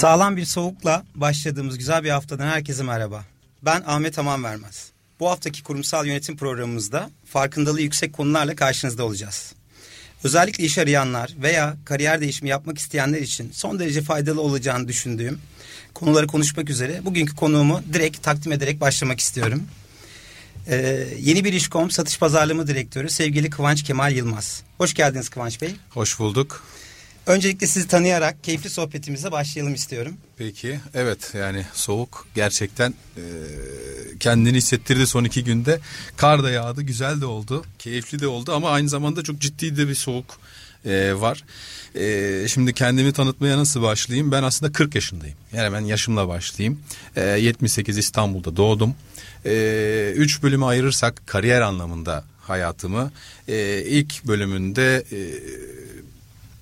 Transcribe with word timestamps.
Sağlam 0.00 0.36
bir 0.36 0.44
soğukla 0.44 1.04
başladığımız 1.14 1.78
güzel 1.78 2.04
bir 2.04 2.10
haftadan 2.10 2.46
herkese 2.46 2.82
merhaba. 2.82 3.24
Ben 3.62 3.82
Ahmet 3.86 4.18
Aman 4.18 4.44
Vermez. 4.44 4.90
Bu 5.20 5.30
haftaki 5.30 5.62
kurumsal 5.62 6.06
yönetim 6.06 6.36
programımızda 6.36 7.10
farkındalığı 7.24 7.80
yüksek 7.80 8.12
konularla 8.12 8.56
karşınızda 8.56 9.04
olacağız. 9.04 9.52
Özellikle 10.24 10.64
iş 10.64 10.78
arayanlar 10.78 11.34
veya 11.42 11.76
kariyer 11.84 12.20
değişimi 12.20 12.48
yapmak 12.48 12.78
isteyenler 12.78 13.20
için 13.20 13.50
son 13.52 13.78
derece 13.78 14.02
faydalı 14.02 14.40
olacağını 14.40 14.88
düşündüğüm 14.88 15.40
konuları 15.94 16.26
konuşmak 16.26 16.70
üzere 16.70 17.04
bugünkü 17.04 17.36
konuğumu 17.36 17.82
direkt 17.92 18.22
takdim 18.22 18.52
ederek 18.52 18.80
başlamak 18.80 19.20
istiyorum. 19.20 19.62
Ee, 20.68 21.06
yeni 21.18 21.44
bir 21.44 21.52
işkom 21.52 21.90
satış 21.90 22.18
pazarlama 22.18 22.66
direktörü 22.66 23.10
sevgili 23.10 23.50
Kıvanç 23.50 23.82
Kemal 23.82 24.12
Yılmaz. 24.12 24.62
Hoş 24.78 24.94
geldiniz 24.94 25.28
Kıvanç 25.28 25.62
Bey. 25.62 25.74
Hoş 25.90 26.18
bulduk. 26.18 26.64
Öncelikle 27.30 27.66
sizi 27.66 27.88
tanıyarak 27.88 28.44
keyifli 28.44 28.70
sohbetimize 28.70 29.32
başlayalım 29.32 29.74
istiyorum. 29.74 30.16
Peki 30.36 30.80
evet 30.94 31.32
yani 31.34 31.66
soğuk 31.74 32.26
gerçekten 32.34 32.94
e, 33.16 33.22
kendini 34.20 34.56
hissettirdi 34.56 35.06
son 35.06 35.24
iki 35.24 35.44
günde. 35.44 35.80
Kar 36.16 36.42
da 36.42 36.50
yağdı 36.50 36.82
güzel 36.82 37.20
de 37.20 37.26
oldu 37.26 37.64
keyifli 37.78 38.20
de 38.20 38.26
oldu 38.26 38.52
ama 38.52 38.70
aynı 38.70 38.88
zamanda 38.88 39.22
çok 39.22 39.38
ciddi 39.38 39.76
de 39.76 39.88
bir 39.88 39.94
soğuk 39.94 40.40
e, 40.84 41.14
var. 41.14 41.44
E, 41.94 42.48
şimdi 42.48 42.74
kendimi 42.74 43.12
tanıtmaya 43.12 43.58
nasıl 43.58 43.82
başlayayım 43.82 44.32
ben 44.32 44.42
aslında 44.42 44.72
40 44.72 44.94
yaşındayım 44.94 45.36
yani 45.52 45.72
ben 45.72 45.80
yaşımla 45.80 46.28
başlayayım. 46.28 46.80
E, 47.16 47.22
78 47.22 47.98
İstanbul'da 47.98 48.56
doğdum. 48.56 48.94
E, 49.46 50.12
üç 50.16 50.42
bölümü 50.42 50.64
ayırırsak 50.64 51.22
kariyer 51.26 51.60
anlamında 51.60 52.24
hayatımı 52.40 53.12
e, 53.48 53.82
ilk 53.86 54.24
bölümünde... 54.24 55.04
E, 55.12 55.18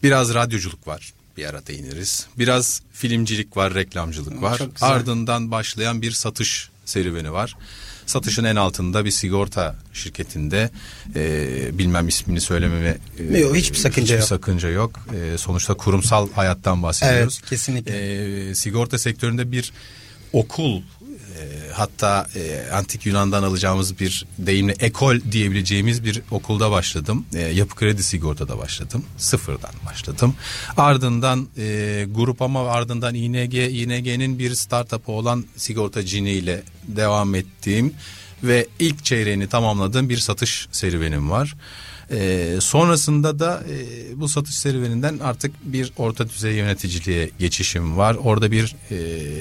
Biraz 0.02 0.34
radyoculuk 0.34 0.88
var 0.88 1.12
bir 1.38 1.45
ara 1.45 1.67
değiniriz. 1.67 2.27
Biraz 2.39 2.83
filmcilik 2.92 3.56
var, 3.56 3.75
reklamcılık 3.75 4.42
var. 4.42 4.61
Ardından 4.81 5.50
başlayan 5.50 6.03
bir 6.03 6.12
satış 6.12 6.70
serüveni 6.84 7.33
var. 7.33 7.56
Satışın 8.06 8.45
en 8.45 8.56
altında 8.56 9.05
bir 9.05 9.11
sigorta 9.11 9.77
şirketinde 9.92 10.70
e, 11.14 11.78
bilmem 11.78 12.08
ismini 12.08 12.41
söylememe 12.41 12.98
e, 13.19 13.39
yok, 13.39 13.56
hiçbir 13.56 13.77
sakınca 13.77 14.03
hiçbir 14.03 14.19
yok. 14.19 14.28
sakınca 14.28 14.69
yok. 14.69 15.00
E, 15.14 15.39
sonuçta 15.39 15.75
kurumsal 15.75 16.33
hayattan 16.33 16.83
bahsediyoruz. 16.83 17.39
Evet, 17.41 17.51
kesinlikle. 17.51 18.51
E, 18.51 18.55
sigorta 18.55 18.98
sektöründe 18.98 19.53
bir 19.53 19.73
okul 20.33 20.83
hatta 21.79 22.29
e, 22.34 22.71
antik 22.73 23.07
Yunan'dan 23.07 23.43
alacağımız 23.43 24.01
bir 24.01 24.27
deyimle 24.39 24.75
ekol 24.81 25.21
diyebileceğimiz 25.33 26.05
bir 26.05 26.23
okulda 26.31 26.70
başladım. 26.70 27.27
E, 27.35 27.41
yapı 27.41 27.75
kredi 27.75 28.03
sigortada 28.03 28.59
başladım. 28.59 29.05
Sıfırdan 29.17 29.73
başladım. 29.87 30.35
Ardından 30.77 31.48
e, 31.59 32.07
grup 32.11 32.43
ama 32.43 32.69
ardından 32.69 33.15
ING, 33.15 33.55
ING'nin 33.55 34.39
bir 34.39 34.55
startup'ı 34.55 35.12
olan 35.12 35.45
sigorta 35.57 36.05
cini 36.07 36.31
ile 36.31 36.62
devam 36.89 37.35
ettiğim 37.35 37.95
ve 38.42 38.67
ilk 38.79 39.05
çeyreğini 39.05 39.48
tamamladığım 39.48 40.09
bir 40.09 40.19
satış 40.19 40.69
serüvenim 40.73 41.31
var. 41.31 41.55
E, 42.11 42.56
sonrasında 42.61 43.39
da 43.39 43.62
e, 43.70 44.20
bu 44.20 44.28
satış 44.28 44.55
serüveninden 44.55 45.19
artık 45.19 45.53
bir 45.62 45.92
orta 45.97 46.28
düzey 46.28 46.55
yöneticiliğe 46.55 47.31
geçişim 47.39 47.97
var. 47.97 48.14
Orada 48.14 48.51
bir 48.51 48.77
e, 48.91 48.97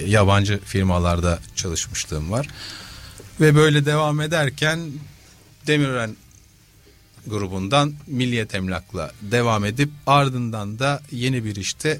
yabancı 0.09 0.59
firmalarda 0.65 1.39
çalışmışlığım 1.55 2.31
var. 2.31 2.47
Ve 3.41 3.55
böyle 3.55 3.85
devam 3.85 4.21
ederken 4.21 4.79
Demirören 5.67 6.15
grubundan 7.27 7.93
Milliyet 8.07 8.55
Emlak'la 8.55 9.11
devam 9.21 9.65
edip 9.65 9.89
ardından 10.07 10.79
da 10.79 11.01
yeni 11.11 11.45
bir 11.45 11.55
işte 11.55 11.99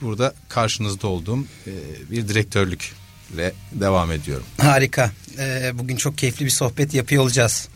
burada 0.00 0.34
karşınızda 0.48 1.06
olduğum 1.06 1.44
e, 1.66 1.72
bir 2.10 2.28
direktörlükle 2.28 3.52
devam 3.72 4.12
ediyorum. 4.12 4.46
Harika. 4.58 5.12
Ee, 5.38 5.72
bugün 5.74 5.96
çok 5.96 6.18
keyifli 6.18 6.44
bir 6.44 6.50
sohbet 6.50 6.94
yapıyor 6.94 7.22
olacağız. 7.22 7.68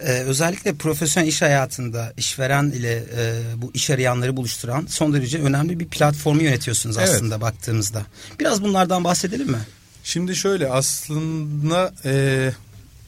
Ee, 0.00 0.12
özellikle 0.12 0.74
profesyonel 0.74 1.28
iş 1.28 1.42
hayatında 1.42 2.12
işveren 2.16 2.70
ile 2.70 3.04
e, 3.16 3.42
bu 3.56 3.70
iş 3.74 3.90
arayanları 3.90 4.36
buluşturan 4.36 4.86
son 4.88 5.14
derece 5.14 5.38
önemli 5.38 5.80
bir 5.80 5.86
platformu 5.86 6.42
yönetiyorsunuz 6.42 6.98
aslında 6.98 7.34
evet. 7.34 7.42
baktığımızda. 7.42 8.06
Biraz 8.40 8.62
bunlardan 8.62 9.04
bahsedelim 9.04 9.50
mi? 9.50 9.60
Şimdi 10.04 10.36
şöyle 10.36 10.70
aslında 10.70 11.94
e, 12.04 12.52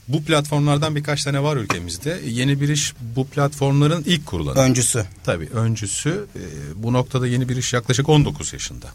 bu 0.08 0.24
platformlardan 0.24 0.96
birkaç 0.96 1.24
tane 1.24 1.42
var 1.42 1.56
ülkemizde. 1.56 2.20
Yeni 2.26 2.60
bir 2.60 2.68
iş 2.68 2.94
bu 3.16 3.26
platformların 3.26 4.02
ilk 4.06 4.26
kurulanı. 4.26 4.58
Öncüsü. 4.58 5.04
Tabii 5.24 5.48
öncüsü. 5.54 6.26
E, 6.36 6.42
bu 6.82 6.92
noktada 6.92 7.26
yeni 7.26 7.48
bir 7.48 7.56
iş 7.56 7.72
yaklaşık 7.72 8.08
19 8.08 8.52
yaşında. 8.52 8.86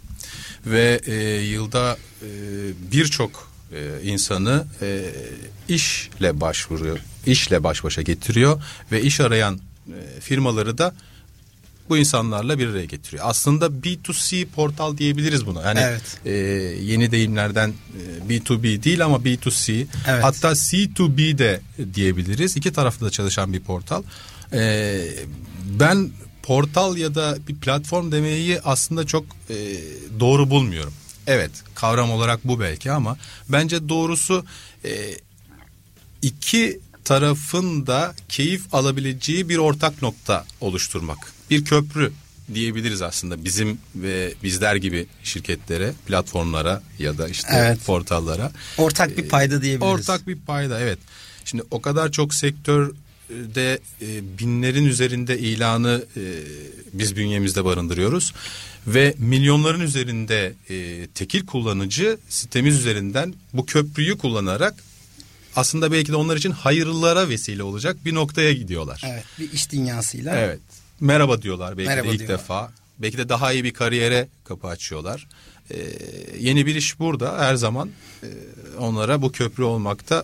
Ve 0.66 1.02
e, 1.06 1.14
yılda 1.42 1.98
e, 2.22 2.28
birçok 2.92 3.50
e, 3.72 4.04
insanı 4.04 4.66
e, 4.82 5.06
işle 5.68 6.42
başvuruyor, 6.42 7.00
işle 7.26 7.64
baş 7.64 7.84
başa 7.84 8.02
getiriyor 8.02 8.64
ve 8.92 9.02
iş 9.02 9.20
arayan 9.20 9.60
e, 9.88 10.20
firmaları 10.20 10.78
da 10.78 10.96
bu 11.90 11.98
insanlarla 11.98 12.60
bir 12.60 12.68
araya 12.68 12.86
getiriyor. 12.86 13.24
Aslında 13.28 13.66
B2C 13.66 14.46
portal 14.46 14.98
diyebiliriz 14.98 15.46
buna. 15.46 15.62
Yani 15.62 15.80
evet. 15.80 16.18
e, 16.26 16.32
yeni 16.84 17.12
deyimlerden 17.12 17.70
e, 17.70 18.30
B2B 18.30 18.84
değil 18.84 19.06
ama 19.06 19.18
B2C. 19.18 19.86
Evet. 20.08 20.24
Hatta 20.24 20.52
C2B 20.52 21.38
de 21.38 21.62
diyebiliriz. 21.94 22.58
İki 22.58 22.74
tarafta 22.74 23.06
da 23.06 23.10
çalışan 23.10 23.54
bir 23.54 23.60
portal. 23.60 24.04
E, 24.54 25.02
ben 25.80 26.10
portal 26.44 26.98
ya 26.98 27.16
da 27.16 27.38
bir 27.48 27.56
platform 27.56 28.12
demeyi 28.12 28.62
aslında 28.62 29.06
çok 29.06 29.26
e, 29.50 29.56
doğru 30.20 30.50
bulmuyorum. 30.50 30.94
Evet 31.28 31.52
kavram 31.76 32.12
olarak 32.12 32.40
bu 32.44 32.60
belki 32.60 32.92
ama 32.92 33.18
bence 33.50 33.90
doğrusu 33.90 34.46
e, 34.86 34.92
iki 36.22 36.80
tarafın 37.06 37.88
da 37.88 38.16
keyif 38.30 38.74
alabileceği 38.74 39.50
bir 39.50 39.58
ortak 39.58 40.02
nokta 40.02 40.46
oluşturmak. 40.62 41.34
Bir 41.50 41.66
köprü 41.66 42.12
diyebiliriz 42.54 43.02
aslında 43.02 43.46
bizim 43.46 43.78
ve 43.96 44.34
bizler 44.44 44.76
gibi 44.76 45.06
şirketlere, 45.24 45.94
platformlara 46.08 46.84
ya 47.00 47.18
da 47.18 47.28
işte 47.28 47.48
evet. 47.56 47.86
portallara. 47.86 48.52
Ortak 48.78 49.18
bir 49.18 49.30
payda 49.30 49.62
diyebiliriz. 49.62 49.94
Ortak 49.94 50.28
bir 50.28 50.40
payda 50.40 50.80
evet. 50.80 51.00
Şimdi 51.46 51.64
o 51.72 51.82
kadar 51.82 52.12
çok 52.12 52.34
sektörde 52.34 53.80
e, 54.02 54.40
binlerin 54.40 54.86
üzerinde 54.86 55.40
ilanı 55.40 56.06
e, 56.18 56.22
biz 56.94 57.16
bünyemizde 57.16 57.66
barındırıyoruz 57.66 58.34
ve 58.88 59.16
milyonların 59.18 59.82
üzerinde 59.82 60.54
e, 60.70 61.08
tekil 61.08 61.46
kullanıcı 61.46 62.18
sitemiz 62.30 62.80
üzerinden 62.80 63.34
bu 63.54 63.66
köprüyü 63.66 64.18
kullanarak 64.18 64.76
aslında 65.56 65.92
belki 65.92 66.12
de 66.12 66.16
onlar 66.16 66.38
için 66.38 66.52
hayırlara 66.52 67.30
vesile 67.30 67.64
olacak 67.64 67.98
bir 68.06 68.16
noktaya 68.16 68.54
gidiyorlar. 68.54 69.02
Evet 69.06 69.24
bir 69.40 69.52
iş 69.52 69.72
dünyasıyla. 69.72 70.38
Evet 70.38 70.60
merhaba 71.00 71.42
diyorlar 71.42 71.78
belki 71.78 71.90
merhaba 71.90 72.08
de 72.08 72.12
ilk 72.12 72.20
diyorlar. 72.20 72.40
defa. 72.40 72.72
Belki 73.00 73.18
de 73.18 73.30
daha 73.30 73.54
iyi 73.54 73.64
bir 73.64 73.74
kariyere 73.74 74.28
kapı 74.44 74.68
açıyorlar. 74.68 75.28
Ee, 75.72 75.76
yeni 76.40 76.66
bir 76.66 76.76
iş 76.76 77.00
burada 77.00 77.40
her 77.40 77.56
zaman 77.56 77.90
e, 78.24 78.28
onlara 78.80 79.22
bu 79.22 79.32
köprü 79.32 79.64
olmakta 79.64 80.24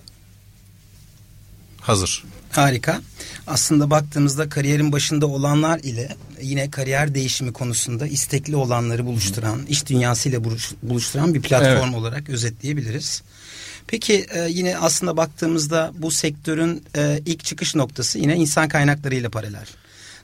hazır. 1.81 2.23
Harika. 2.51 3.01
Aslında 3.47 3.89
baktığımızda 3.89 4.49
kariyerin 4.49 4.91
başında 4.91 5.27
olanlar 5.27 5.79
ile 5.79 6.15
yine 6.41 6.71
kariyer 6.71 7.15
değişimi 7.15 7.53
konusunda 7.53 8.07
istekli 8.07 8.55
olanları 8.55 9.05
buluşturan, 9.05 9.57
Hı. 9.57 9.65
iş 9.69 9.85
dünyasıyla 9.85 10.43
buluşturan 10.83 11.33
bir 11.33 11.41
platform 11.41 11.89
evet. 11.89 11.95
olarak 11.95 12.29
özetleyebiliriz. 12.29 13.23
Peki 13.89 14.25
e, 14.29 14.47
yine 14.49 14.77
aslında 14.77 15.17
baktığımızda 15.17 15.91
bu 15.97 16.11
sektörün 16.11 16.83
e, 16.97 17.21
ilk 17.25 17.43
çıkış 17.45 17.75
noktası 17.75 18.19
yine 18.19 18.35
insan 18.35 18.69
kaynakları 18.69 19.15
ile 19.15 19.29
paralel. 19.29 19.65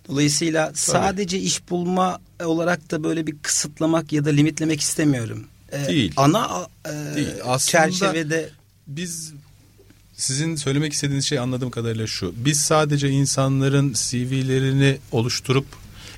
Dolayısıyla 0.08 0.66
Tabii. 0.66 0.78
sadece 0.78 1.40
iş 1.40 1.70
bulma 1.70 2.20
olarak 2.44 2.91
da 2.91 3.03
böyle 3.03 3.28
bir 3.28 3.35
kısıtlamak 3.41 4.14
ya 4.14 4.26
da 4.26 4.29
limitlemek 4.29 4.82
istemiyorum. 4.82 5.44
E, 5.72 5.88
Değil. 5.88 6.14
Ana 6.17 6.67
e, 6.85 7.16
Değil. 7.16 7.28
Aslında 7.44 7.59
çerçevede 7.59 8.50
biz 8.88 9.34
sizin 10.16 10.56
söylemek 10.56 10.94
istediğiniz 10.94 11.26
şey 11.26 11.40
anladığım 11.40 11.72
kadarıyla 11.72 12.08
şu. 12.08 12.34
Biz 12.38 12.59
sadece 12.59 13.09
insanların 13.09 13.94
CV'lerini 13.94 14.97
oluşturup 15.12 15.66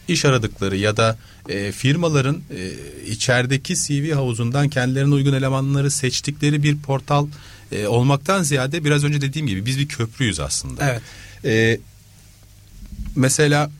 iş 0.07 0.25
aradıkları 0.25 0.77
ya 0.77 0.97
da 0.97 1.17
e, 1.49 1.71
firmaların 1.71 2.41
e, 2.55 2.71
içerideki 3.05 3.75
CV 3.75 4.13
havuzundan 4.13 4.69
kendilerine 4.69 5.13
uygun 5.13 5.33
elemanları 5.33 5.91
seçtikleri 5.91 6.63
bir 6.63 6.77
portal 6.77 7.27
e, 7.71 7.87
olmaktan 7.87 8.43
ziyade 8.43 8.83
biraz 8.83 9.03
önce 9.03 9.21
dediğim 9.21 9.47
gibi 9.47 9.65
biz 9.65 9.79
bir 9.79 9.87
köprüyüz 9.87 10.39
aslında. 10.39 10.89
Evet. 10.89 11.01
E, 11.45 11.79
mesela 13.15 13.71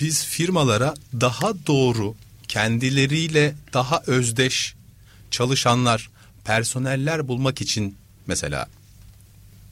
biz 0.00 0.24
firmalara 0.24 0.94
daha 1.20 1.66
doğru 1.66 2.14
kendileriyle 2.48 3.54
daha 3.72 4.02
özdeş 4.06 4.74
çalışanlar, 5.30 6.10
personeller 6.44 7.28
bulmak 7.28 7.60
için 7.60 7.96
mesela 8.26 8.66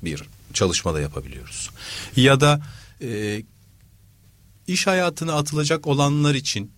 bir 0.02 0.22
çalışmada 0.54 1.00
yapabiliyoruz. 1.00 1.70
Ya 2.16 2.40
da 2.40 2.60
e, 3.02 3.42
iş 4.68 4.86
hayatına 4.86 5.32
atılacak 5.32 5.86
olanlar 5.86 6.34
için 6.34 6.72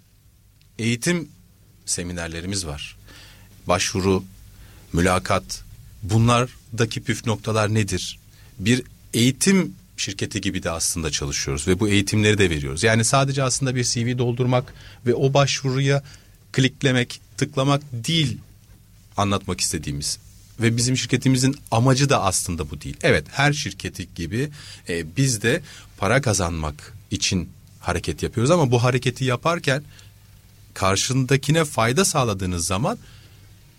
eğitim 0.79 1.29
seminerlerimiz 1.87 2.67
var. 2.67 2.97
Başvuru, 3.67 4.25
mülakat 4.93 5.65
bunlardaki 6.03 7.03
püf 7.03 7.27
noktalar 7.27 7.75
nedir? 7.75 8.19
Bir 8.59 8.83
eğitim 9.15 9.75
şirketi 9.97 10.41
gibi 10.41 10.63
de 10.63 10.71
aslında 10.71 11.11
çalışıyoruz 11.11 11.69
ve 11.69 11.81
bu 11.81 11.89
eğitimleri 11.89 12.39
de 12.39 12.51
veriyoruz. 12.51 12.83
Yani 12.83 13.05
sadece 13.05 13.43
aslında 13.43 13.75
bir 13.75 13.85
CV 13.85 14.19
doldurmak 14.19 14.75
ve 15.07 15.15
o 15.15 15.35
başvuruya 15.35 16.03
kliklemek, 16.53 17.21
tıklamak 17.37 17.83
değil 17.93 18.39
anlatmak 19.17 19.61
istediğimiz. 19.61 20.19
Ve 20.61 20.77
bizim 20.77 20.97
şirketimizin 20.97 21.57
amacı 21.71 22.09
da 22.09 22.23
aslında 22.23 22.71
bu 22.71 22.81
değil. 22.81 22.97
Evet 23.03 23.25
her 23.31 23.53
şirketi 23.53 24.09
gibi 24.15 24.51
e, 24.89 25.17
biz 25.17 25.43
de 25.43 25.63
para 25.97 26.21
kazanmak 26.21 26.95
için 27.11 27.49
hareket 27.81 28.23
yapıyoruz 28.23 28.51
ama 28.51 28.71
bu 28.71 28.83
hareketi 28.83 29.25
yaparken 29.25 29.83
karşındakine 30.75 31.65
fayda 31.65 32.05
sağladığınız 32.05 32.67
zaman 32.67 32.99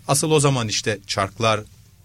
asıl 0.08 0.32
o 0.32 0.40
zaman 0.40 0.68
işte 0.68 1.00
çarklar 1.08 1.62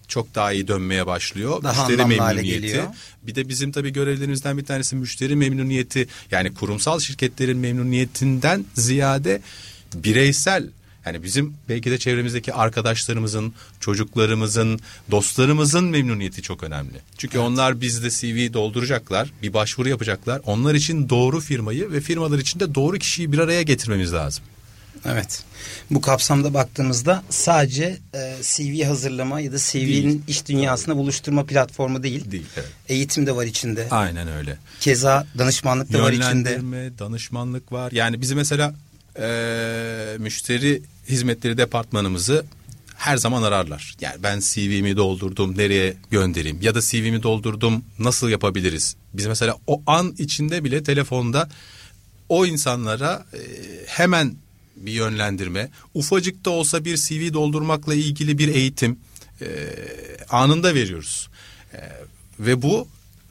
çok 0.08 0.34
daha 0.34 0.52
iyi 0.52 0.68
dönmeye 0.68 1.06
başlıyor. 1.06 1.62
Daha 1.62 1.88
müşteri 1.88 2.08
memnuniyeti. 2.08 2.82
Bir 3.22 3.34
de 3.34 3.48
bizim 3.48 3.72
tabii 3.72 3.92
görevlerimizden 3.92 4.58
bir 4.58 4.64
tanesi 4.64 4.96
müşteri 4.96 5.36
memnuniyeti. 5.36 6.08
Yani 6.30 6.54
kurumsal 6.54 7.00
şirketlerin 7.00 7.58
memnuniyetinden 7.58 8.64
ziyade 8.74 9.40
bireysel 9.94 10.68
yani 11.06 11.22
bizim 11.22 11.54
belki 11.68 11.90
de 11.90 11.98
çevremizdeki 11.98 12.54
arkadaşlarımızın, 12.54 13.54
çocuklarımızın, 13.80 14.80
dostlarımızın 15.10 15.84
memnuniyeti 15.84 16.42
çok 16.42 16.62
önemli. 16.62 17.00
Çünkü 17.18 17.38
onlar 17.38 17.80
bizde 17.80 18.10
CV 18.10 18.52
dolduracaklar, 18.52 19.32
bir 19.42 19.54
başvuru 19.54 19.88
yapacaklar. 19.88 20.40
Onlar 20.46 20.74
için 20.74 21.08
doğru 21.08 21.40
firmayı 21.40 21.92
ve 21.92 22.00
firmalar 22.00 22.38
için 22.38 22.60
de 22.60 22.74
doğru 22.74 22.98
kişiyi 22.98 23.32
bir 23.32 23.38
araya 23.38 23.62
getirmemiz 23.62 24.12
lazım. 24.12 24.44
Evet. 25.04 25.42
Bu 25.90 26.00
kapsamda 26.00 26.54
baktığımızda 26.54 27.22
sadece 27.30 27.98
e, 28.14 28.34
CV 28.42 28.84
hazırlama 28.84 29.40
ya 29.40 29.52
da 29.52 29.58
CV'nin 29.58 30.24
iş 30.28 30.46
dünyasında 30.46 30.96
buluşturma 30.96 31.46
platformu 31.46 32.02
değil. 32.02 32.30
Değil, 32.30 32.46
evet. 32.56 32.68
Eğitim 32.88 33.26
de 33.26 33.36
var 33.36 33.44
içinde. 33.44 33.88
Aynen 33.90 34.28
öyle. 34.28 34.58
Keza 34.80 35.26
danışmanlık 35.38 35.92
da 35.92 36.02
var 36.02 36.12
içinde. 36.12 36.26
Yönlendirme, 36.50 36.98
danışmanlık 36.98 37.72
var. 37.72 37.92
Yani 37.92 38.20
bizi 38.20 38.34
mesela 38.34 38.74
e, 39.18 40.16
müşteri 40.18 40.82
hizmetleri 41.08 41.58
departmanımızı 41.58 42.44
her 42.96 43.16
zaman 43.16 43.42
ararlar. 43.42 43.94
Yani 44.00 44.22
ben 44.22 44.40
CV'mi 44.40 44.96
doldurdum 44.96 45.58
nereye 45.58 45.96
göndereyim 46.10 46.58
ya 46.62 46.74
da 46.74 46.80
CV'mi 46.80 47.22
doldurdum 47.22 47.84
nasıl 47.98 48.28
yapabiliriz? 48.28 48.96
Biz 49.14 49.26
mesela 49.26 49.58
o 49.66 49.82
an 49.86 50.14
içinde 50.18 50.64
bile 50.64 50.82
telefonda 50.82 51.48
o 52.28 52.46
insanlara 52.46 53.26
e, 53.34 53.38
hemen 53.86 54.34
bir 54.76 54.92
yönlendirme, 54.92 55.70
ufacık 55.94 56.44
da 56.44 56.50
olsa 56.50 56.84
bir 56.84 56.96
CV 56.96 57.32
doldurmakla 57.32 57.94
ilgili 57.94 58.38
bir 58.38 58.48
eğitim 58.48 58.98
e, 59.40 59.46
anında 60.28 60.74
veriyoruz. 60.74 61.28
E, 61.74 61.78
ve 62.40 62.62
bu 62.62 62.88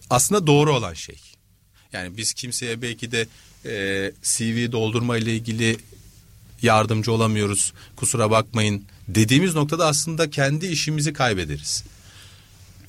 aslında 0.10 0.48
doğru 0.48 0.76
olan 0.76 0.94
şey. 0.94 1.22
Yani 1.94 2.18
biz 2.18 2.34
kimseye 2.34 2.82
belki 2.82 3.12
de 3.12 3.28
CV 4.24 4.72
doldurma 4.72 5.18
ile 5.18 5.36
ilgili 5.36 5.78
yardımcı 6.62 7.12
olamıyoruz. 7.12 7.74
Kusura 7.96 8.32
bakmayın 8.32 8.84
dediğimiz 9.08 9.56
noktada 9.56 9.88
aslında 9.88 10.30
kendi 10.30 10.66
işimizi 10.66 11.14
kaybederiz. 11.14 11.84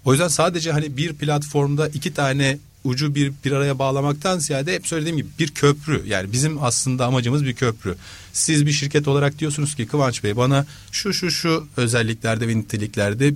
O 0.04 0.12
yüzden 0.12 0.28
sadece 0.28 0.72
hani 0.72 0.96
bir 0.96 1.12
platformda 1.12 1.88
iki 1.88 2.14
tane 2.14 2.58
ucu 2.84 3.14
bir 3.14 3.32
bir 3.44 3.52
araya 3.52 3.78
bağlamaktan 3.78 4.38
ziyade 4.38 4.74
hep 4.74 4.86
söylediğim 4.86 5.16
gibi 5.16 5.28
bir 5.38 5.48
köprü. 5.48 6.02
Yani 6.06 6.32
bizim 6.32 6.64
aslında 6.64 7.06
amacımız 7.06 7.44
bir 7.44 7.54
köprü. 7.54 7.96
Siz 8.32 8.66
bir 8.66 8.72
şirket 8.72 9.08
olarak 9.08 9.38
diyorsunuz 9.38 9.74
ki 9.74 9.86
Kıvanç 9.86 10.24
Bey 10.24 10.36
bana 10.36 10.66
şu 10.92 11.12
şu 11.12 11.30
şu 11.30 11.68
özelliklerde 11.76 12.48
ve 12.48 12.56
niteliklerde 12.56 13.34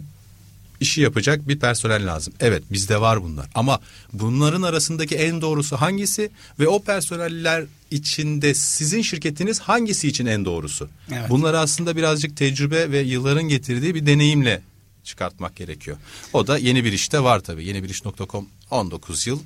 işi 0.81 1.01
yapacak 1.01 1.49
bir 1.49 1.59
personel 1.59 2.07
lazım. 2.07 2.35
Evet 2.41 2.63
bizde 2.73 3.01
var 3.01 3.23
bunlar 3.23 3.47
ama 3.55 3.81
bunların 4.13 4.63
arasındaki 4.63 5.17
en 5.17 5.41
doğrusu 5.41 5.77
hangisi 5.77 6.31
ve 6.61 6.69
o 6.69 6.83
personeller 6.83 7.65
içinde 7.91 8.55
sizin 8.55 9.03
şirketiniz 9.03 9.61
hangisi 9.61 10.09
için 10.09 10.27
en 10.27 10.45
doğrusu? 10.45 10.89
Evet. 11.13 11.31
Bunları 11.31 11.59
aslında 11.59 11.97
birazcık 11.97 12.37
tecrübe 12.37 12.91
ve 12.91 12.99
yılların 12.99 13.49
getirdiği 13.49 13.95
bir 13.95 14.07
deneyimle 14.07 14.63
çıkartmak 15.05 15.57
gerekiyor. 15.57 15.97
O 16.33 16.47
da 16.47 16.59
yeni 16.59 16.85
bir 16.85 16.93
işte 16.93 17.23
var 17.23 17.41
tabii. 17.41 17.65
Yeni 17.65 17.83
bir 17.83 17.89
iş.com 17.89 18.47
19 18.71 19.27
yıl 19.27 19.41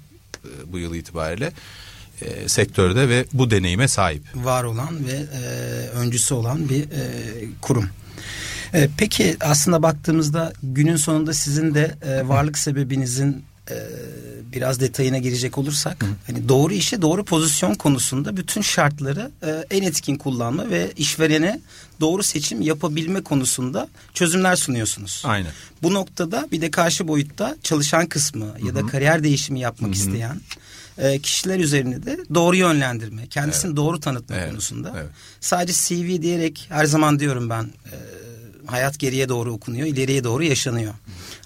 e, 0.45 0.73
bu 0.73 0.79
yıl 0.79 0.95
itibariyle 0.95 1.53
e, 2.23 2.49
sektörde 2.49 3.09
ve 3.09 3.25
bu 3.33 3.51
deneyime 3.51 3.89
sahip. 3.89 4.23
var 4.35 4.65
olan 4.65 5.07
ve 5.07 5.13
e, 5.13 5.41
öncüsü 5.89 6.35
olan 6.35 6.69
bir 6.69 6.83
e, 6.83 7.09
kurum. 7.61 7.89
E, 8.75 8.89
peki 8.99 9.37
aslında 9.41 9.83
baktığımızda 9.83 10.53
günün 10.63 10.97
sonunda 10.97 11.35
sizin 11.35 11.75
de 11.75 11.95
e, 12.03 12.29
varlık 12.29 12.59
sebebinizin 12.59 13.45
e, 13.71 13.75
biraz 14.53 14.81
detayına 14.81 15.19
girecek 15.19 15.59
olursak 15.59 16.05
hani 16.27 16.49
doğru 16.49 16.73
işe 16.75 17.03
doğru 17.03 17.25
pozisyon 17.25 17.75
konusunda 17.75 18.37
bütün 18.37 18.61
şartları 18.61 19.31
e, 19.43 19.65
en 19.71 19.83
etkin 19.83 20.17
kullanma 20.17 20.71
ve 20.71 20.93
işverene 20.97 21.61
doğru 22.01 22.23
seçim 22.23 22.61
yapabilme 22.61 23.23
konusunda 23.23 23.89
çözümler 24.15 24.57
sunuyorsunuz. 24.57 25.23
Aynen. 25.27 25.51
Bu 25.83 25.95
noktada 25.95 26.49
bir 26.53 26.61
de 26.61 26.71
karşı 26.71 27.09
boyutta 27.09 27.57
çalışan 27.63 28.07
kısmı 28.07 28.47
ya 28.67 28.75
da 28.75 28.87
kariyer 28.87 29.23
değişimi 29.25 29.61
yapmak 29.61 29.95
isteyen 29.95 30.41
e, 30.99 31.19
kişiler 31.19 31.59
üzerine 31.59 32.07
de 32.07 32.19
doğru 32.35 32.57
yönlendirme, 32.57 33.27
kendisini 33.27 33.77
doğru 33.77 34.01
tanıtma 34.01 34.37
Evet, 34.37 34.51
konusunda. 34.51 34.93
evet. 34.97 35.07
Sadece 35.41 35.73
CV 35.73 36.23
diyerek 36.23 36.67
her 36.69 36.85
zaman 36.85 37.21
diyorum 37.21 37.51
ben 37.51 37.65
e, 37.65 37.97
hayat 38.67 38.99
geriye 38.99 39.29
doğru 39.29 39.53
okunuyor, 39.53 39.87
ileriye 39.87 40.25
doğru 40.25 40.45
yaşanıyor. 40.45 40.95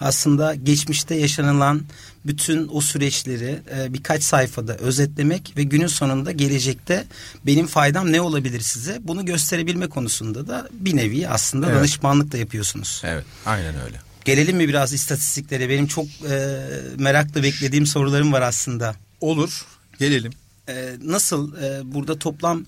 Aslında 0.00 0.54
geçmişte 0.54 1.14
yaşanılan 1.14 1.82
bütün 2.26 2.68
o 2.72 2.80
süreçleri 2.80 3.58
e, 3.76 3.92
birkaç 3.92 4.22
sayfada 4.22 4.76
özetlemek 4.76 5.52
ve 5.56 5.62
günün 5.62 5.86
sonunda 5.86 6.32
gelecekte 6.32 7.04
benim 7.46 7.66
faydam 7.66 8.12
ne 8.12 8.20
olabilir 8.20 8.60
size 8.60 8.98
bunu 9.00 9.26
gösterebilme 9.26 9.86
konusunda 9.88 10.48
da 10.48 10.68
bir 10.72 10.96
nevi 10.96 11.28
aslında 11.28 11.66
Evet. 11.66 11.76
danışmanlık 11.78 12.32
da 12.32 12.36
yapıyorsunuz. 12.36 13.02
Evet 13.04 13.24
aynen 13.46 13.74
öyle. 13.80 14.00
Gelelim 14.24 14.56
mi 14.56 14.68
biraz 14.68 14.92
istatistiklere? 14.92 15.68
Benim 15.68 15.86
çok 15.86 16.06
e, 16.30 16.66
merakla 16.98 17.42
beklediğim 17.42 17.86
sorularım 17.86 18.32
var 18.32 18.42
aslında. 18.42 18.94
Olur 19.20 19.66
gelelim. 19.98 20.32
E, 20.68 20.96
nasıl 21.04 21.56
e, 21.62 21.94
burada 21.94 22.18
toplam 22.18 22.64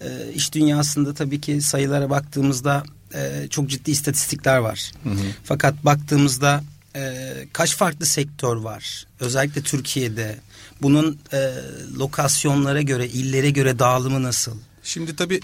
e, 0.00 0.32
iş 0.34 0.52
dünyasında 0.52 1.14
tabii 1.14 1.40
ki 1.40 1.60
sayılara 1.62 2.10
baktığımızda 2.10 2.84
e, 3.14 3.48
çok 3.50 3.70
ciddi 3.70 3.90
istatistikler 3.90 4.58
var. 4.58 4.92
Fakat 5.44 5.84
baktığımızda 5.84 6.64
e, 6.96 7.22
kaç 7.52 7.76
farklı 7.76 8.06
sektör 8.06 8.56
var? 8.56 9.06
Özellikle 9.20 9.62
Türkiye'de. 9.62 10.38
Bunun 10.82 11.18
e, 11.32 11.52
lokasyonlara 11.98 12.82
göre, 12.82 13.08
illere 13.08 13.50
göre 13.50 13.78
dağılımı 13.78 14.22
nasıl? 14.22 14.56
Şimdi 14.82 15.16
tabii 15.16 15.40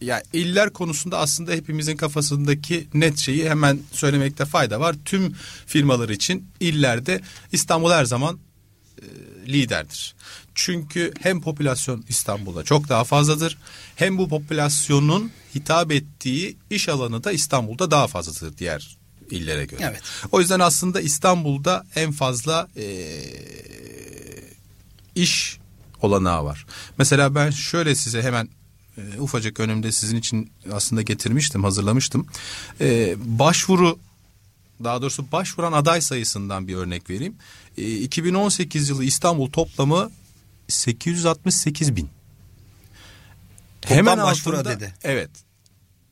ya 0.00 0.22
iller 0.32 0.70
konusunda 0.70 1.18
aslında 1.18 1.52
hepimizin 1.52 1.96
kafasındaki 1.96 2.86
net 2.94 3.18
şeyi 3.18 3.50
hemen 3.50 3.80
söylemekte 3.92 4.44
fayda 4.44 4.80
var. 4.80 4.96
Tüm 5.04 5.34
firmalar 5.66 6.08
için 6.08 6.46
illerde 6.60 7.20
İstanbul 7.52 7.90
her 7.90 8.04
zaman 8.04 8.38
e, 8.98 9.06
liderdir. 9.52 10.14
Çünkü 10.54 11.12
hem 11.20 11.40
popülasyon 11.40 12.04
İstanbul'da 12.08 12.62
çok 12.62 12.88
daha 12.88 13.04
fazladır 13.04 13.58
hem 13.96 14.18
bu 14.18 14.28
popülasyonun 14.28 15.30
hitap 15.54 15.92
ettiği 15.92 16.56
iş 16.70 16.88
alanı 16.88 17.24
da 17.24 17.32
İstanbul'da 17.32 17.90
daha 17.90 18.06
fazladır 18.06 18.58
diğer 18.58 18.96
illere 19.30 19.64
göre. 19.64 19.80
Evet. 19.90 20.02
O 20.32 20.40
yüzden 20.40 20.60
aslında 20.60 21.00
İstanbul'da 21.00 21.84
en 21.96 22.12
fazla 22.12 22.68
e, 22.76 22.84
iş 25.14 25.58
olanağı 26.02 26.44
var. 26.44 26.66
Mesela 26.98 27.34
ben 27.34 27.50
şöyle 27.50 27.94
size 27.94 28.22
hemen 28.22 28.48
e, 28.98 29.20
ufacık 29.20 29.60
önümde 29.60 29.92
sizin 29.92 30.16
için 30.16 30.52
aslında 30.72 31.02
getirmiştim, 31.02 31.64
hazırlamıştım. 31.64 32.26
E, 32.80 33.14
başvuru 33.18 33.98
daha 34.84 35.02
doğrusu 35.02 35.32
başvuran 35.32 35.72
aday 35.72 36.00
sayısından 36.00 36.68
bir 36.68 36.74
örnek 36.74 37.10
vereyim. 37.10 37.34
E, 37.78 37.98
2018 37.98 38.88
yılı 38.88 39.04
İstanbul 39.04 39.50
toplamı 39.50 40.10
868 40.68 41.96
bin. 41.96 42.08
Toplam 43.82 44.18
başvuru 44.18 44.56
altında- 44.56 44.70
adedi. 44.70 44.94
Evet. 45.02 45.30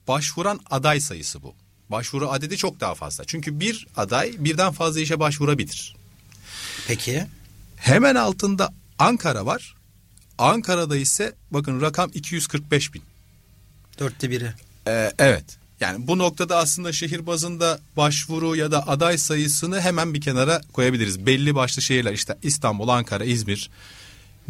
Başvuran 0.08 0.60
aday 0.70 1.00
sayısı 1.00 1.42
bu. 1.42 1.54
Başvuru 1.88 2.30
adedi 2.30 2.56
çok 2.56 2.80
daha 2.80 2.94
fazla. 2.94 3.24
Çünkü 3.24 3.60
bir 3.60 3.86
aday 3.96 4.32
birden 4.38 4.72
fazla 4.72 5.00
işe 5.00 5.20
başvurabilir. 5.20 5.96
Peki. 6.86 7.26
Hemen 7.76 8.14
altında 8.14 8.74
Ankara 8.98 9.46
var. 9.46 9.74
Ankara'da 10.38 10.96
ise 10.96 11.34
bakın 11.50 11.80
rakam 11.80 12.10
245 12.14 12.94
bin. 12.94 13.02
Dörtte 13.98 14.30
biri. 14.30 14.52
Ee, 14.86 15.12
evet. 15.18 15.44
Yani 15.80 16.06
bu 16.06 16.18
noktada 16.18 16.56
aslında 16.56 16.92
şehir 16.92 17.26
bazında 17.26 17.80
başvuru 17.96 18.56
ya 18.56 18.70
da 18.72 18.88
aday 18.88 19.18
sayısını 19.18 19.80
hemen 19.80 20.14
bir 20.14 20.20
kenara 20.20 20.60
koyabiliriz. 20.72 21.26
Belli 21.26 21.54
başlı 21.54 21.82
şehirler 21.82 22.12
işte 22.12 22.38
İstanbul, 22.42 22.88
Ankara, 22.88 23.24
İzmir 23.24 23.70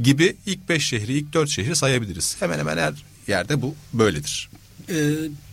gibi 0.02 0.36
ilk 0.46 0.68
beş 0.68 0.86
şehri, 0.86 1.12
ilk 1.12 1.32
dört 1.32 1.48
şehri 1.48 1.76
sayabiliriz. 1.76 2.36
Hemen 2.40 2.58
hemen 2.58 2.76
her 2.76 2.94
yerde 3.26 3.62
bu 3.62 3.74
böyledir. 3.92 4.50
Ee, 4.88 4.94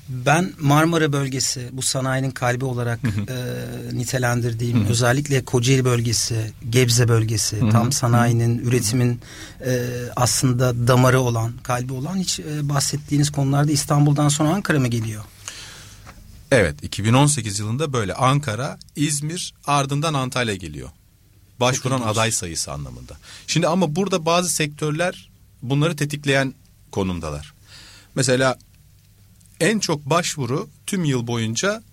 Ben 0.10 0.54
Marmara 0.60 1.14
bölgesi 1.14 1.70
bu 1.72 1.82
sanayinin 1.82 2.32
kalbi 2.32 2.66
olarak 2.66 3.00
e, 3.06 3.98
nitelendirdiğim 3.98 4.86
özellikle 4.86 5.46
Kocaeli 5.46 5.86
bölgesi, 5.86 6.54
Gebze 6.70 7.08
bölgesi 7.08 7.60
tam 7.72 7.92
sanayinin, 7.92 8.58
üretimin 8.60 9.20
e, 9.66 9.86
aslında 10.16 10.88
damarı 10.88 11.20
olan, 11.20 11.54
kalbi 11.64 11.94
olan 11.94 12.18
hiç 12.18 12.40
e, 12.40 12.70
bahsettiğiniz 12.70 13.32
konularda 13.32 13.72
İstanbul'dan 13.72 14.30
sonra 14.30 14.50
Ankara 14.50 14.80
mı 14.80 14.88
geliyor? 14.88 15.24
Evet 16.52 16.84
2018 16.84 17.60
yılında 17.60 17.94
böyle 17.94 18.14
Ankara, 18.14 18.80
İzmir 18.96 19.54
ardından 19.66 20.14
Antalya 20.14 20.56
geliyor. 20.56 20.90
Başvuran 21.60 22.02
aday 22.02 22.32
sayısı 22.32 22.72
anlamında. 22.72 23.18
Şimdi 23.48 23.68
ama 23.68 23.96
burada 23.96 24.26
bazı 24.26 24.50
sektörler 24.50 25.30
bunları 25.62 25.96
tetikleyen 25.96 26.54
konumdalar. 26.92 27.54
Mesela 28.16 28.60
en 29.60 29.80
çok 29.80 30.06
başvuru 30.06 30.70
tüm 30.88 31.06
yıl 31.06 31.28
boyunca 31.28 31.84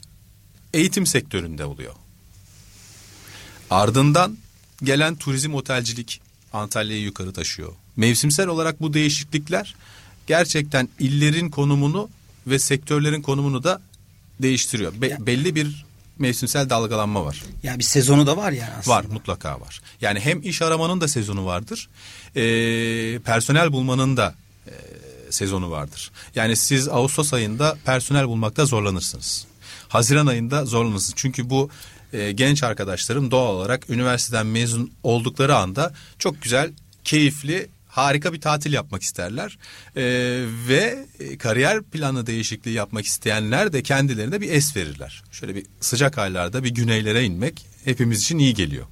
eğitim 0.75 1.06
sektöründe 1.06 1.64
oluyor. 1.64 1.94
Ardından 3.71 4.38
gelen 4.83 5.16
turizm 5.16 5.54
otelcilik 5.54 6.21
Antalya'yı 6.52 7.02
yukarı 7.02 7.33
taşıyor. 7.33 7.73
Mevsimsel 7.97 8.47
olarak 8.47 8.80
bu 8.80 8.94
değişiklikler 8.94 9.75
gerçekten 10.26 10.88
illerin 10.99 11.50
konumunu 11.50 12.09
ve 12.47 12.59
sektörlerin 12.59 13.23
konumunu 13.23 13.64
da 13.64 13.80
değiştiriyor. 14.42 14.92
Be- 15.00 15.16
belli 15.26 15.54
bir 15.54 15.85
mevsimsel 16.18 16.71
dalgalanma 16.71 17.25
var. 17.25 17.42
Yani 17.62 17.78
bir 17.78 17.85
sezonu 17.85 18.26
da 18.26 18.37
var 18.37 18.52
yani 18.52 18.71
aslında. 18.78 18.97
Var 18.97 19.04
mutlaka 19.04 19.61
var. 19.61 19.80
Yani 20.00 20.21
hem 20.21 20.42
iş 20.42 20.62
aramanın 20.62 21.00
da 21.00 21.09
sezonu 21.09 21.47
vardır. 21.47 21.88
E, 22.37 22.42
personel 23.18 23.73
bulmanın 23.73 24.16
da 24.16 24.35
e, 24.66 24.73
sezonu 25.30 25.71
vardır. 25.71 26.11
Yani 26.35 26.56
siz 26.56 26.88
Ağustos 26.88 27.33
ayında 27.35 27.76
personel 27.85 28.28
bulmakta 28.28 28.66
zorlanırsınız. 28.66 29.47
Haziran 29.88 30.26
ayında 30.26 30.64
zorlanırsınız. 30.64 31.14
Çünkü 31.16 31.50
bu 31.50 31.71
e, 32.12 32.33
genç 32.33 32.62
arkadaşlarım 32.62 33.30
doğal 33.30 33.54
olarak 33.54 33.90
üniversiteden 33.90 34.47
mezun 34.47 34.92
oldukları 35.02 35.56
anda 35.56 35.92
çok 36.18 36.42
güzel, 36.42 36.73
keyifli, 37.04 37.68
harika 37.95 38.33
bir 38.33 38.41
tatil 38.41 38.73
yapmak 38.73 39.03
isterler. 39.03 39.59
E, 39.97 40.03
ve 40.69 41.07
kariyer 41.39 41.83
planı 41.83 42.27
değişikliği 42.27 42.73
yapmak 42.73 43.05
isteyenler 43.05 43.73
de 43.73 43.83
kendilerine 43.83 44.41
bir 44.41 44.53
es 44.53 44.77
verirler. 44.77 45.23
Şöyle 45.33 45.55
bir 45.55 45.67
sıcak 45.81 46.19
aylarda 46.19 46.65
bir 46.65 46.71
güneylere 46.71 47.25
inmek 47.25 47.67
hepimiz 47.85 48.21
için 48.23 48.39
iyi 48.39 48.55
geliyor. 48.55 48.87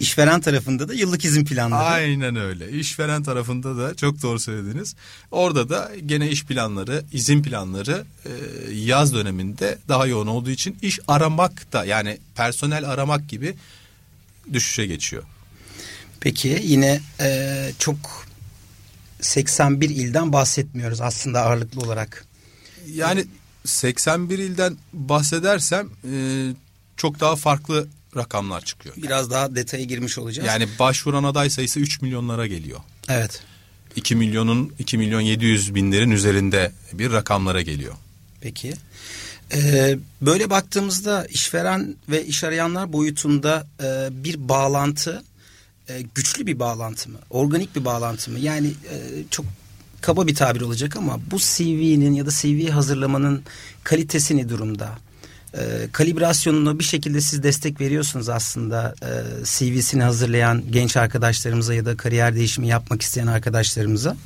İşveren 0.00 0.40
tarafında 0.40 0.88
da 0.88 0.94
yıllık 0.94 1.24
izin 1.24 1.44
planları. 1.44 1.80
Aynen 1.80 2.36
öyle. 2.36 2.70
İşveren 2.70 3.22
tarafında 3.22 3.76
da 3.76 3.94
çok 3.94 4.22
doğru 4.22 4.40
söylediniz. 4.40 4.96
Orada 5.30 5.68
da 5.68 5.92
gene 6.06 6.30
iş 6.30 6.44
planları, 6.44 7.04
izin 7.12 7.42
planları 7.42 8.04
e, 8.24 8.30
yaz 8.72 9.14
döneminde 9.14 9.78
daha 9.88 10.06
yoğun 10.06 10.26
olduğu 10.26 10.50
için 10.50 10.76
iş 10.82 11.00
aramak 11.08 11.72
da 11.72 11.84
yani 11.84 12.18
personel 12.36 12.90
aramak 12.90 13.28
gibi 13.28 13.54
düşüşe 14.52 14.86
geçiyor. 14.86 15.22
Peki 16.24 16.60
yine 16.62 17.00
e, 17.20 17.70
çok 17.78 17.96
81 19.20 19.90
ilden 19.90 20.32
bahsetmiyoruz 20.32 21.00
aslında 21.00 21.42
ağırlıklı 21.42 21.80
olarak. 21.80 22.24
Yani 22.86 23.24
81 23.64 24.38
ilden 24.38 24.76
bahsedersem 24.92 25.88
e, 26.12 26.14
çok 26.96 27.20
daha 27.20 27.36
farklı 27.36 27.86
rakamlar 28.16 28.60
çıkıyor. 28.60 28.94
Biraz 28.96 29.30
daha 29.30 29.54
detaya 29.54 29.84
girmiş 29.84 30.18
olacağız. 30.18 30.48
Yani 30.48 30.68
başvuran 30.78 31.24
aday 31.24 31.50
sayısı 31.50 31.80
3 31.80 32.02
milyonlara 32.02 32.46
geliyor. 32.46 32.80
Evet. 33.08 33.42
2 33.96 34.16
milyonun 34.16 34.72
2 34.78 34.98
milyon 34.98 35.20
700 35.20 35.74
binlerin 35.74 36.10
üzerinde 36.10 36.72
bir 36.92 37.12
rakamlara 37.12 37.62
geliyor. 37.62 37.94
Peki. 38.40 38.74
Ee, 39.54 39.98
böyle 40.20 40.50
baktığımızda 40.50 41.26
işveren 41.26 41.94
ve 42.08 42.24
iş 42.26 42.44
arayanlar 42.44 42.92
boyutunda 42.92 43.66
e, 43.82 44.08
bir 44.24 44.48
bağlantı 44.48 45.24
e, 45.88 46.02
güçlü 46.14 46.46
bir 46.46 46.58
bağlantı 46.58 47.10
mı? 47.10 47.18
Organik 47.30 47.76
bir 47.76 47.84
bağlantı 47.84 48.30
mı? 48.30 48.38
Yani 48.38 48.68
e, 48.68 49.24
çok 49.30 49.46
kaba 50.00 50.26
bir 50.26 50.34
tabir 50.34 50.60
olacak 50.60 50.96
ama 50.96 51.20
bu 51.30 51.38
CV'nin 51.38 52.12
ya 52.12 52.26
da 52.26 52.30
CV 52.30 52.68
hazırlamanın 52.68 53.42
kalitesi 53.84 54.36
ne 54.36 54.48
durumda? 54.48 54.98
E, 55.54 55.88
kalibrasyonunu 55.92 56.78
bir 56.78 56.84
şekilde 56.84 57.20
siz 57.20 57.42
destek 57.42 57.80
veriyorsunuz 57.80 58.28
aslında 58.28 58.94
e, 59.02 59.10
CV'sini 59.44 60.02
hazırlayan 60.02 60.62
genç 60.70 60.96
arkadaşlarımıza 60.96 61.74
ya 61.74 61.84
da 61.84 61.96
kariyer 61.96 62.34
değişimi 62.34 62.68
yapmak 62.68 63.02
isteyen 63.02 63.26
arkadaşlarımıza. 63.26 64.16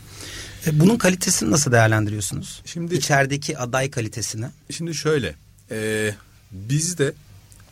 E, 0.66 0.80
bunun 0.80 0.96
kalitesini 0.96 1.50
nasıl 1.50 1.72
değerlendiriyorsunuz? 1.72 2.62
Şimdi 2.64 2.94
içerideki 2.94 3.58
aday 3.58 3.90
kalitesini. 3.90 4.46
Şimdi 4.70 4.94
şöyle, 4.94 5.34
e, 5.70 6.10
biz 6.52 6.98
de 6.98 7.12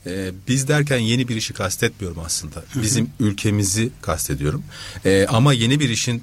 e, 0.06 0.32
biz 0.48 0.68
derken 0.68 0.98
yeni 0.98 1.28
bir 1.28 1.36
işi 1.36 1.54
kastetmiyorum 1.54 2.22
aslında. 2.24 2.64
Bizim 2.82 3.10
ülkemizi 3.20 3.90
kastediyorum. 4.02 4.64
E, 5.04 5.26
ama 5.26 5.52
yeni 5.52 5.80
bir 5.80 5.88
işin 5.88 6.22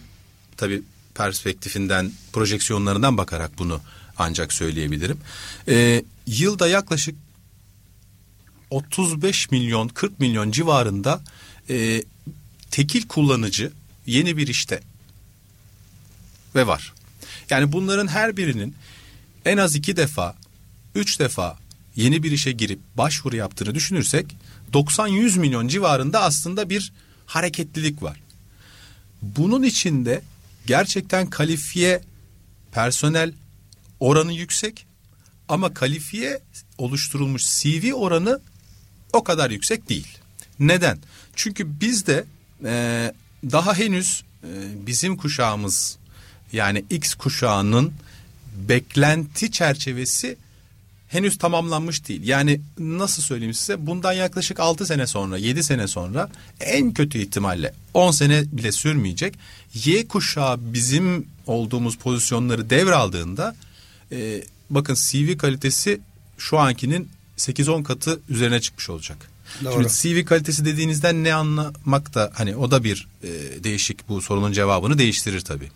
tabii 0.57 0.81
perspektifinden, 1.15 2.11
projeksiyonlarından 2.33 3.17
bakarak 3.17 3.51
bunu 3.57 3.81
ancak 4.17 4.53
söyleyebilirim. 4.53 5.17
E, 5.67 6.03
yılda 6.27 6.67
yaklaşık 6.67 7.15
35 8.69 9.51
milyon 9.51 9.87
40 9.87 10.19
milyon 10.19 10.51
civarında 10.51 11.21
e, 11.69 12.03
tekil 12.71 13.07
kullanıcı 13.07 13.71
yeni 14.05 14.37
bir 14.37 14.47
işte 14.47 14.81
ve 16.55 16.67
var. 16.67 16.93
Yani 17.49 17.71
bunların 17.71 18.07
her 18.07 18.37
birinin 18.37 18.75
en 19.45 19.57
az 19.57 19.75
iki 19.75 19.97
defa, 19.97 20.35
üç 20.95 21.19
defa 21.19 21.57
yeni 21.95 22.23
bir 22.23 22.31
işe 22.31 22.51
girip 22.51 22.79
başvuru 22.97 23.35
yaptığını 23.35 23.75
düşünürsek 23.75 24.35
90-100 24.73 25.39
milyon 25.39 25.67
civarında 25.67 26.21
aslında 26.21 26.69
bir 26.69 26.93
hareketlilik 27.25 28.03
var. 28.03 28.19
Bunun 29.21 29.63
içinde 29.63 30.21
gerçekten 30.67 31.29
kalifiye 31.29 32.01
personel 32.71 33.33
oranı 33.99 34.33
yüksek 34.33 34.85
ama 35.49 35.73
kalifiye 35.73 36.41
oluşturulmuş 36.77 37.43
CV 37.45 37.93
oranı 37.93 38.39
o 39.13 39.23
kadar 39.23 39.51
yüksek 39.51 39.89
değil. 39.89 40.17
Neden? 40.59 40.99
Çünkü 41.35 41.79
bizde 41.81 42.25
e, 42.65 43.13
daha 43.51 43.75
henüz 43.75 44.23
e, 44.43 44.49
bizim 44.87 45.17
kuşağımız 45.17 45.97
yani 46.53 46.85
X 46.89 47.13
kuşağının 47.13 47.93
beklenti 48.55 49.51
çerçevesi 49.51 50.37
henüz 51.13 51.37
tamamlanmış 51.37 52.07
değil. 52.07 52.27
Yani 52.27 52.61
nasıl 52.79 53.23
söyleyeyim 53.23 53.53
size 53.53 53.87
bundan 53.87 54.13
yaklaşık 54.13 54.59
6 54.59 54.85
sene 54.85 55.07
sonra 55.07 55.37
7 55.37 55.63
sene 55.63 55.87
sonra 55.87 56.29
en 56.59 56.93
kötü 56.93 57.17
ihtimalle 57.19 57.73
10 57.93 58.11
sene 58.11 58.43
bile 58.51 58.71
sürmeyecek. 58.71 59.33
Y 59.73 60.07
kuşağı 60.07 60.73
bizim 60.73 61.27
olduğumuz 61.47 61.97
pozisyonları 61.97 62.69
devraldığında 62.69 63.55
e, 64.11 64.43
bakın 64.69 64.95
CV 64.95 65.37
kalitesi 65.37 66.01
şu 66.37 66.59
ankinin 66.59 67.09
8-10 67.37 67.83
katı 67.83 68.19
üzerine 68.29 68.61
çıkmış 68.61 68.89
olacak. 68.89 69.17
Doğru. 69.63 69.73
Şimdi 69.73 69.89
CV 69.89 70.25
kalitesi 70.25 70.65
dediğinizden 70.65 71.23
ne 71.23 71.33
anlamak 71.33 72.13
da 72.13 72.31
hani 72.33 72.55
o 72.55 72.71
da 72.71 72.83
bir 72.83 73.07
e, 73.23 73.29
değişik 73.63 74.09
bu 74.09 74.21
sorunun 74.21 74.51
cevabını 74.51 74.97
değiştirir 74.97 75.41
tabii. 75.41 75.69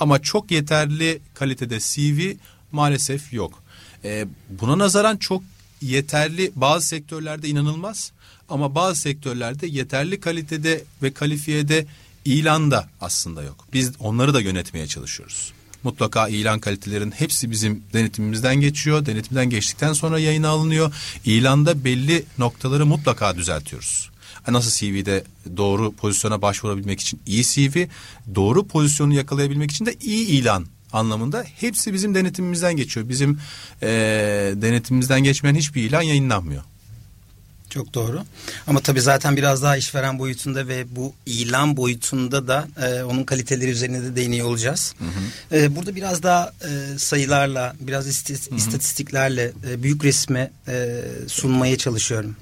Ama 0.00 0.22
çok 0.22 0.50
yeterli 0.50 1.20
kalitede 1.34 1.78
CV 1.80 2.34
maalesef 2.72 3.32
yok. 3.32 3.61
E, 4.04 4.26
buna 4.60 4.78
nazaran 4.78 5.16
çok 5.16 5.42
yeterli 5.80 6.52
bazı 6.54 6.86
sektörlerde 6.86 7.48
inanılmaz 7.48 8.12
ama 8.48 8.74
bazı 8.74 9.00
sektörlerde 9.00 9.66
yeterli 9.66 10.20
kalitede 10.20 10.84
ve 11.02 11.12
kalifiyede 11.12 11.86
ilan 12.24 12.70
da 12.70 12.88
aslında 13.00 13.42
yok. 13.42 13.66
Biz 13.72 13.92
onları 14.00 14.34
da 14.34 14.40
yönetmeye 14.40 14.86
çalışıyoruz. 14.86 15.52
Mutlaka 15.82 16.28
ilan 16.28 16.60
kalitelerin 16.60 17.10
hepsi 17.10 17.50
bizim 17.50 17.82
denetimimizden 17.92 18.56
geçiyor. 18.60 19.06
Denetimden 19.06 19.50
geçtikten 19.50 19.92
sonra 19.92 20.18
yayına 20.18 20.48
alınıyor. 20.48 20.94
İlanda 21.24 21.84
belli 21.84 22.24
noktaları 22.38 22.86
mutlaka 22.86 23.36
düzeltiyoruz. 23.36 24.10
Nasıl 24.48 24.70
CV'de 24.70 25.24
doğru 25.56 25.92
pozisyona 25.92 26.42
başvurabilmek 26.42 27.00
için 27.00 27.20
iyi 27.26 27.44
CV, 27.44 27.86
doğru 28.34 28.66
pozisyonu 28.66 29.14
yakalayabilmek 29.14 29.70
için 29.70 29.86
de 29.86 29.94
iyi 30.00 30.26
ilan 30.26 30.66
anlamında 30.92 31.44
hepsi 31.56 31.92
bizim 31.92 32.14
denetimimizden 32.14 32.76
geçiyor. 32.76 33.08
Bizim 33.08 33.40
e, 33.82 33.88
denetimimizden 34.56 35.24
geçmeyen 35.24 35.54
hiçbir 35.54 35.82
ilan 35.82 36.02
yayınlanmıyor. 36.02 36.62
Çok 37.70 37.94
doğru. 37.94 38.24
Ama 38.66 38.80
tabii 38.80 39.00
zaten 39.00 39.36
biraz 39.36 39.62
daha 39.62 39.76
işveren 39.76 40.18
boyutunda 40.18 40.68
ve 40.68 40.96
bu 40.96 41.12
ilan 41.26 41.76
boyutunda 41.76 42.48
da 42.48 42.68
e, 42.82 43.02
onun 43.02 43.24
kaliteleri 43.24 43.70
üzerine 43.70 44.02
de 44.02 44.16
değiniyor 44.16 44.46
olacağız. 44.46 44.94
Hı 44.98 45.04
hı. 45.04 45.60
E, 45.60 45.76
burada 45.76 45.96
biraz 45.96 46.22
daha 46.22 46.52
e, 46.64 46.98
sayılarla, 46.98 47.74
biraz 47.80 48.06
istis, 48.06 48.50
hı 48.50 48.54
hı. 48.54 48.58
istatistiklerle 48.58 49.52
e, 49.70 49.82
büyük 49.82 50.04
resme 50.04 50.50
e, 50.68 51.02
sunmaya 51.26 51.78
çalışıyorum. 51.78 52.36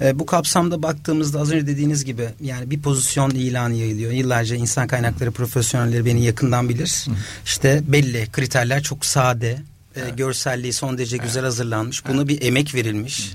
E, 0.00 0.18
bu 0.18 0.26
kapsamda 0.26 0.82
baktığımızda 0.82 1.40
az 1.40 1.52
önce 1.52 1.66
dediğiniz 1.66 2.04
gibi 2.04 2.28
yani 2.40 2.70
bir 2.70 2.82
pozisyon 2.82 3.30
ilanı 3.30 3.74
yayılıyor. 3.74 4.12
Yıllarca 4.12 4.56
insan 4.56 4.86
kaynakları 4.86 5.30
profesyonelleri 5.30 6.04
beni 6.04 6.24
yakından 6.24 6.68
bilir. 6.68 7.04
Hı. 7.06 7.10
İşte 7.44 7.82
belli 7.86 8.26
kriterler 8.32 8.82
çok 8.82 9.06
sade, 9.06 9.58
Evet. 9.96 10.18
görselliği 10.18 10.72
son 10.72 10.98
derece 10.98 11.16
evet. 11.16 11.26
güzel 11.26 11.44
hazırlanmış. 11.44 12.06
Buna 12.06 12.16
evet. 12.16 12.28
bir 12.28 12.42
emek 12.42 12.74
verilmiş. 12.74 13.34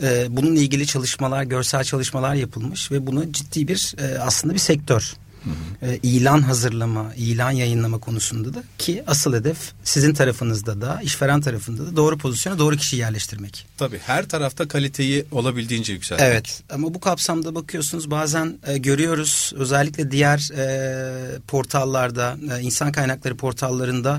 Hı 0.00 0.06
hı. 0.06 0.36
bununla 0.36 0.60
ilgili 0.60 0.86
çalışmalar, 0.86 1.42
görsel 1.42 1.84
çalışmalar 1.84 2.34
yapılmış 2.34 2.92
ve 2.92 3.06
bunu 3.06 3.32
ciddi 3.32 3.68
bir 3.68 3.94
aslında 4.20 4.54
bir 4.54 4.58
sektör. 4.58 5.14
Hı. 5.44 5.98
ilan 6.02 6.42
hazırlama, 6.42 7.14
ilan 7.16 7.50
yayınlama 7.50 7.98
konusunda 7.98 8.54
da 8.54 8.64
ki 8.78 9.02
asıl 9.06 9.34
hedef 9.34 9.58
sizin 9.84 10.14
tarafınızda 10.14 10.80
da 10.80 11.00
işveren 11.02 11.40
tarafında 11.40 11.86
da 11.86 11.96
doğru 11.96 12.18
pozisyona 12.18 12.58
doğru 12.58 12.76
kişiyi 12.76 12.96
yerleştirmek. 12.96 13.66
Tabii 13.76 13.98
her 13.98 14.28
tarafta 14.28 14.68
kaliteyi 14.68 15.24
olabildiğince 15.30 15.92
yükseltmek. 15.92 16.28
Evet 16.28 16.62
ama 16.70 16.94
bu 16.94 17.00
kapsamda 17.00 17.54
bakıyorsunuz 17.54 18.10
bazen 18.10 18.58
e, 18.66 18.78
görüyoruz 18.78 19.52
özellikle 19.56 20.10
diğer 20.10 20.50
e, 20.56 21.38
portallarda 21.46 22.36
e, 22.52 22.60
insan 22.60 22.92
kaynakları 22.92 23.36
portallarında 23.36 24.18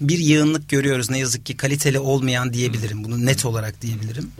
bir 0.00 0.18
yığınlık 0.18 0.68
görüyoruz 0.68 1.10
ne 1.10 1.18
yazık 1.18 1.46
ki 1.46 1.56
kaliteli 1.56 1.98
olmayan 1.98 2.52
diyebilirim 2.52 3.04
bunu 3.04 3.26
net 3.26 3.44
olarak 3.44 3.82
diyebilirim. 3.82 4.30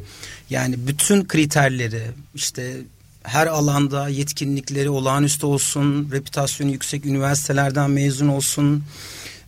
Yani 0.51 0.87
bütün 0.87 1.25
kriterleri 1.25 2.03
işte 2.35 2.77
her 3.23 3.47
alanda 3.47 4.09
yetkinlikleri 4.09 4.91
olağanüstü 4.91 5.47
olsun, 5.47 6.09
reputasyonu 6.13 6.71
yüksek 6.71 7.07
üniversitelerden 7.07 7.91
mezun 7.91 8.29
olsun, 8.29 8.85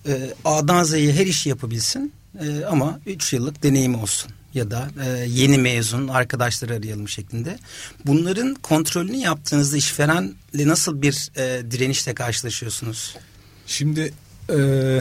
e, 0.07 0.35
A'dan 0.45 0.85
Z'ye 0.85 1.12
her 1.12 1.27
işi 1.27 1.49
yapabilsin 1.49 2.12
e, 2.41 2.65
ama 2.65 3.00
3 3.07 3.33
yıllık 3.33 3.62
deneyimi 3.62 3.97
olsun 3.97 4.33
ya 4.55 4.71
da 4.71 4.89
e, 5.05 5.09
yeni 5.29 5.59
mezun 5.59 6.09
arkadaşları 6.09 6.75
arayalım 6.75 7.09
şeklinde. 7.09 7.59
Bunların 8.07 8.55
kontrolünü 8.55 9.17
yaptığınızda 9.17 9.77
işverenle 9.77 10.35
nasıl 10.69 11.03
bir 11.03 11.31
e, 11.37 11.71
direnişle 11.71 12.15
karşılaşıyorsunuz? 12.15 13.17
Şimdi 13.67 14.12
e, 14.50 15.00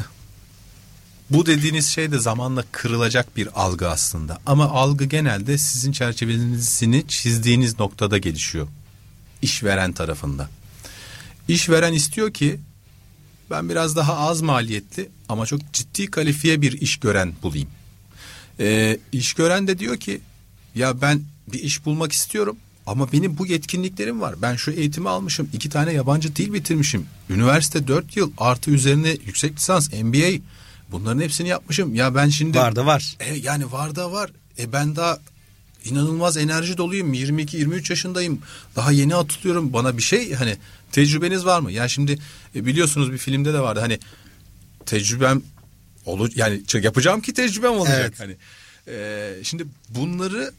bu 1.29 1.45
dediğiniz 1.45 1.87
şey 1.87 2.11
de 2.11 2.19
zamanla 2.19 2.63
kırılacak 2.71 3.37
bir 3.37 3.61
algı 3.61 3.89
aslında. 3.89 4.39
Ama 4.45 4.69
algı 4.69 5.05
genelde 5.05 5.57
sizin 5.57 5.91
çerçevesini 5.91 7.07
çizdiğiniz 7.07 7.79
noktada 7.79 8.17
gelişiyor. 8.17 8.67
İşveren 9.41 9.93
tarafında. 9.93 10.49
İşveren 11.47 11.93
istiyor 11.93 12.33
ki 12.33 12.59
ben 13.49 13.69
biraz 13.69 13.95
daha 13.95 14.17
az 14.17 14.41
maliyetli 14.41 15.09
ama 15.29 15.45
çok 15.45 15.73
ciddi 15.73 16.11
kalifiye 16.11 16.61
bir 16.61 16.81
iş 16.81 16.97
gören 16.97 17.33
bulayım. 17.43 17.69
Ee, 18.59 18.97
iş 19.11 19.33
gören 19.33 19.67
de 19.67 19.79
diyor 19.79 19.97
ki 19.97 20.21
ya 20.75 21.01
ben 21.01 21.21
bir 21.53 21.59
iş 21.59 21.85
bulmak 21.85 22.11
istiyorum 22.11 22.57
ama 22.85 23.11
benim 23.11 23.37
bu 23.37 23.45
yetkinliklerim 23.45 24.21
var. 24.21 24.35
Ben 24.41 24.55
şu 24.55 24.71
eğitimi 24.71 25.09
almışım. 25.09 25.49
iki 25.53 25.69
tane 25.69 25.93
yabancı 25.93 26.35
dil 26.35 26.53
bitirmişim. 26.53 27.05
Üniversite 27.29 27.87
dört 27.87 28.17
yıl 28.17 28.31
artı 28.37 28.71
üzerine 28.71 29.09
yüksek 29.09 29.55
lisans 29.55 29.93
MBA 29.93 30.41
Bunların 30.91 31.21
hepsini 31.21 31.47
yapmışım. 31.47 31.95
Ya 31.95 32.15
ben 32.15 32.29
şimdi 32.29 32.57
var 32.57 32.75
da 32.75 32.85
var. 32.85 33.15
E, 33.19 33.35
yani 33.35 33.71
var 33.71 33.95
da 33.95 34.11
var. 34.11 34.31
E 34.59 34.71
ben 34.73 34.95
daha 34.95 35.19
inanılmaz 35.85 36.37
enerji 36.37 36.77
doluyum. 36.77 37.13
22 37.13 37.57
23 37.57 37.89
yaşındayım. 37.89 38.41
Daha 38.75 38.91
yeni 38.91 39.15
atılıyorum. 39.15 39.73
Bana 39.73 39.97
bir 39.97 40.01
şey 40.01 40.33
hani 40.33 40.57
tecrübeniz 40.91 41.45
var 41.45 41.59
mı? 41.59 41.71
Ya 41.71 41.87
şimdi 41.87 42.19
e, 42.55 42.65
biliyorsunuz 42.65 43.11
bir 43.11 43.17
filmde 43.17 43.53
de 43.53 43.59
vardı. 43.59 43.79
Hani 43.79 43.99
tecrübem 44.85 45.41
olur 46.05 46.31
yani 46.35 46.61
yapacağım 46.73 47.21
ki 47.21 47.33
tecrübem 47.33 47.71
olacak 47.71 47.99
evet. 47.99 48.19
hani. 48.19 48.35
E, 48.87 49.33
şimdi 49.43 49.65
bunları 49.89 50.51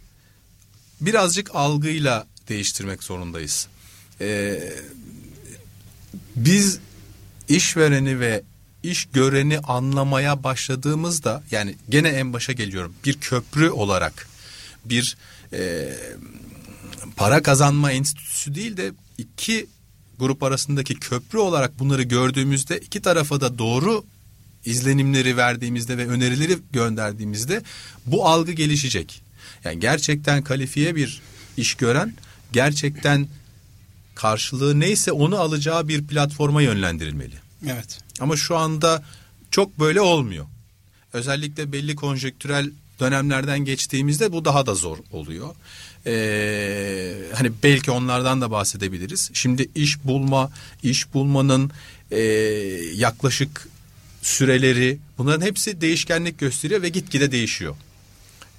birazcık 1.01 1.55
algıyla 1.55 2.27
değiştirmek 2.49 3.03
zorundayız. 3.03 3.69
E, 4.21 4.61
biz 6.37 6.79
işvereni 7.49 8.21
ve 8.21 8.43
iş 8.83 9.09
göreni 9.13 9.59
anlamaya 9.59 10.45
başladığımızda 10.45 11.43
yani 11.51 11.75
gene 11.89 12.09
en 12.09 12.33
başa 12.33 12.53
geliyorum 12.53 12.95
bir 13.05 13.15
köprü 13.15 13.71
olarak 13.71 14.29
bir 14.85 15.17
e, 15.53 15.89
para 17.17 17.43
kazanma 17.43 17.93
enstitüsü 17.93 18.55
değil 18.55 18.77
de 18.77 18.93
iki 19.19 19.67
grup 20.19 20.43
arasındaki 20.43 20.95
köprü 20.95 21.39
olarak 21.39 21.79
bunları 21.79 22.03
gördüğümüzde 22.03 22.79
iki 22.79 23.03
tarafa 23.03 23.41
da 23.41 23.59
doğru 23.59 24.05
izlenimleri 24.65 25.37
verdiğimizde 25.37 25.99
ve 25.99 26.07
önerileri 26.07 26.59
gönderdiğimizde 26.73 27.63
bu 28.07 28.27
algı 28.29 28.53
gelişecek. 28.53 29.23
Yani 29.65 29.81
gerçekten 29.81 30.43
kalifiye 30.43 30.97
bir 30.97 31.23
iş 31.57 31.75
gören 31.75 32.15
gerçekten 32.53 33.29
karşılığı 34.15 34.81
neyse 34.81 35.13
onu 35.13 35.39
alacağı 35.39 35.89
bir 35.89 36.07
platforma 36.07 36.63
yönlendirilmeli. 36.63 37.50
Evet. 37.67 37.99
Ama 38.21 38.37
şu 38.37 38.57
anda 38.57 39.05
çok 39.51 39.79
böyle 39.79 40.01
olmuyor. 40.01 40.47
Özellikle 41.13 41.73
belli 41.73 41.97
konjektürel 41.97 42.71
dönemlerden 43.01 43.59
geçtiğimizde 43.59 44.33
bu 44.33 44.45
daha 44.45 44.67
da 44.67 44.75
zor 44.75 44.99
oluyor. 45.13 45.55
Ee, 46.07 47.15
hani 47.35 47.53
belki 47.63 47.91
onlardan 47.91 48.41
da 48.41 48.51
bahsedebiliriz. 48.51 49.31
Şimdi 49.33 49.69
iş 49.75 50.05
bulma, 50.05 50.51
iş 50.83 51.15
bulmanın 51.15 51.71
e, 52.11 52.21
yaklaşık 52.95 53.69
süreleri 54.23 54.99
bunların 55.19 55.47
hepsi 55.47 55.81
değişkenlik 55.81 56.39
gösteriyor 56.39 56.83
ve 56.83 56.89
gitgide 56.89 57.33
değişiyor. 57.33 57.77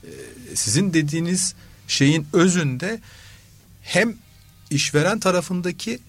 Ee, 0.04 0.10
sizin 0.56 0.94
dediğiniz 0.94 1.56
şeyin 1.88 2.28
özünde 2.34 3.00
hem 3.82 4.16
işveren 4.70 5.20
tarafındaki 5.20 6.00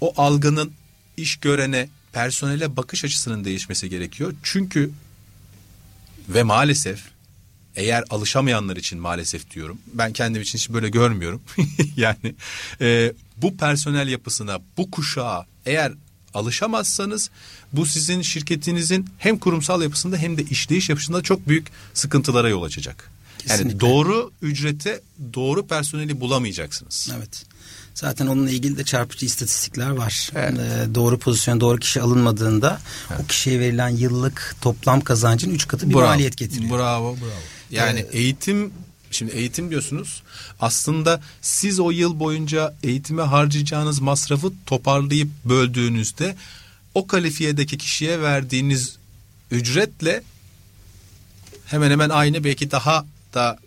o 0.00 0.14
algının 0.16 0.72
iş 1.16 1.36
görene 1.36 1.88
personele 2.14 2.76
bakış 2.76 3.04
açısının 3.04 3.44
değişmesi 3.44 3.90
gerekiyor. 3.90 4.34
Çünkü 4.42 4.90
ve 6.28 6.42
maalesef 6.42 7.00
eğer 7.76 8.04
alışamayanlar 8.10 8.76
için 8.76 8.98
maalesef 8.98 9.50
diyorum. 9.50 9.78
Ben 9.94 10.12
kendim 10.12 10.42
için 10.42 10.58
hiç 10.58 10.70
böyle 10.70 10.88
görmüyorum. 10.88 11.42
yani 11.96 12.34
e, 12.80 13.12
bu 13.36 13.56
personel 13.56 14.08
yapısına, 14.08 14.58
bu 14.76 14.90
kuşağa 14.90 15.46
eğer 15.66 15.92
alışamazsanız 16.34 17.30
bu 17.72 17.86
sizin 17.86 18.22
şirketinizin 18.22 19.08
hem 19.18 19.38
kurumsal 19.38 19.82
yapısında 19.82 20.16
hem 20.16 20.38
de 20.38 20.42
işleyiş 20.42 20.88
yapısında 20.88 21.22
çok 21.22 21.48
büyük 21.48 21.66
sıkıntılara 21.94 22.48
yol 22.48 22.62
açacak. 22.62 23.10
Kesinlikle. 23.38 23.68
Yani 23.68 23.80
doğru 23.80 24.32
ücrete 24.42 25.00
doğru 25.34 25.66
personeli 25.66 26.20
bulamayacaksınız. 26.20 27.10
Evet. 27.16 27.46
Zaten 27.94 28.26
onunla 28.26 28.50
ilgili 28.50 28.76
de 28.76 28.84
çarpıcı 28.84 29.26
istatistikler 29.26 29.90
var. 29.90 30.30
Evet. 30.34 30.58
Ee, 30.58 30.94
doğru 30.94 31.18
pozisyon, 31.18 31.60
doğru 31.60 31.78
kişi 31.78 32.00
alınmadığında 32.00 32.80
evet. 33.10 33.20
o 33.24 33.26
kişiye 33.26 33.60
verilen 33.60 33.88
yıllık 33.88 34.56
toplam 34.60 35.00
kazancın 35.00 35.50
üç 35.50 35.68
katı 35.68 35.88
bir 35.88 35.94
bravo. 35.94 36.06
maliyet 36.06 36.36
getiriyor. 36.36 36.78
Bravo, 36.78 37.16
bravo. 37.16 37.40
Yani 37.70 38.00
ee, 38.00 38.18
eğitim 38.18 38.72
Şimdi 39.14 39.32
eğitim 39.32 39.70
diyorsunuz. 39.70 40.22
Aslında 40.60 41.20
siz 41.42 41.80
o 41.80 41.90
yıl 41.90 42.20
boyunca 42.20 42.74
eğitime 42.82 43.22
harcayacağınız 43.22 44.00
masrafı 44.00 44.52
toparlayıp 44.66 45.28
böldüğünüzde 45.44 46.36
o 46.94 47.06
kalifiyedeki 47.06 47.78
kişiye 47.78 48.20
verdiğiniz 48.20 48.96
ücretle 49.50 50.22
hemen 51.66 51.90
hemen 51.90 52.08
aynı 52.08 52.44
belki 52.44 52.70
daha 52.70 53.06
da 53.34 53.58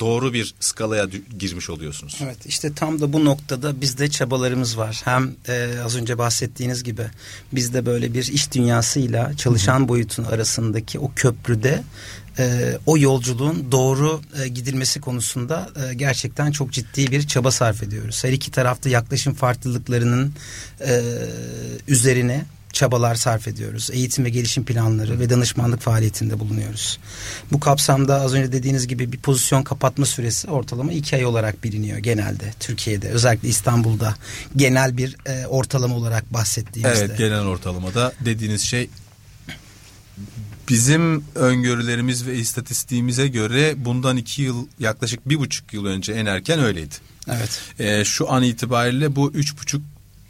doğru 0.00 0.32
bir 0.32 0.54
skalaya 0.60 1.06
girmiş 1.38 1.70
oluyorsunuz. 1.70 2.18
Evet 2.22 2.46
işte 2.46 2.74
tam 2.74 3.00
da 3.00 3.12
bu 3.12 3.24
noktada 3.24 3.80
bizde 3.80 4.10
çabalarımız 4.10 4.78
var. 4.78 5.00
Hem 5.04 5.32
e, 5.48 5.70
az 5.84 5.96
önce 5.96 6.18
bahsettiğiniz 6.18 6.84
gibi 6.84 7.06
bizde 7.52 7.86
böyle 7.86 8.14
bir 8.14 8.26
iş 8.26 8.52
dünyasıyla 8.52 9.36
çalışan 9.36 9.80
Hı-hı. 9.80 9.88
boyutun 9.88 10.24
arasındaki 10.24 10.98
o 10.98 11.10
köprüde 11.16 11.82
e, 12.38 12.78
o 12.86 12.98
yolculuğun 12.98 13.72
doğru 13.72 14.20
e, 14.42 14.48
gidilmesi 14.48 15.00
konusunda 15.00 15.70
e, 15.76 15.94
gerçekten 15.94 16.52
çok 16.52 16.72
ciddi 16.72 17.10
bir 17.10 17.26
çaba 17.26 17.50
sarf 17.50 17.82
ediyoruz. 17.82 18.24
Her 18.24 18.32
iki 18.32 18.50
tarafta 18.50 18.90
yaklaşım 18.90 19.34
farklılıklarının 19.34 20.32
e, 20.80 21.02
üzerine 21.88 22.44
çabalar 22.74 23.14
sarf 23.14 23.48
ediyoruz. 23.48 23.90
Eğitim 23.92 24.24
ve 24.24 24.30
gelişim 24.30 24.64
planları 24.64 25.20
ve 25.20 25.30
danışmanlık 25.30 25.80
faaliyetinde 25.80 26.40
bulunuyoruz. 26.40 26.98
Bu 27.52 27.60
kapsamda 27.60 28.20
az 28.20 28.34
önce 28.34 28.52
dediğiniz 28.52 28.86
gibi 28.86 29.12
bir 29.12 29.18
pozisyon 29.18 29.62
kapatma 29.62 30.06
süresi 30.06 30.50
ortalama 30.50 30.92
iki 30.92 31.16
ay 31.16 31.26
olarak 31.26 31.64
biliniyor 31.64 31.98
genelde 31.98 32.54
Türkiye'de. 32.60 33.08
Özellikle 33.08 33.48
İstanbul'da 33.48 34.14
genel 34.56 34.96
bir 34.96 35.16
e, 35.26 35.46
ortalama 35.46 35.96
olarak 35.96 36.32
bahsettiğimizde. 36.32 37.04
Evet 37.04 37.18
genel 37.18 37.42
ortalamada 37.46 38.12
dediğiniz 38.24 38.62
şey 38.62 38.90
bizim 40.68 41.24
öngörülerimiz 41.34 42.26
ve 42.26 42.34
istatistiğimize 42.36 43.28
göre 43.28 43.74
bundan 43.76 44.16
iki 44.16 44.42
yıl 44.42 44.66
yaklaşık 44.78 45.28
bir 45.28 45.38
buçuk 45.38 45.72
yıl 45.72 45.86
önce 45.86 46.12
en 46.12 46.26
erken 46.26 46.60
öyleydi. 46.60 46.94
Evet. 47.28 47.60
E, 47.78 48.04
şu 48.04 48.32
an 48.32 48.42
itibariyle 48.42 49.16
bu 49.16 49.30
üç 49.32 49.58
buçuk 49.60 49.82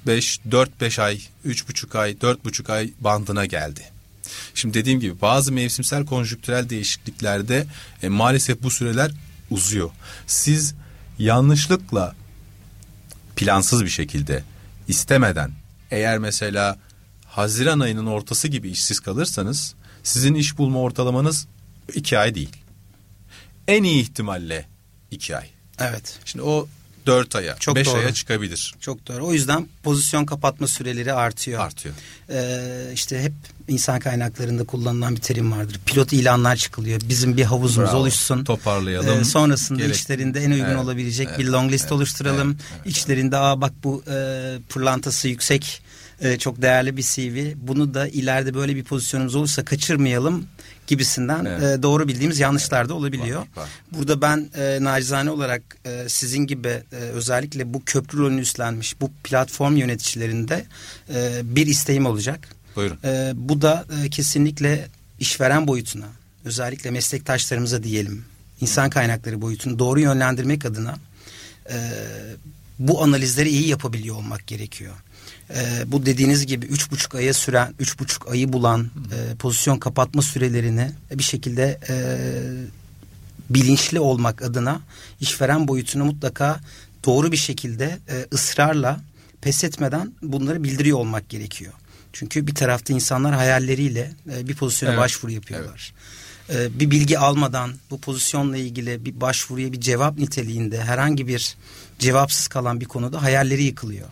5, 0.06 0.40
4-5 0.50 1.02
ay, 1.02 1.20
3,5 1.46 1.98
ay, 1.98 2.10
4,5 2.12 2.72
ay 2.72 2.90
bandına 3.00 3.46
geldi. 3.46 3.80
Şimdi 4.54 4.74
dediğim 4.74 5.00
gibi 5.00 5.20
bazı 5.20 5.52
mevsimsel 5.52 6.06
konjüktürel 6.06 6.68
değişikliklerde 6.68 7.66
e, 8.02 8.08
maalesef 8.08 8.62
bu 8.62 8.70
süreler 8.70 9.10
uzuyor. 9.50 9.90
Siz 10.26 10.74
yanlışlıkla 11.18 12.14
plansız 13.36 13.84
bir 13.84 13.88
şekilde 13.88 14.44
istemeden 14.88 15.50
eğer 15.90 16.18
mesela 16.18 16.78
Haziran 17.26 17.80
ayının 17.80 18.06
ortası 18.06 18.48
gibi 18.48 18.70
işsiz 18.70 19.00
kalırsanız 19.00 19.74
sizin 20.02 20.34
iş 20.34 20.58
bulma 20.58 20.80
ortalamanız 20.80 21.46
iki 21.94 22.18
ay 22.18 22.34
değil. 22.34 22.56
En 23.68 23.82
iyi 23.82 24.02
ihtimalle 24.02 24.66
iki 25.10 25.36
ay. 25.36 25.46
Evet. 25.78 26.18
Şimdi 26.24 26.42
o 26.44 26.68
dört 27.06 27.36
aya, 27.36 27.56
Çok 27.60 27.76
beş 27.76 27.86
doğru. 27.86 27.98
aya 27.98 28.14
çıkabilir. 28.14 28.74
Çok 28.80 29.06
doğru. 29.06 29.26
O 29.26 29.32
yüzden 29.32 29.66
pozisyon 29.82 30.26
kapatma 30.26 30.66
süreleri 30.66 31.12
artıyor. 31.12 31.60
Artıyor. 31.60 31.94
Ee, 32.30 32.90
işte 32.94 33.22
hep 33.22 33.32
insan 33.68 34.00
kaynaklarında 34.00 34.64
kullanılan 34.64 35.16
bir 35.16 35.20
terim 35.20 35.52
vardır. 35.52 35.80
Pilot 35.86 36.12
ilanlar 36.12 36.56
çıkılıyor. 36.56 37.00
Bizim 37.08 37.36
bir 37.36 37.44
havuzumuz 37.44 37.90
Bravo. 37.90 38.00
oluşsun. 38.00 38.44
Toparlayalım. 38.44 39.20
Ee, 39.20 39.24
sonrasında 39.24 39.78
Gerek- 39.82 39.96
içlerinde 39.96 40.40
en 40.40 40.50
uygun 40.50 40.64
Evet, 40.64 40.76
olabilecek 40.78 41.28
evet, 41.30 41.38
bir 41.38 41.44
long 41.46 41.72
list 41.72 41.84
evet, 41.84 41.92
oluşturalım. 41.92 42.50
evet, 42.50 42.60
evet, 42.84 42.86
İçlerinde 42.96 43.36
aa 43.36 43.60
bak 43.60 43.72
bu 43.84 44.02
e, 44.10 44.14
pırlantası 44.68 45.28
yüksek, 45.28 45.82
e, 46.24 46.38
çok 46.38 46.62
değerli 46.62 46.96
bir 46.96 47.02
CV. 47.02 47.52
Bunu 47.56 47.94
da 47.94 48.08
ileride 48.08 48.54
böyle 48.54 48.76
bir 48.76 48.84
pozisyonumuz 48.84 49.34
olursa 49.34 49.64
kaçırmayalım 49.64 50.46
gibisinden 50.86 51.44
Evet. 51.44 51.78
e, 51.78 51.82
doğru 51.82 52.08
bildiğimiz 52.08 52.38
yanlışlar 52.38 52.88
da 52.88 52.94
olabiliyor. 52.94 53.40
Var, 53.40 53.48
var. 53.56 53.68
Burada 53.92 54.20
ben 54.20 54.50
e, 54.56 54.78
nacizane 54.80 55.30
olarak 55.30 55.62
e, 55.84 56.08
sizin 56.08 56.46
gibi 56.46 56.68
e, 56.68 56.96
özellikle 56.96 57.74
bu 57.74 57.82
köprü 57.84 58.18
rolünü 58.18 58.40
üstlenmiş 58.40 59.00
bu 59.00 59.10
platform 59.24 59.76
yöneticilerinde 59.76 60.64
e, 61.14 61.40
bir 61.44 61.66
isteğim 61.66 62.06
olacak. 62.06 62.48
Buyurun. 62.76 62.98
E, 63.04 63.32
bu 63.34 63.62
da 63.62 63.84
e, 64.04 64.10
kesinlikle 64.10 64.88
işveren 65.20 65.66
boyutuna 65.66 66.06
özellikle 66.44 66.90
meslektaşlarımıza 66.90 67.82
diyelim 67.82 68.24
insan 68.60 68.90
kaynakları 68.90 69.40
boyutunu 69.40 69.78
doğru 69.78 70.00
yönlendirmek 70.00 70.64
adına 70.64 70.96
e, 71.70 71.76
bu 72.78 73.02
analizleri 73.02 73.48
iyi 73.48 73.68
yapabiliyor 73.68 74.16
olmak 74.16 74.46
gerekiyor. 74.46 74.94
E, 75.50 75.92
bu 75.92 76.06
dediğiniz 76.06 76.46
gibi 76.46 76.66
üç 76.66 76.90
buçuk 76.90 77.14
aya 77.14 77.34
süren, 77.34 77.74
üç 77.78 77.98
buçuk 77.98 78.28
ayı 78.28 78.52
bulan 78.52 78.90
e, 79.12 79.34
pozisyon 79.36 79.78
kapatma 79.78 80.22
sürelerini 80.22 80.92
bir 81.12 81.22
şekilde 81.22 81.80
e, 81.88 81.94
bilinçli 83.50 84.00
olmak 84.00 84.42
adına 84.42 84.80
işveren 85.20 85.68
boyutunu 85.68 86.04
mutlaka 86.04 86.60
doğru 87.04 87.32
bir 87.32 87.36
şekilde 87.36 87.98
e, 88.08 88.26
ısrarla 88.32 89.00
pes 89.40 89.64
etmeden 89.64 90.12
bunları 90.22 90.64
bildiriyor 90.64 90.98
olmak 90.98 91.28
gerekiyor. 91.28 91.72
Çünkü 92.12 92.46
bir 92.46 92.54
tarafta 92.54 92.92
insanlar 92.92 93.34
hayalleriyle 93.34 94.12
e, 94.32 94.48
bir 94.48 94.54
pozisyona 94.54 94.92
Evet, 94.92 95.00
başvuru 95.00 95.32
yapıyorlar. 95.32 95.94
E, 96.50 96.80
bir 96.80 96.90
bilgi 96.90 97.18
almadan 97.18 97.72
bu 97.90 98.00
pozisyonla 98.00 98.56
ilgili 98.56 99.04
bir 99.04 99.20
başvuruya 99.20 99.72
bir 99.72 99.80
cevap 99.80 100.18
niteliğinde 100.18 100.84
herhangi 100.84 101.28
bir 101.28 101.56
cevapsız 101.98 102.48
kalan 102.48 102.80
bir 102.80 102.86
konuda 102.86 103.22
hayalleri 103.22 103.62
yıkılıyor. 103.62 104.08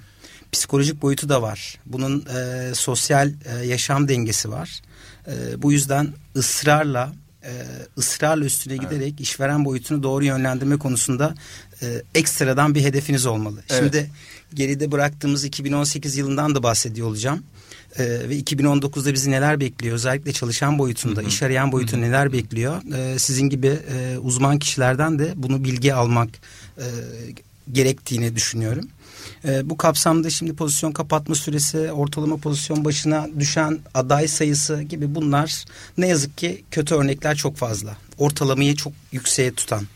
Psikolojik 0.52 1.02
boyutu 1.02 1.28
da 1.28 1.42
var. 1.42 1.78
Bunun 1.86 2.26
e, 2.36 2.74
sosyal 2.74 3.32
e, 3.44 3.66
yaşam 3.66 4.08
dengesi 4.08 4.50
var. 4.50 4.82
E, 5.26 5.62
bu 5.62 5.72
yüzden 5.72 6.08
ısrarla 6.36 7.12
e, 7.44 7.52
ısrarla 7.98 8.44
üstüne 8.44 8.76
giderek 8.76 9.20
işveren 9.20 9.64
boyutunu 9.64 10.02
doğru 10.02 10.24
yönlendirme 10.24 10.78
konusunda 10.78 11.34
e, 11.82 12.02
ekstradan 12.14 12.74
bir 12.74 12.82
hedefiniz 12.84 13.26
olmalı. 13.26 13.62
Evet. 13.70 13.80
Şimdi 13.80 14.10
geride 14.54 14.92
bıraktığımız 14.92 15.44
2018 15.44 16.16
yılından 16.16 16.54
da 16.54 16.62
bahsediyor 16.62 17.06
olacağım. 17.08 17.42
E, 17.98 18.04
ve 18.04 18.40
2019'da 18.40 19.12
bizi 19.12 19.30
neler 19.30 19.60
bekliyor? 19.60 19.94
Özellikle 19.94 20.32
çalışan 20.32 20.78
boyutunda, 20.78 21.22
iş 21.22 21.42
arayan 21.42 21.72
boyutunda 21.72 22.06
neler 22.06 22.32
bekliyor? 22.32 22.94
E, 22.96 23.18
sizin 23.18 23.48
gibi 23.48 23.66
e, 23.66 24.18
uzman 24.18 24.58
kişilerden 24.58 25.18
de 25.18 25.32
bunu 25.36 25.64
bilgi 25.64 25.94
almak 25.94 26.28
e, 26.78 26.86
gerektiğini 27.72 28.36
düşünüyorum. 28.36 28.88
E, 29.44 29.70
bu 29.70 29.76
kapsamda 29.76 30.30
şimdi 30.30 30.54
pozisyon 30.54 30.92
kapatma 30.92 31.34
süresi, 31.34 31.92
ortalama 31.92 32.36
pozisyon 32.36 32.84
başına 32.84 33.28
düşen 33.38 33.78
aday 33.94 34.28
sayısı 34.28 34.82
gibi 34.82 35.14
bunlar 35.14 35.64
ne 35.98 36.08
yazık 36.08 36.38
ki 36.38 36.64
kötü 36.70 36.94
örnekler 36.94 37.36
çok 37.36 37.56
fazla. 37.56 37.96
Ortalamayı 38.18 38.76
çok 38.76 38.92
yükseğe 39.12 39.54
tutan. 39.54 39.86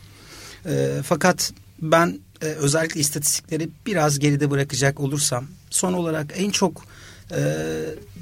E, 0.65 0.89
fakat 1.03 1.53
ben 1.81 2.19
e, 2.41 2.45
özellikle 2.45 2.99
istatistikleri 2.99 3.69
biraz 3.85 4.19
geride 4.19 4.51
bırakacak 4.51 4.99
olursam 4.99 5.45
son 5.69 5.93
olarak 5.93 6.33
en 6.35 6.49
çok 6.49 6.85
e, 7.31 7.39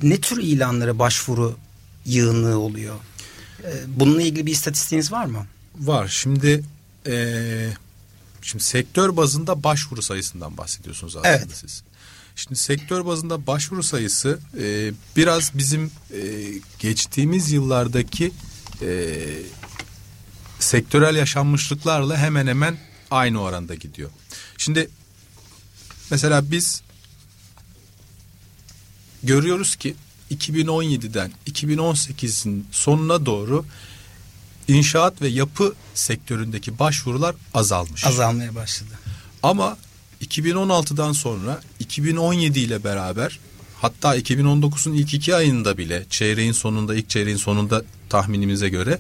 ne 0.04 0.18
tür 0.18 0.44
ilanlara 0.44 1.00
başvuru 1.00 1.56
yığınlığı 2.06 2.60
oluyor? 2.60 2.96
E, 3.64 3.72
bununla 3.88 4.22
ilgili 4.22 4.46
bir 4.46 4.52
istatistiğiniz 4.52 5.12
var 5.12 5.26
mı? 5.26 5.46
Var. 5.80 6.08
Şimdi 6.08 6.64
eee, 7.06 7.70
şimdi 8.46 8.64
sektör 8.64 9.18
bazında 9.18 9.64
başvuru 9.64 10.02
sayısından 10.02 10.58
bahsediyorsunuz 10.58 11.16
aslında 11.16 11.28
Evet. 11.36 11.48
siz. 11.54 11.84
Şimdi 12.36 12.56
sektör 12.56 13.06
bazında 13.06 13.48
başvuru 13.48 13.84
sayısı 13.84 14.40
eee, 14.60 14.94
biraz 15.16 15.52
bizim 15.58 15.92
eee, 16.14 16.62
geçtiğimiz 16.80 17.52
yıllardaki 17.52 18.32
eee, 18.82 19.42
sektörel 20.60 21.16
yaşanmışlıklarla 21.16 22.18
hemen 22.18 22.48
hemen 22.48 22.78
aynı 23.12 23.42
oranda 23.42 23.76
gidiyor. 23.76 24.10
Şimdi 24.58 24.90
mesela 26.12 26.52
biz 26.52 26.82
görüyoruz 29.24 29.76
ki 29.76 29.96
2017'den 30.32 31.32
2018'in 31.48 32.68
sonuna 32.72 33.26
doğru 33.26 33.66
inşaat 34.68 35.22
ve 35.22 35.28
yapı 35.28 35.74
sektöründeki 35.94 36.80
başvurular 36.80 37.36
azalmış. 37.54 38.06
Azalmaya 38.06 38.56
başladı. 38.56 39.00
Ama 39.44 39.78
2016'dan 40.22 41.12
sonra 41.12 41.62
2017 41.80 42.60
ile 42.60 42.84
beraber 42.84 43.40
hatta 43.82 44.18
2019'un 44.18 44.94
ilk 44.94 45.14
iki 45.14 45.36
ayında 45.36 45.78
bile 45.78 46.06
çeyreğin 46.10 46.52
sonunda 46.52 46.96
ilk 46.96 47.10
çeyreğin 47.10 47.38
sonunda 47.38 47.84
tahminimize 48.10 48.70
göre 48.70 49.00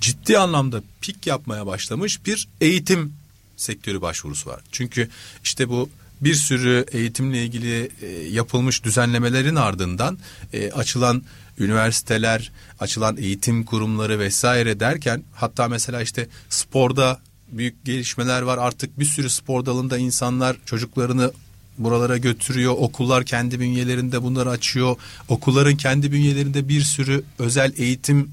ciddi 0.00 0.38
anlamda 0.38 0.82
pik 1.00 1.26
yapmaya 1.26 1.66
başlamış 1.66 2.26
bir 2.26 2.48
eğitim 2.60 3.12
sektörü 3.56 4.00
başvurusu 4.00 4.50
var. 4.50 4.60
Çünkü 4.72 5.08
işte 5.44 5.68
bu 5.68 5.90
bir 6.20 6.34
sürü 6.34 6.84
eğitimle 6.92 7.44
ilgili 7.44 7.90
e, 8.02 8.06
yapılmış 8.08 8.84
düzenlemelerin 8.84 9.56
ardından 9.56 10.18
e, 10.52 10.70
açılan 10.70 11.22
üniversiteler, 11.58 12.52
açılan 12.80 13.16
eğitim 13.16 13.64
kurumları 13.64 14.18
vesaire 14.18 14.80
derken 14.80 15.22
hatta 15.34 15.68
mesela 15.68 16.02
işte 16.02 16.26
sporda 16.48 17.20
büyük 17.52 17.84
gelişmeler 17.84 18.42
var. 18.42 18.58
Artık 18.58 18.98
bir 18.98 19.04
sürü 19.04 19.30
spor 19.30 19.66
dalında 19.66 19.98
insanlar 19.98 20.56
çocuklarını 20.66 21.32
buralara 21.78 22.18
götürüyor. 22.18 22.74
Okullar 22.78 23.24
kendi 23.24 23.60
bünyelerinde 23.60 24.22
bunları 24.22 24.50
açıyor. 24.50 24.96
Okulların 25.28 25.76
kendi 25.76 26.12
bünyelerinde 26.12 26.68
bir 26.68 26.82
sürü 26.82 27.22
özel 27.38 27.72
eğitim 27.76 28.30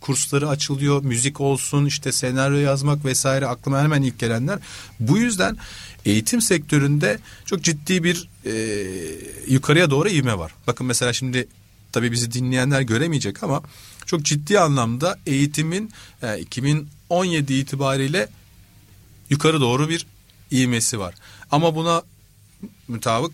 kursları 0.00 0.48
açılıyor. 0.48 1.02
Müzik 1.02 1.40
olsun 1.40 1.86
işte 1.86 2.12
senaryo 2.12 2.58
yazmak 2.58 3.04
vesaire 3.04 3.46
aklıma 3.46 3.82
hemen 3.82 4.02
ilk 4.02 4.18
gelenler. 4.18 4.58
Bu 5.00 5.18
yüzden 5.18 5.56
eğitim 6.04 6.40
sektöründe 6.40 7.18
çok 7.46 7.62
ciddi 7.62 8.04
bir 8.04 8.28
e, 8.46 8.52
yukarıya 9.48 9.90
doğru 9.90 10.08
ivme 10.08 10.38
var. 10.38 10.54
Bakın 10.66 10.86
mesela 10.86 11.12
şimdi 11.12 11.48
tabii 11.92 12.12
bizi 12.12 12.32
dinleyenler 12.32 12.80
göremeyecek 12.80 13.42
ama 13.42 13.62
çok 14.06 14.22
ciddi 14.22 14.60
anlamda 14.60 15.18
eğitimin 15.26 15.90
e, 16.22 16.38
2017 16.38 17.54
itibariyle 17.54 18.28
yukarı 19.30 19.60
doğru 19.60 19.88
bir 19.88 20.06
ivmesi 20.52 20.98
var. 20.98 21.14
Ama 21.50 21.74
buna 21.74 22.02
mutabık 22.88 23.32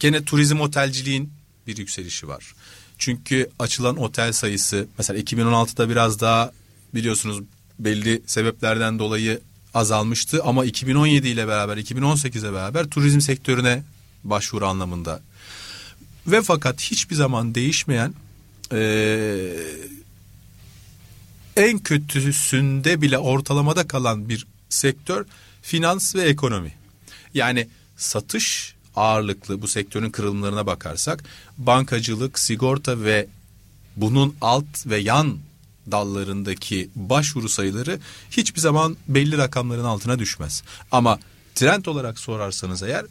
gene 0.00 0.24
turizm 0.24 0.60
otelciliğin 0.60 1.32
bir 1.66 1.76
yükselişi 1.76 2.28
var. 2.28 2.54
Çünkü 2.98 3.50
açılan 3.58 3.96
otel 3.96 4.32
sayısı 4.32 4.86
mesela 4.98 5.20
2016'da 5.20 5.88
biraz 5.88 6.20
daha 6.20 6.52
biliyorsunuz 6.94 7.42
belli 7.78 8.22
sebeplerden 8.26 8.98
dolayı 8.98 9.40
azalmıştı 9.74 10.42
ama 10.44 10.64
2017 10.64 11.28
ile 11.28 11.48
beraber 11.48 11.76
2018'e 11.76 12.52
beraber 12.52 12.86
turizm 12.86 13.20
sektörüne 13.20 13.82
başvuru 14.24 14.66
anlamında 14.66 15.22
ve 16.30 16.42
fakat 16.42 16.80
hiçbir 16.80 17.14
zaman 17.14 17.54
değişmeyen 17.54 18.14
eee, 18.72 19.56
en 21.56 21.78
kötüsünde 21.78 23.02
bile 23.02 23.18
ortalamada 23.18 23.88
kalan 23.88 24.28
bir 24.28 24.46
sektör 24.68 25.26
finans 25.62 26.14
ve 26.14 26.22
ekonomi. 26.22 26.74
Yani 27.34 27.68
satış 27.96 28.74
ağırlıklı 28.96 29.62
bu 29.62 29.68
sektörün 29.68 30.10
kırılımlarına 30.10 30.66
bakarsak 30.66 31.24
bankacılık, 31.58 32.38
sigorta 32.38 33.00
ve 33.00 33.26
bunun 33.96 34.36
alt 34.40 34.86
ve 34.86 34.98
yan 34.98 35.38
dallarındaki 35.90 36.90
başvuru 36.94 37.48
sayıları 37.48 37.98
hiçbir 38.30 38.60
zaman 38.60 38.96
belli 39.08 39.38
rakamların 39.38 39.84
altına 39.84 40.18
düşmez. 40.18 40.62
Ama 40.92 41.18
trend 41.54 41.84
olarak 41.84 42.18
sorarsanız 42.18 42.82
eğer 42.82 43.06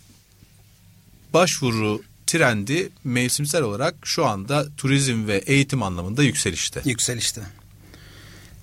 başvuru 1.33 2.01
trendi 2.27 2.89
mevsimsel 3.03 3.61
olarak 3.61 3.95
şu 4.03 4.25
anda 4.25 4.65
turizm 4.77 5.27
ve 5.27 5.37
eğitim 5.37 5.83
anlamında 5.83 6.23
yükselişte. 6.23 6.81
Yükselişte. 6.85 7.41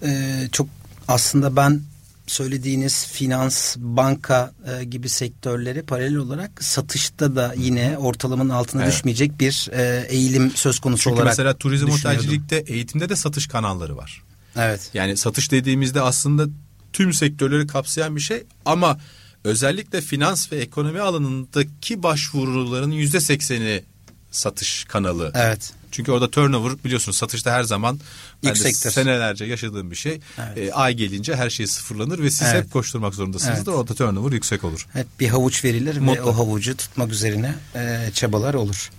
Ee, 0.02 0.48
çok 0.52 0.68
aslında 1.08 1.56
ben 1.56 1.82
söylediğiniz 2.26 3.06
finans, 3.06 3.76
banka 3.76 4.52
e, 4.66 4.84
gibi 4.84 5.08
sektörleri 5.08 5.82
paralel 5.82 6.16
olarak 6.16 6.64
satışta 6.64 7.36
da 7.36 7.54
yine 7.56 7.98
ortalamanın 7.98 8.50
altına 8.50 8.82
Evet. 8.82 8.92
düşmeyecek 8.92 9.40
bir 9.40 9.68
e, 9.72 10.06
eğilim 10.08 10.50
söz 10.54 10.78
konusu 10.80 11.02
Çünkü 11.02 11.14
olarak 11.14 11.26
mesela 11.32 11.56
turizm 11.56 11.90
otelcilikte 11.90 12.56
eğitimde 12.56 13.08
de 13.08 13.16
satış 13.16 13.46
kanalları 13.46 13.96
var. 13.96 14.22
Evet. 14.56 14.90
Yani 14.94 15.16
satış 15.16 15.50
dediğimizde 15.50 16.00
aslında 16.00 16.46
tüm 16.92 17.12
sektörleri 17.12 17.66
kapsayan 17.66 18.16
bir 18.16 18.20
şey 18.20 18.44
ama 18.64 18.98
özellikle 19.44 20.00
finans 20.00 20.52
ve 20.52 20.56
ekonomi 20.56 21.00
alanındaki 21.00 22.02
başvuruların 22.02 22.90
yüzde 22.90 23.20
sekseni 23.20 23.82
satış 24.30 24.84
kanalı. 24.84 25.32
Evet. 25.34 25.72
Çünkü 25.90 26.12
orada 26.12 26.30
turnover 26.30 26.84
biliyorsunuz 26.84 27.16
satışta 27.16 27.52
her 27.52 27.62
zaman 27.62 28.00
Yüksektir. 28.42 28.90
senelerce 28.90 29.44
yaşadığım 29.44 29.90
bir 29.90 29.96
şey. 29.96 30.20
Evet. 30.38 30.58
E, 30.58 30.72
ay 30.72 30.94
gelince 30.94 31.36
her 31.36 31.50
şey 31.50 31.66
sıfırlanır 31.66 32.18
ve 32.18 32.30
siz 32.30 32.42
Evet. 32.48 32.64
hep 32.64 32.72
koşturmak 32.72 33.14
zorundasınızdır. 33.14 33.56
Evet. 33.56 33.68
Orada 33.78 33.94
turnover 33.94 34.32
yüksek 34.32 34.64
olur. 34.64 34.86
Hep 34.92 35.06
bir 35.20 35.28
havuç 35.28 35.64
verilir 35.64 35.96
ve 35.96 36.00
Mutlaka. 36.00 36.28
o 36.30 36.36
havucu 36.36 36.76
tutmak 36.76 37.12
üzerine 37.12 37.54
e, 37.74 38.10
çabalar 38.14 38.54
olur. 38.54 38.90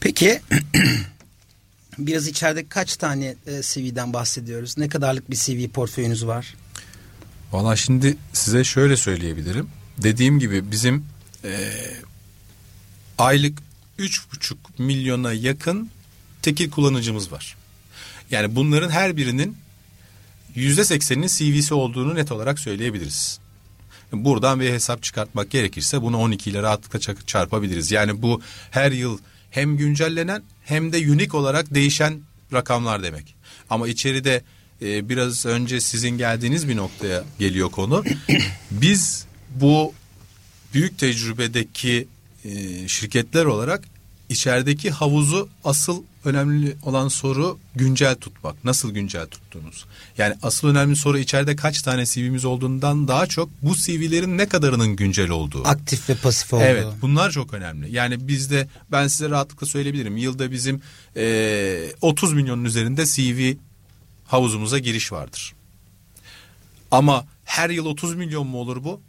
Peki 0.00 0.40
biraz 1.98 2.26
içeride 2.26 2.68
kaç 2.68 2.96
tane 2.96 3.34
e, 3.46 3.62
CV'den 3.62 4.12
bahsediyoruz? 4.12 4.78
Ne 4.78 4.88
kadarlık 4.88 5.30
bir 5.30 5.36
CV 5.36 5.68
portföyünüz 5.68 6.26
var? 6.26 6.54
Valla 7.52 7.76
şimdi 7.76 8.16
size 8.32 8.64
şöyle 8.64 8.96
söyleyebilirim. 8.96 9.68
Dediğim 9.98 10.38
gibi 10.38 10.70
bizim 10.70 11.04
e, 11.44 11.72
aylık 13.18 13.58
3,5 13.98 14.56
milyona 14.78 15.32
yakın 15.32 15.90
tekil 16.42 16.70
kullanıcımız 16.70 17.32
var. 17.32 17.56
Yani 18.30 18.56
bunların 18.56 18.90
her 18.90 19.16
birinin 19.16 19.56
%80'inin 20.56 21.26
CV'si 21.26 21.74
olduğunu 21.74 22.14
net 22.14 22.32
olarak 22.32 22.58
söyleyebiliriz. 22.58 23.38
Buradan 24.12 24.60
bir 24.60 24.70
hesap 24.70 25.02
çıkartmak 25.02 25.50
gerekirse 25.50 26.02
bunu 26.02 26.18
12 26.18 26.50
ile 26.50 26.62
rahatlıkla 26.62 27.14
çarpabiliriz. 27.26 27.90
Yani 27.90 28.22
bu 28.22 28.40
her 28.70 28.92
yıl 28.92 29.18
hem 29.50 29.76
güncellenen 29.76 30.42
hem 30.64 30.92
de 30.92 31.12
unik 31.12 31.34
olarak 31.34 31.74
değişen 31.74 32.20
rakamlar 32.52 33.02
demek. 33.02 33.34
Ama 33.70 33.88
içeride 33.88 34.42
e, 34.82 35.08
biraz 35.08 35.46
önce 35.46 35.80
sizin 35.80 36.18
geldiğiniz 36.18 36.68
bir 36.68 36.76
noktaya 36.76 37.24
geliyor 37.38 37.70
konu. 37.70 38.04
Biz 38.70 39.26
bu 39.54 39.92
büyük 40.74 40.98
tecrübedeki 40.98 42.08
e, 42.44 42.88
şirketler 42.88 43.44
olarak 43.44 43.84
içerideki 44.28 44.90
havuzu 44.90 45.48
asıl 45.64 46.02
önemli 46.24 46.76
olan 46.82 47.08
soru 47.08 47.58
güncel 47.74 48.14
tutmak. 48.14 48.64
Nasıl 48.64 48.90
güncel 48.90 49.26
tuttuğunuz. 49.26 49.84
Yani 50.18 50.34
asıl 50.42 50.68
önemli 50.68 50.96
soru 50.96 51.18
içeride 51.18 51.56
kaç 51.56 51.82
tane 51.82 52.06
CV'miz 52.06 52.44
olduğundan 52.44 53.08
daha 53.08 53.26
çok 53.26 53.48
bu 53.62 53.74
CV'lerin 53.74 54.38
ne 54.38 54.48
kadarının 54.48 54.96
güncel 54.96 55.30
olduğu. 55.30 55.66
Aktif 55.66 56.08
ve 56.10 56.14
pasif 56.14 56.54
olduğu. 56.54 56.64
Evet 56.64 56.86
bunlar 57.02 57.30
çok 57.30 57.54
önemli. 57.54 57.94
Yani 57.94 58.28
bizde 58.28 58.68
ben 58.92 59.08
size 59.08 59.30
rahatlıkla 59.30 59.66
söyleyebilirim. 59.66 60.16
Yılda 60.16 60.50
bizim 60.52 60.80
e, 61.16 61.92
30 62.00 62.32
milyonun 62.32 62.64
üzerinde 62.64 63.06
CV 63.06 63.67
havuzumuza 64.28 64.78
giriş 64.78 65.12
vardır. 65.12 65.54
Ama 66.90 67.26
her 67.44 67.70
yıl 67.70 67.86
30 67.86 68.14
milyon 68.14 68.46
mu 68.46 68.58
olur 68.58 68.84
bu? 68.84 69.00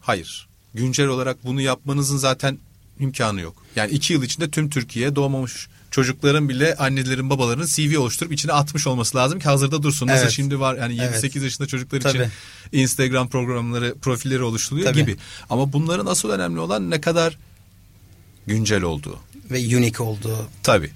Hayır. 0.00 0.48
Güncel 0.74 1.06
olarak 1.06 1.44
bunu 1.44 1.60
yapmanızın 1.60 2.16
zaten 2.16 2.58
imkanı 3.00 3.40
yok. 3.40 3.62
Yani 3.76 3.92
iki 3.92 4.12
yıl 4.12 4.22
içinde 4.22 4.50
tüm 4.50 4.70
Türkiye 4.70 5.16
doğmamış 5.16 5.68
çocukların 5.90 6.48
bile 6.48 6.74
annelerin 6.76 7.30
babaların 7.30 7.66
CV 7.66 7.98
oluşturup 7.98 8.32
içine 8.32 8.52
atmış 8.52 8.86
olması 8.86 9.16
lazım 9.16 9.38
ki 9.38 9.44
hazırda 9.44 9.82
dursun. 9.82 10.06
Nasıl 10.06 10.22
Evet. 10.22 10.32
şimdi 10.32 10.60
var 10.60 10.76
yani 10.76 10.94
28 10.94 11.36
Evet. 11.36 11.44
yaşında 11.44 11.68
çocuklar 11.68 12.00
Tabii. 12.00 12.18
için 12.18 12.30
Instagram 12.72 13.28
programları 13.28 13.94
profilleri 14.02 14.42
oluşturuluyor 14.42 14.92
Tabii. 14.92 15.00
gibi. 15.00 15.16
Ama 15.50 15.72
bunların 15.72 16.06
asıl 16.06 16.30
önemli 16.30 16.60
olan 16.60 16.90
ne 16.90 17.00
kadar 17.00 17.38
güncel 18.46 18.82
olduğu. 18.82 19.18
Ve 19.50 19.76
unique 19.76 20.06
olduğu. 20.08 20.48
Tabii. 20.62 20.90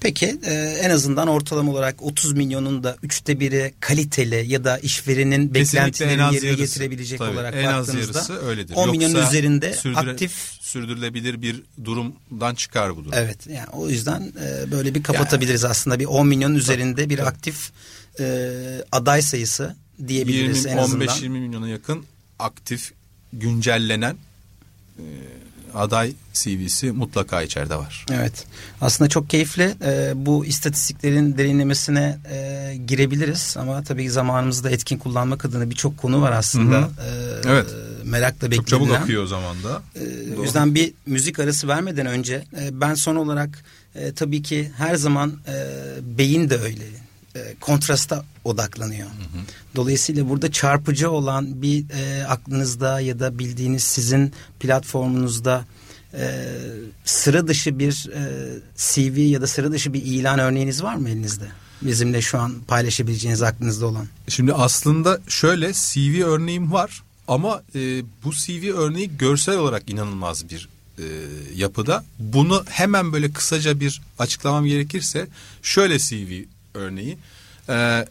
Peki 0.00 0.38
e, 0.44 0.52
en 0.82 0.90
azından 0.90 1.28
ortalama 1.28 1.72
olarak 1.72 2.02
30 2.02 2.32
milyonun 2.32 2.84
da 2.84 2.96
üçte 3.02 3.40
biri 3.40 3.74
kaliteli 3.80 4.52
ya 4.52 4.64
da 4.64 4.78
işverenin 4.78 5.54
beklentilerini 5.54 6.14
en 6.14 6.18
az 6.18 6.34
yerine 6.34 6.48
yarısı. 6.48 6.64
getirebilecek 6.64 7.18
Tabii, 7.18 7.30
olarak 7.30 7.54
en 7.54 7.64
az 7.64 7.86
baktığımızda 7.88 8.18
yarısı 8.18 8.46
öyledir. 8.46 8.74
10 8.74 8.90
milyonun 8.90 9.14
Yoksa 9.14 9.28
üzerinde 9.28 9.70
sürdüre- 9.70 10.10
aktif 10.10 10.32
sürdürülebilir 10.60 11.42
bir 11.42 11.62
durumdan 11.84 12.54
çıkar 12.54 12.96
bu 12.96 13.04
durum. 13.04 13.12
Evet 13.14 13.46
yani 13.46 13.68
o 13.72 13.88
yüzden 13.88 14.32
e, 14.42 14.70
böyle 14.70 14.94
bir 14.94 15.02
kapatabiliriz 15.02 15.64
aslında 15.64 15.98
bir 15.98 16.04
10 16.04 16.26
milyon 16.26 16.54
üzerinde 16.54 17.10
bir 17.10 17.18
aktif 17.26 17.70
e, 18.20 18.48
aday 18.92 19.22
sayısı 19.22 19.76
diyebiliriz 20.08 20.64
20 20.64 20.70
en 20.70 20.76
azından. 20.76 21.06
15-20 21.08 21.28
milyona 21.28 21.68
yakın 21.68 22.04
aktif 22.38 22.92
güncellenen 23.32 24.16
e, 24.98 25.04
aday 25.76 26.12
CV'si 26.32 26.92
mutlaka 26.92 27.42
içeride 27.42 27.76
var. 27.76 28.06
Evet 28.12 28.44
aslında 28.80 29.08
çok 29.10 29.30
keyifli 29.30 29.74
e, 29.84 30.12
bu 30.16 30.46
istatistiklerin 30.46 31.38
derinlemesine 31.38 32.18
e, 32.30 32.76
girebiliriz 32.86 33.56
ama 33.58 33.82
tabii 33.82 34.10
zamanımızı 34.10 34.64
da 34.64 34.70
etkin 34.70 34.98
kullanmak 34.98 35.44
adına 35.44 35.70
birçok 35.70 35.98
konu 35.98 36.22
var 36.22 36.32
aslında. 36.32 36.76
Hı 36.76 36.80
hı. 36.80 36.86
E, 36.86 37.50
Evet. 37.50 37.66
Merakla 38.04 38.50
Çok 38.50 38.66
çabuk 38.68 38.82
beklenilen. 38.86 39.02
akıyor 39.02 39.22
o 39.22 39.26
zaman 39.26 39.56
da. 39.64 39.82
Ee, 39.96 40.00
O 40.38 40.42
yüzden 40.42 40.74
bir 40.74 40.92
müzik 41.06 41.38
arası 41.38 41.68
vermeden 41.68 42.06
önce 42.06 42.44
e, 42.60 42.80
ben 42.80 42.94
son 42.94 43.16
olarak 43.16 43.64
e, 43.94 44.12
tabii 44.12 44.42
ki 44.42 44.70
her 44.76 44.94
zaman 44.94 45.32
e, 45.48 45.54
beyin 46.18 46.50
de 46.50 46.58
öyle 46.58 46.82
e, 47.36 47.54
kontrasta 47.60 48.24
odaklanıyor. 48.44 49.08
Dolayısıyla 49.76 50.28
burada 50.28 50.52
çarpıcı 50.52 51.10
olan 51.10 51.62
bir 51.62 51.84
e, 51.90 52.26
aklınızda 52.26 53.00
ya 53.00 53.18
da 53.18 53.38
bildiğiniz 53.38 53.82
sizin 53.84 54.32
platformunuzda 54.60 55.64
e, 56.14 56.44
sıra 57.04 57.48
dışı 57.48 57.78
bir 57.78 58.08
e, 58.14 58.22
CV 58.76 59.18
ya 59.18 59.40
da 59.40 59.46
sıra 59.46 59.72
dışı 59.72 59.92
bir 59.92 60.02
ilan 60.02 60.38
örneğiniz 60.38 60.82
var 60.82 60.94
mı 60.94 61.10
elinizde? 61.10 61.46
Bizimle 61.82 62.22
şu 62.22 62.38
an 62.38 62.54
paylaşabileceğiniz 62.68 63.42
aklınızda 63.42 63.86
olan. 63.86 64.06
Şimdi 64.28 64.52
aslında 64.52 65.20
şöyle 65.28 65.72
CV 65.72 66.24
örneğim 66.24 66.72
var 66.72 67.02
ama 67.28 67.62
e, 67.74 68.02
bu 68.24 68.32
CV 68.32 68.72
örneği 68.74 69.18
görsel 69.18 69.58
olarak 69.58 69.90
inanılmaz 69.90 70.50
bir 70.50 70.68
e, 70.98 71.04
yapıda. 71.54 72.04
Bunu 72.18 72.64
hemen 72.68 73.12
böyle 73.12 73.32
kısaca 73.32 73.80
bir 73.80 74.02
açıklamam 74.18 74.64
gerekirse 74.64 75.26
şöyle 75.62 75.98
CV 75.98 76.55
örneği 76.76 77.18
e, 77.68 78.06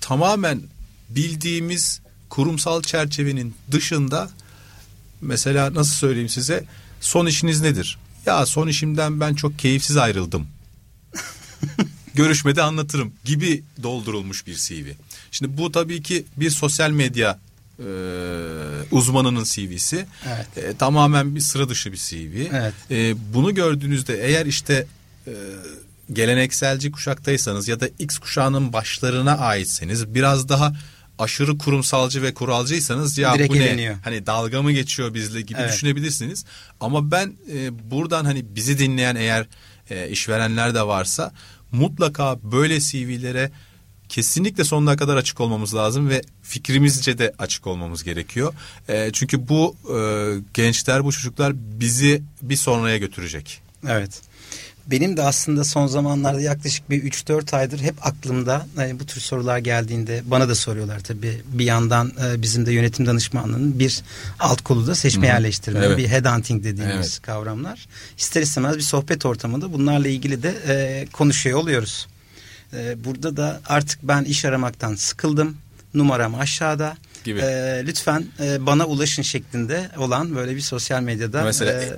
tamamen 0.00 0.62
bildiğimiz 1.08 2.00
kurumsal 2.28 2.82
çerçevenin 2.82 3.54
dışında 3.70 4.30
mesela 5.20 5.74
nasıl 5.74 5.94
söyleyeyim 5.94 6.28
size 6.28 6.64
son 7.00 7.26
işiniz 7.26 7.60
nedir? 7.60 7.98
Ya 8.26 8.46
son 8.46 8.68
işimden 8.68 9.20
ben 9.20 9.34
çok 9.34 9.58
keyifsiz 9.58 9.96
ayrıldım 9.96 10.46
görüşmede 12.14 12.62
anlatırım 12.62 13.12
gibi 13.24 13.62
doldurulmuş 13.82 14.46
bir 14.46 14.54
CV. 14.54 14.86
Şimdi 15.30 15.56
bu 15.56 15.72
tabii 15.72 16.02
ki 16.02 16.24
bir 16.36 16.50
sosyal 16.50 16.90
medya 16.90 17.38
e, 17.78 17.84
uzmanının 18.90 19.44
CV'si. 19.44 20.06
Evet. 20.26 20.58
E, 20.58 20.76
tamamen 20.76 21.34
bir 21.34 21.40
sıra 21.40 21.68
dışı 21.68 21.92
bir 21.92 21.96
CV. 21.96 22.56
Evet. 22.56 22.74
E, 22.90 23.14
bunu 23.34 23.54
gördüğünüzde 23.54 24.26
eğer 24.26 24.46
işte 24.46 24.86
e, 25.26 25.32
gelenekselci 26.12 26.92
kuşaktaysanız 26.92 27.68
ya 27.68 27.80
da 27.80 27.88
X 27.98 28.18
kuşağının 28.18 28.72
başlarına 28.72 29.38
aitseniz 29.38 30.14
biraz 30.14 30.48
daha 30.48 30.72
aşırı 31.18 31.58
kurumsalcı 31.58 32.22
ve 32.22 32.34
kuralcıysanız 32.34 33.18
ya 33.18 33.34
Direkt 33.34 33.52
bu 33.52 33.56
ne 33.58 33.64
eleniyor. 33.64 33.96
hani 34.04 34.26
dalga 34.26 34.62
mı 34.62 34.72
geçiyor 34.72 35.14
bizle 35.14 35.40
gibi 35.40 35.58
Evet. 35.60 35.72
düşünebilirsiniz. 35.72 36.44
Ama 36.80 37.10
ben 37.10 37.32
e, 37.54 37.90
buradan 37.90 38.24
hani 38.24 38.44
bizi 38.56 38.78
dinleyen 38.78 39.16
eğer 39.16 39.46
e, 39.90 40.08
işverenler 40.08 40.74
de 40.74 40.82
varsa 40.86 41.32
mutlaka 41.72 42.38
böyle 42.42 42.80
CV'lere 42.80 43.50
kesinlikle 44.08 44.64
sonuna 44.64 44.96
kadar 44.96 45.16
açık 45.16 45.40
olmamız 45.40 45.74
lazım 45.74 46.08
ve 46.08 46.22
fikrimizce 46.42 47.18
de 47.18 47.32
açık 47.38 47.66
olmamız 47.66 48.04
gerekiyor. 48.04 48.54
E, 48.88 49.10
çünkü 49.12 49.48
bu 49.48 49.76
e, 49.96 49.98
gençler 50.54 51.04
bu 51.04 51.12
çocuklar 51.12 51.52
bizi 51.80 52.22
bir 52.42 52.56
sonraya 52.56 52.98
götürecek. 52.98 53.62
Evet. 53.88 54.20
Benim 54.86 55.16
de 55.16 55.22
aslında 55.22 55.64
son 55.64 55.86
zamanlarda 55.86 56.40
yaklaşık 56.40 56.90
bir 56.90 57.02
3-4 57.02 57.56
aydır 57.56 57.80
hep 57.80 58.06
aklımda 58.06 58.66
hani 58.76 59.00
bu 59.00 59.06
tür 59.06 59.20
sorular 59.20 59.58
geldiğinde 59.58 60.22
bana 60.24 60.48
da 60.48 60.54
soruyorlar 60.54 61.00
tabii. 61.00 61.42
Bir 61.52 61.64
yandan 61.64 62.12
e, 62.24 62.42
bizim 62.42 62.66
de 62.66 62.72
yönetim 62.72 63.06
danışmanlığının 63.06 63.78
bir 63.78 64.02
alt 64.40 64.62
kolu 64.62 64.86
da 64.86 64.94
seçme 64.94 65.26
yerleştirme, 65.26 65.80
Evet. 65.84 65.98
bir 65.98 66.08
headhunting 66.08 66.64
dediğimiz 66.64 66.96
Evet. 66.96 67.22
kavramlar. 67.22 67.86
İster 68.18 68.42
istemez 68.42 68.76
bir 68.76 68.82
sohbet 68.82 69.26
ortamında 69.26 69.72
bunlarla 69.72 70.08
ilgili 70.08 70.42
de 70.42 70.54
e, 70.68 71.06
konuşuyor 71.12 71.58
oluyoruz. 71.58 72.06
E, 72.72 73.04
burada 73.04 73.36
da 73.36 73.60
artık 73.66 73.98
ben 74.02 74.24
iş 74.24 74.44
aramaktan 74.44 74.94
sıkıldım. 74.94 75.56
Numaram 75.94 76.34
aşağıda. 76.34 76.96
Gibi. 77.24 77.40
E, 77.40 77.82
lütfen 77.86 78.26
e, 78.40 78.66
bana 78.66 78.86
ulaşın 78.86 79.22
şeklinde 79.22 79.88
olan 79.96 80.36
böyle 80.36 80.56
bir 80.56 80.60
sosyal 80.60 81.02
medyada. 81.02 81.44
Mesela 81.44 81.72
e, 81.82 81.90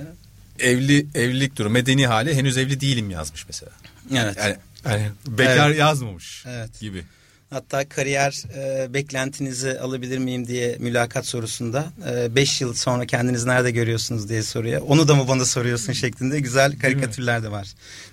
Evli 0.58 1.06
evlilik 1.14 1.56
durumu 1.56 1.72
medeni 1.72 2.06
hali 2.06 2.34
henüz 2.34 2.58
evli 2.58 2.80
değilim 2.80 3.10
yazmış 3.10 3.46
mesela. 3.46 3.72
evet. 4.14 4.36
Yani, 4.38 4.56
yani 4.84 5.10
bekar 5.26 5.68
Evet. 5.68 5.78
yazmamış 5.78 6.44
Evet. 6.46 6.80
gibi. 6.80 7.04
Hatta 7.50 7.88
kariyer 7.88 8.42
e, 8.56 8.94
beklentinizi 8.94 9.80
alabilir 9.80 10.18
miyim 10.18 10.46
diye 10.46 10.76
mülakat 10.78 11.26
sorusunda 11.26 11.92
5 12.30 12.62
e, 12.62 12.64
yıl 12.64 12.74
sonra 12.74 13.06
kendinizi 13.06 13.48
nerede 13.48 13.70
görüyorsunuz 13.70 14.28
diye 14.28 14.42
soruyor. 14.42 14.82
Onu 14.86 15.08
da 15.08 15.14
mı 15.14 15.28
bana 15.28 15.44
soruyorsun 15.44 15.92
şeklinde 15.92 16.40
güzel 16.40 16.78
karikatürler 16.78 17.42
de 17.42 17.50
var. 17.50 17.68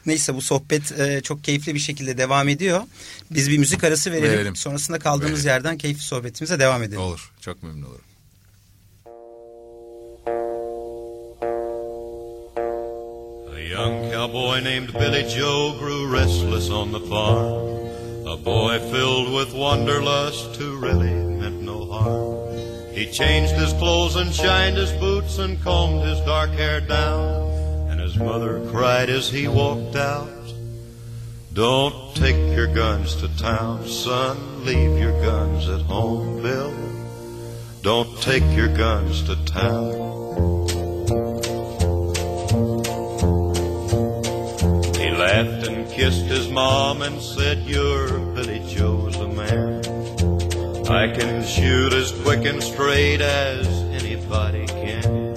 Neyse 0.05 0.35
bu 0.35 0.41
sohbet 0.41 0.99
e, 0.99 1.21
çok 1.21 1.43
keyifli 1.43 1.75
bir 1.75 1.79
şekilde 1.79 2.17
devam 2.17 2.49
ediyor. 2.49 2.81
Biz 3.31 3.49
bir 3.49 3.57
müzik 3.57 3.83
arası 3.83 4.11
verelim. 4.11 4.29
verelim. 4.29 4.55
Sonrasında 4.55 4.99
kaldığımız 4.99 5.31
verelim. 5.31 5.47
yerden 5.47 5.77
keyifli 5.77 6.01
sohbetimize 6.03 6.59
devam 6.59 6.83
edelim. 6.83 7.01
Olur. 7.01 7.31
Çok 7.41 7.63
memnun 7.63 7.83
olurum. 7.83 8.10
Young 13.71 14.11
cowboy 14.11 14.59
named 14.59 14.91
Billy 14.91 15.23
Joe 15.29 15.73
grew 15.79 16.05
restless 16.05 16.69
on 16.69 16.91
the 16.91 16.99
farm. 16.99 18.27
A 18.27 18.35
boy 18.35 18.77
filled 18.91 19.33
with 19.33 19.53
wanderlust 19.53 20.57
who 20.57 20.75
really 20.75 21.13
meant 21.13 21.61
no 21.61 21.85
harm. 21.85 22.93
He 22.93 23.09
changed 23.09 23.53
his 23.53 23.71
clothes 23.71 24.17
and 24.17 24.33
shined 24.33 24.75
his 24.75 24.91
boots 24.99 25.37
and 25.37 25.61
combed 25.63 26.01
his 26.01 26.19
dark 26.25 26.49
hair 26.49 26.81
down. 26.81 27.49
And 27.89 28.01
his 28.01 28.17
mother 28.17 28.59
cried 28.71 29.09
as 29.09 29.29
he 29.29 29.47
walked 29.47 29.95
out. 29.95 30.27
Don't 31.53 32.13
take 32.13 32.53
your 32.53 32.67
guns 32.67 33.15
to 33.21 33.29
town, 33.37 33.87
son. 33.87 34.65
Leave 34.65 34.99
your 34.99 35.13
guns 35.23 35.69
at 35.69 35.81
home, 35.83 36.41
Bill. 36.43 36.73
Don't 37.81 38.21
take 38.21 38.43
your 38.53 38.75
guns 38.75 39.23
to 39.23 39.37
town. 39.45 40.10
Laughed 45.31 45.67
and 45.67 45.89
kissed 45.89 46.25
his 46.25 46.49
mom 46.49 47.01
and 47.01 47.21
said, 47.21 47.59
You're 47.59 48.19
Billy 48.35 48.59
Joe's 48.67 49.17
the 49.17 49.27
man. 49.27 49.79
I 50.87 51.07
can 51.17 51.43
shoot 51.45 51.93
as 51.93 52.11
quick 52.23 52.43
and 52.45 52.61
straight 52.61 53.21
as 53.21 53.65
anybody 54.01 54.65
can. 54.67 55.33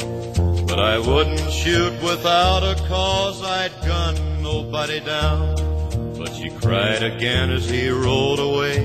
But 0.67 0.81
I 0.81 0.99
wouldn't 0.99 1.49
shoot 1.51 1.93
without 2.03 2.63
a 2.65 2.75
cause, 2.89 3.43
I'd 3.43 3.73
gun 3.87 4.43
nobody 4.43 4.99
down. 4.99 5.55
But 6.19 6.35
she 6.35 6.51
cried 6.51 7.05
again 7.05 7.51
as 7.51 7.71
he 7.71 7.89
rolled 7.89 8.41
away. 8.41 8.79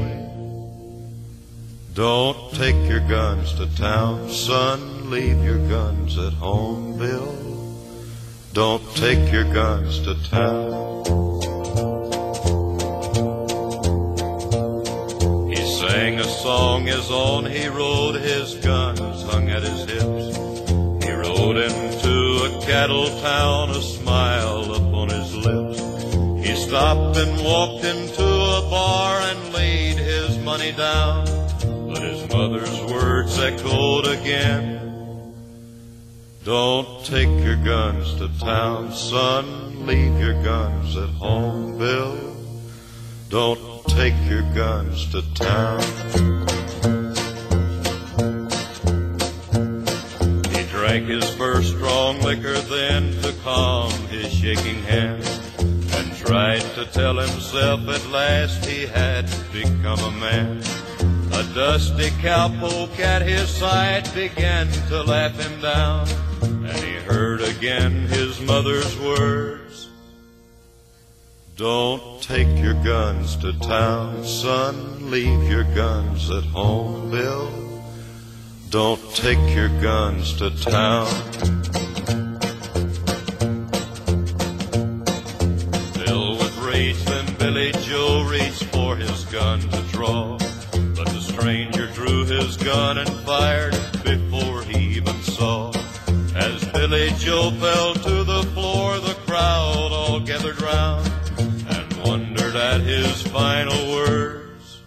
Don't 1.95 2.54
take 2.54 2.80
your 2.88 3.06
guns 3.08 3.54
to 3.54 3.65
town, 3.76 4.30
son. 4.30 5.10
Leave 5.10 5.43
your 5.43 5.58
guns 5.67 6.19
at 6.19 6.34
home, 6.34 7.00
Bill. 7.00 7.59
Don't 8.53 8.83
take 8.95 9.31
your 9.31 9.43
guns 9.53 9.99
to 9.99 10.15
town. 10.27 11.03
He 15.49 15.55
sang 15.79 16.19
a 16.19 16.23
song 16.23 16.89
as 16.89 17.12
on 17.12 17.45
he 17.45 17.67
rode, 17.67 18.15
his 18.15 18.55
guns 18.55 19.21
hung 19.21 19.49
at 19.49 19.62
his 19.62 19.81
hips. 19.85 20.35
He 21.05 21.12
rode 21.12 21.57
into 21.57 22.09
a 22.43 22.62
cattle 22.65 23.07
town, 23.21 23.69
a 23.69 23.81
smile 23.83 24.73
upon 24.73 25.09
his 25.09 25.35
lips. 25.35 25.79
He 26.43 26.55
stopped 26.55 27.17
and 27.17 27.45
walked 27.45 27.85
into 27.85 28.23
a 28.23 28.67
bar 28.67 29.19
and 29.21 29.53
laid 29.53 29.97
his 29.97 30.39
money 30.39 30.71
down. 30.71 31.25
But 31.88 32.01
his 32.01 32.27
mother's 32.29 32.81
words 32.91 33.38
echoed 33.38 34.07
again. 34.07 34.88
Don't 36.49 37.05
take 37.05 37.29
your 37.45 37.57
guns 37.57 38.15
to 38.15 38.27
town, 38.39 38.91
son. 38.91 39.85
Leave 39.85 40.19
your 40.19 40.33
guns 40.41 40.97
at 40.97 41.09
home, 41.09 41.77
Bill. 41.77 42.17
Don't 43.29 43.85
take 43.85 44.15
your 44.27 44.41
guns 44.55 45.05
to 45.12 45.21
town. 45.35 45.79
He 50.49 50.63
drank 50.71 51.05
his 51.05 51.29
first 51.35 51.69
strong 51.75 52.19
liquor 52.21 52.57
then 52.62 53.12
to 53.21 53.31
calm 53.43 53.91
his 54.07 54.33
shaking 54.33 54.81
hand 54.81 55.23
and 55.93 56.17
tried 56.17 56.62
to 56.73 56.88
tell 56.88 57.19
himself 57.19 57.88
at 57.88 58.03
last 58.09 58.65
he 58.65 58.88
had 58.88 59.29
become 59.53 59.99
a 59.99 60.12
man. 60.19 60.63
A 61.31 61.43
dusty 61.53 62.09
cowpoke 62.23 62.99
at 62.99 63.21
his 63.21 63.47
side 63.49 64.12
began 64.15 64.67
to 64.88 65.03
laugh 65.03 65.39
him 65.39 65.62
down, 65.62 66.07
and 66.41 66.78
he 66.84 66.93
heard 66.95 67.41
again 67.41 68.08
his 68.08 68.39
mother's 68.41 68.97
words. 68.99 69.89
Don't 71.56 72.21
take 72.21 72.47
your 72.58 72.75
guns 72.86 73.36
to 73.38 73.52
town, 73.60 74.23
son. 74.23 75.12
Leave 75.12 75.43
your 75.49 75.65
guns 75.75 76.30
at 76.32 76.45
home, 76.45 77.12
Bill. 77.12 77.52
Don't 78.69 79.02
take 79.15 79.56
your 79.56 79.69
guns 79.82 80.34
to 80.38 80.52
town. 80.52 81.08
Filled 85.93 86.38
with 86.38 86.58
rage, 86.60 87.04
then 87.04 87.36
Billy 87.36 87.71
Joe 87.82 88.25
reached 88.30 88.63
for 88.65 88.95
his 88.95 89.25
gun 89.25 89.60
to 89.60 89.82
draw. 89.91 90.38
But 90.95 91.08
the 91.08 91.19
stranger 91.19 91.88
drew 91.88 92.25
his 92.25 92.56
gun 92.58 92.99
and 92.99 93.10
fired 93.25 93.73
before 94.04 94.62
he 94.63 94.95
even 94.97 95.19
saw. 95.23 95.78
Billy 96.89 97.12
Joe 97.19 97.52
fell 97.52 97.93
to 97.93 98.23
the 98.23 98.41
floor, 98.56 98.97
the 98.97 99.13
crowd 99.28 99.91
all 99.91 100.19
gathered 100.19 100.60
round 100.60 101.08
and 101.38 101.93
wondered 102.04 102.56
at 102.56 102.82
his 102.82 103.21
final 103.21 103.93
words. 103.93 104.82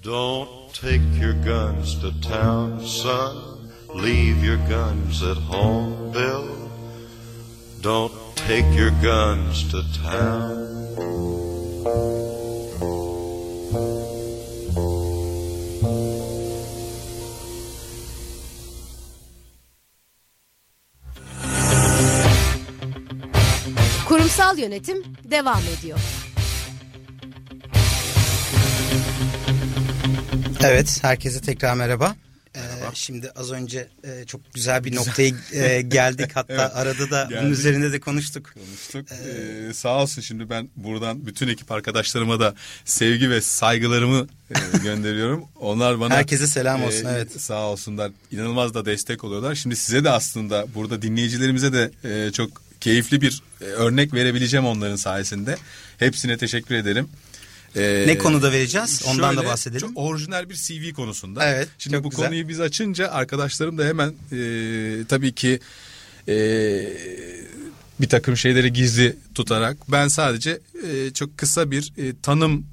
Don't 0.00 0.72
take 0.72 1.02
your 1.14 1.32
guns 1.32 1.98
to 2.02 2.12
town, 2.20 2.86
son. 2.86 3.72
Leave 3.88 4.44
your 4.44 4.58
guns 4.68 5.24
at 5.24 5.38
home, 5.38 6.12
Bill. 6.12 6.70
Don't 7.80 8.12
take 8.36 8.72
your 8.72 8.92
guns 9.02 9.68
to 9.72 9.82
town. 10.04 10.60
Yönetim 24.60 25.02
devam 25.30 25.62
ediyor. 25.78 25.98
Evet, 30.62 30.98
herkese 31.02 31.40
tekrar 31.40 31.74
merhaba. 31.74 32.14
Ee, 32.56 32.60
şimdi 32.94 33.30
az 33.30 33.52
önce 33.52 33.88
e, 34.04 34.24
çok 34.26 34.54
güzel 34.54 34.84
bir 34.84 34.96
noktaya 34.96 35.32
e, 35.52 35.82
geldik 35.82 36.30
hatta 36.34 36.52
evet, 36.54 36.70
arada 36.74 37.10
da 37.10 37.22
geldik. 37.22 37.42
bunun 37.42 37.50
üzerinde 37.52 37.92
de 37.92 38.00
konuştuk. 38.00 38.54
Konuştuk. 38.54 39.06
Ee, 39.12 39.68
ee, 39.68 39.72
sağ 39.72 40.02
olsun 40.02 40.22
şimdi 40.22 40.50
ben 40.50 40.68
buradan 40.76 41.26
bütün 41.26 41.48
ekip 41.48 41.72
arkadaşlarıma 41.72 42.40
da 42.40 42.54
sevgi 42.84 43.30
ve 43.30 43.40
saygılarımı 43.40 44.26
e, 44.50 44.78
gönderiyorum. 44.82 45.44
Onlar 45.60 46.00
bana 46.00 46.14
herkese 46.14 46.46
selam 46.46 46.82
olsun. 46.84 47.04
E, 47.04 47.10
evet. 47.10 47.40
Sağ 47.40 47.66
olsunlar. 47.66 48.12
İnanılmaz 48.30 48.74
da 48.74 48.84
destek 48.84 49.24
oluyorlar. 49.24 49.54
Şimdi 49.54 49.76
size 49.76 50.04
de 50.04 50.10
aslında 50.10 50.66
burada 50.74 51.02
dinleyicilerimize 51.02 51.72
de 51.72 51.90
e, 52.04 52.32
çok 52.32 52.69
keyifli 52.80 53.20
bir 53.20 53.42
e, 53.60 53.64
örnek 53.64 54.14
verebileceğim 54.14 54.66
onların 54.66 54.96
sayesinde. 54.96 55.56
Hepsine 55.98 56.36
teşekkür 56.38 56.74
ederim. 56.74 57.08
Ee, 57.76 58.04
ne 58.06 58.18
konuda 58.18 58.52
vereceğiz? 58.52 59.02
Ondan 59.06 59.32
şöyle, 59.32 59.46
da 59.46 59.50
bahsedelim. 59.50 59.80
Çok 59.80 59.90
orijinal 59.94 60.50
bir 60.50 60.54
CV 60.54 60.92
konusunda. 60.92 61.44
Evet. 61.44 61.68
Şimdi 61.78 62.04
bu 62.04 62.10
güzel. 62.10 62.24
konuyu 62.24 62.48
biz 62.48 62.60
açınca 62.60 63.10
arkadaşlarım 63.10 63.78
da 63.78 63.84
hemen 63.84 64.14
e, 64.32 65.04
tabii 65.08 65.32
ki 65.32 65.60
e, 66.28 66.34
bir 68.00 68.08
takım 68.08 68.36
şeyleri 68.36 68.72
gizli 68.72 69.16
tutarak 69.34 69.76
ben 69.88 70.08
sadece 70.08 70.60
e, 70.86 71.10
çok 71.10 71.38
kısa 71.38 71.70
bir 71.70 71.92
e, 71.98 72.14
tanım 72.22 72.66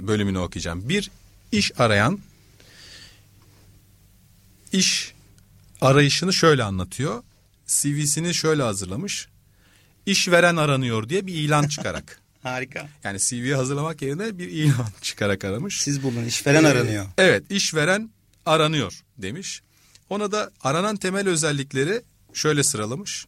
e, 0.00 0.06
bölümünü 0.06 0.38
okuyacağım. 0.38 0.88
Bir 0.88 1.10
iş 1.52 1.72
arayan 1.80 2.18
iş 4.72 5.12
arayışını 5.80 6.32
şöyle 6.32 6.62
anlatıyor. 6.62 7.22
CV'sini 7.66 8.34
şöyle 8.34 8.62
hazırlamış 8.62 9.28
işveren 10.06 10.56
aranıyor 10.56 11.08
diye 11.08 11.26
bir 11.26 11.34
ilan 11.34 11.68
çıkarak. 11.68 12.20
Harika. 12.42 12.88
Yani 13.04 13.18
CV 13.18 13.54
hazırlamak 13.54 14.02
yerine 14.02 14.38
bir 14.38 14.48
ilan 14.48 14.86
çıkarak 15.00 15.44
aramış. 15.44 15.82
Siz 15.82 16.02
bulun 16.02 16.24
işveren 16.24 16.64
ee, 16.64 16.68
aranıyor. 16.68 17.06
Evet 17.18 17.50
işveren 17.50 18.10
aranıyor 18.46 19.04
demiş. 19.18 19.62
Ona 20.10 20.32
da 20.32 20.50
aranan 20.60 20.96
temel 20.96 21.28
özellikleri 21.28 22.02
şöyle 22.32 22.62
sıralamış. 22.62 23.26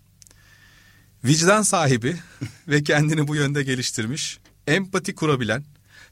Vicdan 1.24 1.62
sahibi 1.62 2.16
ve 2.68 2.82
kendini 2.82 3.28
bu 3.28 3.36
yönde 3.36 3.62
geliştirmiş, 3.62 4.38
empati 4.66 5.14
kurabilen, 5.14 5.64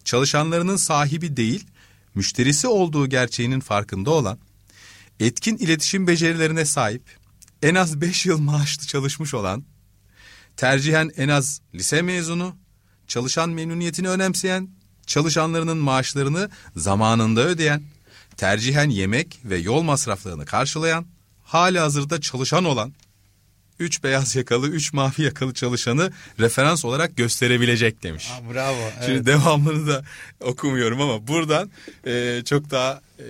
çalışanlarının 0.05 0.77
sahibi 0.77 1.37
değil, 1.37 1.67
müşterisi 2.15 2.69
olduğu 2.69 3.07
gerçeğinin 3.07 3.61
farkında 3.61 4.11
olan, 4.11 4.39
etkin 5.21 5.57
iletişim 5.57 6.07
becerilerine 6.07 6.65
sahip, 6.65 7.03
en 7.63 7.75
az 7.75 8.01
5 8.01 8.27
yıl 8.27 8.39
maaşlı 8.39 8.87
çalışmış 8.87 9.35
olan, 9.35 9.65
tercihen 10.57 11.11
en 11.17 11.29
az 11.29 11.61
lise 11.75 12.03
mezunu, 12.03 12.57
çalışan 13.09 13.51
memnuniyetini 13.51 14.09
önemseyen, 14.09 14.69
çalışanlarının 15.07 15.79
maaşlarını 15.79 16.51
zamanında 16.77 17.45
ödeyen, 17.45 17.83
tercihen 18.37 18.91
yemek 18.91 19.41
ve 19.45 19.59
yol 19.59 19.83
masraflarını 19.83 20.47
karşılayan, 20.47 21.07
hali 21.43 21.79
hazırda 21.79 22.21
çalışan 22.21 22.65
olan, 22.65 22.95
üç 23.79 24.05
beyaz 24.05 24.37
yakalı, 24.37 24.69
üç 24.69 24.93
mavi 24.93 25.23
yakalı 25.23 25.55
çalışanı 25.55 26.13
referans 26.41 26.85
olarak 26.85 27.17
gösterebilecek 27.17 28.03
demiş. 28.03 28.31
Aa, 28.31 28.55
bravo. 28.55 28.91
Şimdi 29.01 29.13
evet. 29.13 29.27
devamını 29.27 29.87
da 29.87 30.05
okumuyorum 30.41 31.01
ama 31.01 31.27
buradan 31.27 31.71
e, 32.07 32.43
çok 32.45 32.71
daha 32.71 33.01
e, 33.19 33.27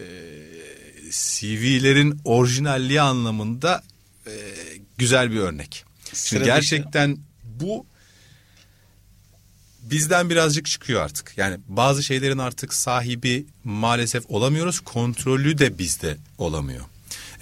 CV'lerin 1.10 2.20
orijinalliği 2.24 3.00
anlamında 3.00 3.82
e, 4.26 4.32
güzel 4.98 5.30
bir 5.30 5.38
örnek. 5.38 5.84
Şimdi 6.14 6.44
gerçekten 6.44 7.18
bu 7.44 7.86
bizden 9.82 10.30
birazcık 10.30 10.66
çıkıyor 10.66 11.02
artık. 11.02 11.32
Yani 11.36 11.56
bazı 11.68 12.02
şeylerin 12.02 12.38
artık 12.38 12.74
sahibi 12.74 13.46
maalesef 13.64 14.30
olamıyoruz. 14.30 14.80
Kontrolü 14.80 15.58
de 15.58 15.78
bizde 15.78 16.16
olamıyor. 16.38 16.84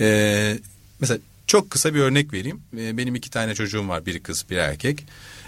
Ee, 0.00 0.58
mesela 1.00 1.18
çok 1.46 1.70
kısa 1.70 1.94
bir 1.94 2.00
örnek 2.00 2.32
vereyim. 2.32 2.62
Ee, 2.76 2.96
benim 2.96 3.14
iki 3.14 3.30
tane 3.30 3.54
çocuğum 3.54 3.88
var. 3.88 4.06
Biri 4.06 4.22
kız, 4.22 4.44
bir 4.50 4.56
erkek. 4.56 5.04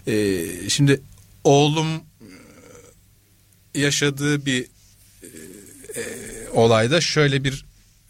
Ee, 0.06 0.46
şimdi 0.68 1.00
oğlum 1.44 1.96
e, 3.74 3.80
yaşadığı 3.80 4.46
bir 4.46 4.66
e, 5.96 6.02
olayda 6.52 7.00
şöyle 7.00 7.44
bir 7.44 7.64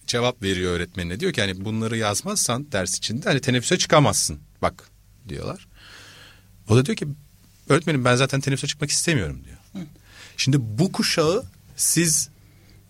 cevap 0.07 0.43
veriyor 0.43 0.73
öğretmenine. 0.73 1.21
Diyor 1.21 1.33
ki 1.33 1.41
hani 1.41 1.65
bunları 1.65 1.97
yazmazsan 1.97 2.73
ders 2.73 2.99
içinde 2.99 3.29
hani 3.29 3.41
teneffüse 3.41 3.79
çıkamazsın. 3.79 4.41
Bak 4.62 4.91
diyorlar. 5.29 5.66
O 6.68 6.77
da 6.77 6.87
diyor 6.87 6.97
ki 6.97 7.07
öğretmenim 7.68 8.05
ben 8.05 8.16
zaten 8.16 8.41
teneffüse 8.41 8.66
çıkmak 8.66 8.91
istemiyorum 8.91 9.41
diyor. 9.45 9.85
Şimdi 10.37 10.57
bu 10.61 10.93
kuşağı 10.93 11.45
siz 11.77 12.29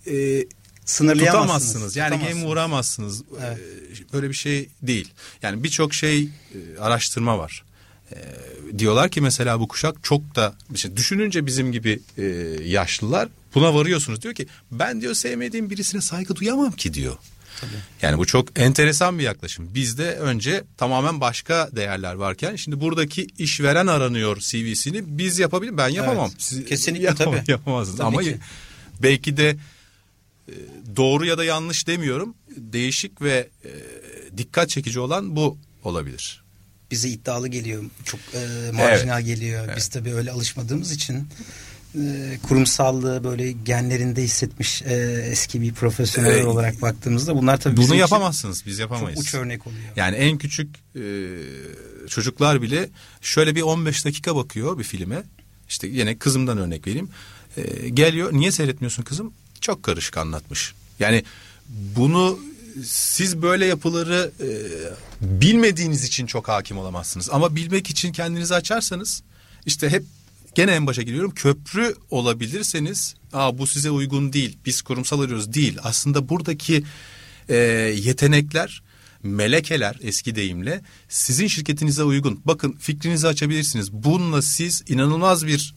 e, 0.06 0.44
Sınırlayamazsınız. 0.84 1.42
tutamazsınız. 1.42 1.96
Yani 1.96 2.08
tutamazsınız. 2.10 2.38
game 2.42 2.50
vuramazsınız. 2.50 3.22
Evet. 3.42 3.58
Ee, 4.00 4.12
Böyle 4.12 4.28
bir 4.28 4.34
şey 4.34 4.68
değil. 4.82 5.12
Yani 5.42 5.64
birçok 5.64 5.94
şey 5.94 6.22
e, 6.22 6.28
araştırma 6.80 7.38
var. 7.38 7.64
Ee, 8.12 8.16
diyorlar 8.78 9.10
ki 9.10 9.20
mesela 9.20 9.60
bu 9.60 9.68
kuşak 9.68 9.96
çok 10.02 10.34
da 10.36 10.54
işte 10.74 10.96
düşününce 10.96 11.46
bizim 11.46 11.72
gibi 11.72 12.00
e, 12.18 12.22
yaşlılar 12.64 13.28
buna 13.54 13.74
varıyorsunuz. 13.74 14.22
Diyor 14.22 14.34
ki 14.34 14.46
ben 14.70 15.00
diyor 15.00 15.14
sevmediğim 15.14 15.70
birisine 15.70 16.00
saygı 16.00 16.36
duyamam 16.36 16.72
ki 16.72 16.94
diyor. 16.94 17.16
Yani 18.02 18.18
bu 18.18 18.26
çok 18.26 18.58
enteresan 18.58 19.18
bir 19.18 19.24
yaklaşım. 19.24 19.74
Bizde 19.74 20.10
önce 20.16 20.64
tamamen 20.76 21.20
başka 21.20 21.68
değerler 21.76 22.14
varken 22.14 22.56
şimdi 22.56 22.80
buradaki 22.80 23.26
işveren 23.38 23.86
aranıyor 23.86 24.36
CV'sini 24.36 25.02
biz 25.18 25.38
yapabilir 25.38 25.76
ben 25.76 25.88
yapamam. 25.88 26.28
Evet. 26.32 26.42
Siz 26.42 26.64
Kesinlikle 26.64 27.06
yapamam- 27.06 27.36
tabii. 27.38 27.50
Yapamazsınız 27.50 27.98
Tabii 27.98 28.06
ama 28.08 28.22
ki. 28.22 28.38
belki 29.02 29.36
de 29.36 29.56
e, 30.48 30.52
doğru 30.96 31.26
ya 31.26 31.38
da 31.38 31.44
yanlış 31.44 31.86
demiyorum. 31.86 32.34
Değişik 32.56 33.22
ve 33.22 33.48
e, 33.64 33.70
dikkat 34.38 34.68
çekici 34.68 35.00
olan 35.00 35.36
bu 35.36 35.58
olabilir. 35.84 36.44
bize 36.90 37.08
iddialı 37.08 37.48
geliyor. 37.48 37.84
Çok 38.04 38.20
e, 38.34 38.70
marjinal 38.72 39.22
geliyor. 39.22 39.68
Biz 39.76 39.88
tabii 39.88 40.14
öyle 40.14 40.30
alışmadığımız 40.30 40.92
için 40.92 41.28
kurumsallığı 42.42 43.24
böyle 43.24 43.52
genlerinde 43.52 44.22
hissetmiş 44.22 44.82
e, 44.82 44.94
eski 45.30 45.60
bir 45.60 45.72
profesyonel 45.74 46.38
E, 46.38 46.44
olarak 46.46 46.82
baktığımızda 46.82 47.36
bunlar 47.36 47.56
tabii 47.60 47.76
Bunu 47.76 47.94
yapamazsınız 47.94 48.66
biz 48.66 48.72
çok 48.72 48.80
yapamayız. 48.80 49.20
uç 49.20 49.34
örnek 49.34 49.66
oluyor. 49.66 49.82
Yani 49.96 50.16
en 50.16 50.38
küçük 50.38 50.68
e, 50.96 51.02
çocuklar 52.08 52.62
bile 52.62 52.88
şöyle 53.20 53.54
bir 53.54 53.62
15 53.62 54.04
dakika 54.04 54.36
bakıyor 54.36 54.78
bir 54.78 54.84
filme. 54.84 55.22
İşte 55.68 55.86
yine 55.86 56.18
kızımdan 56.18 56.58
örnek 56.58 56.86
vereyim. 56.86 57.08
E, 57.56 57.88
geliyor 57.88 58.32
niye 58.32 58.52
seyretmiyorsun 58.52 59.02
kızım? 59.02 59.32
Çok 59.60 59.82
karışık 59.82 60.16
anlatmış. 60.16 60.74
Yani 61.00 61.24
bunu 61.68 62.38
siz 62.84 63.42
böyle 63.42 63.66
yapıları 63.66 64.30
e, 64.40 64.48
bilmediğiniz 65.40 66.04
için 66.04 66.26
çok 66.26 66.48
hakim 66.48 66.78
olamazsınız. 66.78 67.30
Ama 67.30 67.56
bilmek 67.56 67.90
için 67.90 68.12
kendinizi 68.12 68.54
açarsanız 68.54 69.22
işte 69.66 69.88
hep 69.90 70.04
gene 70.54 70.70
en 70.70 70.86
başa 70.86 71.02
giriyorum 71.02 71.30
köprü 71.30 71.94
olabilirseniz 72.10 73.14
Aa, 73.32 73.58
bu 73.58 73.66
size 73.66 73.90
uygun 73.90 74.32
değil 74.32 74.58
biz 74.66 74.82
kurumsal 74.82 75.20
arıyoruz 75.20 75.54
değil. 75.54 75.78
Aslında 75.82 76.28
buradaki 76.28 76.84
e, 77.48 77.56
yetenekler 77.96 78.82
melekeler 79.22 79.98
eski 80.02 80.34
deyimle 80.34 80.80
sizin 81.08 81.46
şirketinize 81.46 82.02
uygun. 82.02 82.40
Bakın 82.44 82.72
fikrinizi 82.72 83.28
açabilirsiniz. 83.28 83.92
Bununla 83.92 84.42
siz 84.42 84.82
inanılmaz 84.88 85.46
bir 85.46 85.74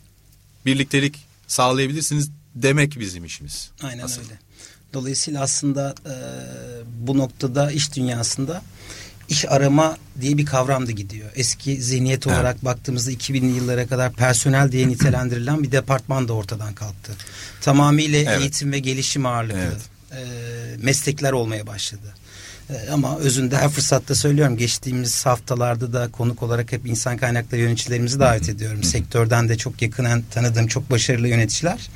birliktelik 0.65 1.15
sağlayabilirsiniz 1.47 2.29
demek 2.55 2.99
bizim 2.99 3.25
işimiz. 3.25 3.71
Aynen 3.83 4.03
Asıl. 4.03 4.21
öyle. 4.21 4.39
Dolayısıyla 4.93 5.41
aslında 5.41 5.95
e, 6.05 6.13
bu 7.07 7.17
noktada 7.17 7.71
iş 7.71 7.95
dünyasında 7.95 8.61
iş 9.29 9.45
arama 9.51 9.97
diye 10.21 10.37
bir 10.37 10.45
kavram 10.45 10.87
da 10.87 10.91
gidiyor. 10.91 11.29
Eski 11.35 11.81
zihniyet 11.81 12.27
Evet. 12.27 12.37
olarak 12.37 12.65
baktığımızda 12.65 13.11
2000'li 13.11 13.55
yıllara 13.55 13.87
kadar 13.87 14.13
personel 14.13 14.71
diye 14.71 14.87
nitelendirilen 14.87 15.63
bir 15.63 15.71
departman 15.71 16.27
da 16.27 16.33
ortadan 16.33 16.73
kalktı. 16.73 17.11
Tamamıyla 17.61 18.19
Evet. 18.19 18.41
eğitim 18.41 18.71
ve 18.71 18.79
gelişim 18.79 19.25
ağırlıklı 19.25 19.59
Evet. 19.59 19.81
e, 20.11 20.23
meslekler 20.83 21.31
olmaya 21.31 21.67
başladı. 21.67 22.13
E, 22.69 22.89
ama 22.89 23.17
özünde 23.17 23.57
her 23.57 23.69
fırsatta 23.69 24.15
söylüyorum 24.15 24.57
geçtiğimiz 24.57 25.25
haftalarda 25.25 25.93
da 25.93 26.11
konuk 26.11 26.43
olarak 26.43 26.71
hep 26.71 26.87
insan 26.87 27.17
kaynakları 27.17 27.61
yöneticilerimizi 27.61 28.19
davet 28.19 28.49
ediyorum. 28.49 28.83
Sektörden 28.83 29.49
de 29.49 29.57
çok 29.57 29.81
yakından 29.81 30.23
tanıdığım 30.31 30.67
çok 30.67 30.91
başarılı 30.91 31.27
yöneticiler. 31.27 31.89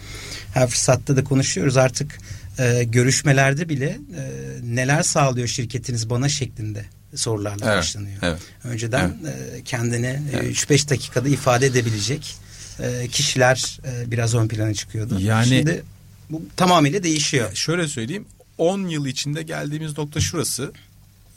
Her 0.53 0.67
fırsatta 0.69 1.15
da 1.17 1.23
konuşuyoruz 1.23 1.77
artık 1.77 2.17
e, 2.59 2.83
görüşmelerde 2.83 3.69
bile 3.69 3.85
e, 3.89 4.23
neler 4.63 5.03
sağlıyor 5.03 5.47
şirketiniz 5.47 6.09
bana 6.09 6.29
şeklinde 6.29 6.85
sorularla 7.15 7.65
Evet, 7.65 7.77
başlanıyor. 7.77 8.17
evet. 8.21 8.41
Önceden 8.63 9.09
e, 9.09 9.61
kendini 9.63 10.05
e, 10.33 10.37
3-5 10.37 10.89
dakikada 10.89 11.29
ifade 11.29 11.65
edebilecek 11.65 12.35
e, 12.79 13.07
kişiler 13.07 13.79
biraz 14.05 14.35
ön 14.35 14.47
plana 14.47 14.73
çıkıyordu. 14.73 15.19
Yani- 15.19 15.47
Şimdi 15.47 15.83
bu 16.29 16.41
tamamıyla 16.57 17.03
değişiyor. 17.03 17.55
Şöyle 17.55 17.87
söyleyeyim 17.87 18.25
10 18.57 18.87
yıl 18.87 19.05
içinde 19.05 19.43
geldiğimiz 19.43 19.97
nokta 19.97 20.19
şurası. 20.19 20.71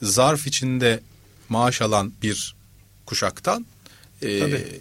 Zarf 0.02 0.46
içinde 0.46 1.00
maaş 1.48 1.82
alan 1.82 2.12
bir 2.22 2.54
kuşaktan 3.06 3.66
e, 4.22 4.40
Tabii. 4.40 4.80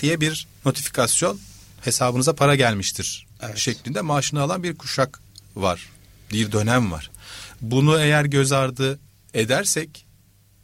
diye 0.00 0.20
bir 0.20 0.46
notifikasyon 0.64 1.40
hesabınıza 1.80 2.34
para 2.34 2.54
gelmiştir 2.54 3.26
Evet. 3.42 3.58
şeklinde 3.58 4.00
maaşını 4.00 4.40
alan 4.40 4.62
bir 4.62 4.74
kuşak 4.78 5.20
var. 5.56 5.88
Bir 6.32 6.52
dönem 6.52 6.92
var. 6.92 7.10
Bunu 7.60 7.98
eğer 8.00 8.24
göz 8.24 8.52
ardı 8.52 8.98
edersek 9.40 10.06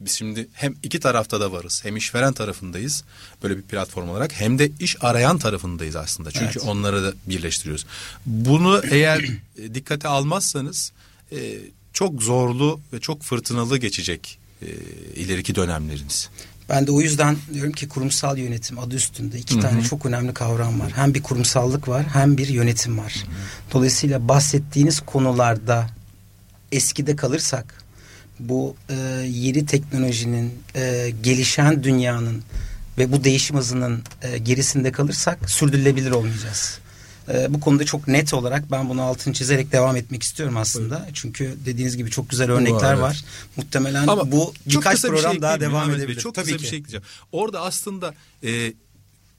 biz 0.00 0.12
şimdi 0.12 0.48
hem 0.52 0.74
iki 0.82 1.00
tarafta 1.00 1.40
da 1.40 1.52
varız. 1.52 1.80
Hem 1.84 1.96
işveren 1.96 2.32
tarafındayız 2.32 3.04
böyle 3.42 3.56
bir 3.56 3.62
platform 3.62 4.08
olarak 4.08 4.40
hem 4.40 4.58
de 4.58 4.70
iş 4.80 4.96
arayan 5.04 5.38
tarafındayız 5.38 5.96
aslında. 5.96 6.30
Çünkü 6.30 6.44
Evet. 6.44 6.62
onları 6.66 7.02
da 7.02 7.12
birleştiriyoruz. 7.26 7.86
Bunu 8.26 8.82
eğer 8.90 9.20
e, 9.58 9.74
dikkate 9.74 10.08
almazsanız 10.08 10.92
e, 11.32 11.58
çok 11.92 12.22
zorlu 12.22 12.80
ve 12.92 13.00
çok 13.00 13.22
fırtınalı 13.22 13.78
geçecek 13.78 14.38
e, 14.62 14.66
ileriki 15.14 15.54
dönemleriniz. 15.54 16.30
Ben 16.68 16.86
de 16.86 16.92
o 16.92 17.00
yüzden 17.00 17.36
diyorum 17.54 17.72
ki 17.72 17.88
kurumsal 17.88 18.38
yönetim 18.38 18.78
adı 18.78 18.94
üstünde 18.94 19.38
iki 19.38 19.60
tane 19.60 19.82
çok 19.82 20.06
önemli 20.06 20.34
kavram 20.34 20.80
var. 20.80 20.92
Hem 20.94 21.14
bir 21.14 21.22
kurumsallık 21.22 21.88
var 21.88 22.06
hem 22.12 22.36
bir 22.36 22.48
yönetim 22.48 22.98
var. 22.98 23.24
Dolayısıyla 23.72 24.28
bahsettiğiniz 24.28 25.00
konularda 25.00 25.90
eskide 26.72 27.16
kalırsak 27.16 27.81
bu 28.40 28.76
e, 28.88 28.94
yeni 29.28 29.66
teknolojinin 29.66 30.54
e, 30.74 31.12
gelişen 31.22 31.84
dünyanın 31.84 32.42
ve 32.98 33.12
bu 33.12 33.24
değişim 33.24 33.56
hızının 33.56 34.02
e, 34.22 34.38
gerisinde 34.38 34.92
kalırsak 34.92 35.50
sürdürülebilir 35.50 36.10
olmayacağız. 36.10 36.78
E, 37.28 37.54
bu 37.54 37.60
konuda 37.60 37.84
çok 37.84 38.08
net 38.08 38.34
olarak 38.34 38.70
ben 38.70 38.88
bunu 38.88 39.02
altını 39.02 39.34
çizerek 39.34 39.72
devam 39.72 39.96
etmek 39.96 40.22
istiyorum 40.22 40.56
aslında. 40.56 41.08
Çünkü 41.12 41.54
dediğiniz 41.66 41.96
gibi 41.96 42.10
çok 42.10 42.30
güzel 42.30 42.50
örnekler 42.50 42.92
evet. 42.92 43.02
var. 43.02 43.24
Muhtemelen 43.56 44.06
Ama 44.06 44.32
bu 44.32 44.54
birkaç 44.66 45.04
bir 45.04 45.08
program 45.08 45.32
şey 45.32 45.42
daha 45.42 45.60
devam 45.60 45.88
Bey? 45.88 45.96
edebilir. 45.96 46.20
Çok 46.20 46.34
Tabii 46.34 46.44
kısa 46.44 46.56
ki. 46.56 46.62
bir 46.62 46.68
şey 46.68 46.78
ekleyeceğim. 46.78 47.04
Orada 47.32 47.60
aslında 47.60 48.14
e, 48.44 48.72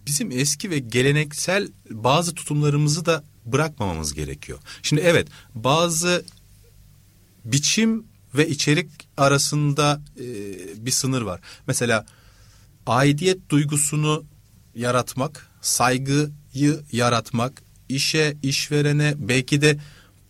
bizim 0.06 0.32
eski 0.32 0.70
ve 0.70 0.80
geleneksel 0.80 1.68
bazı 1.90 2.36
tutumlarımızı 2.36 3.06
da 3.06 3.24
bırakmamamız 3.46 4.14
gerekiyor. 4.14 4.60
Şimdi 4.84 5.02
evet 5.02 5.28
bazı 5.56 6.26
biçim 7.46 8.04
ve 8.36 8.50
içerik 8.50 8.92
arasında 9.18 10.02
e, 10.20 10.26
bir 10.86 10.92
sınır 10.92 11.22
var. 11.22 11.42
Mesela 11.68 12.06
aidiyet 12.88 13.50
duygusunu 13.50 14.26
yaratmak, 14.76 15.48
saygıyı 15.62 16.84
yaratmak, 16.92 17.64
işe, 17.90 18.38
işverene, 18.44 19.14
belki 19.18 19.62
de 19.62 19.80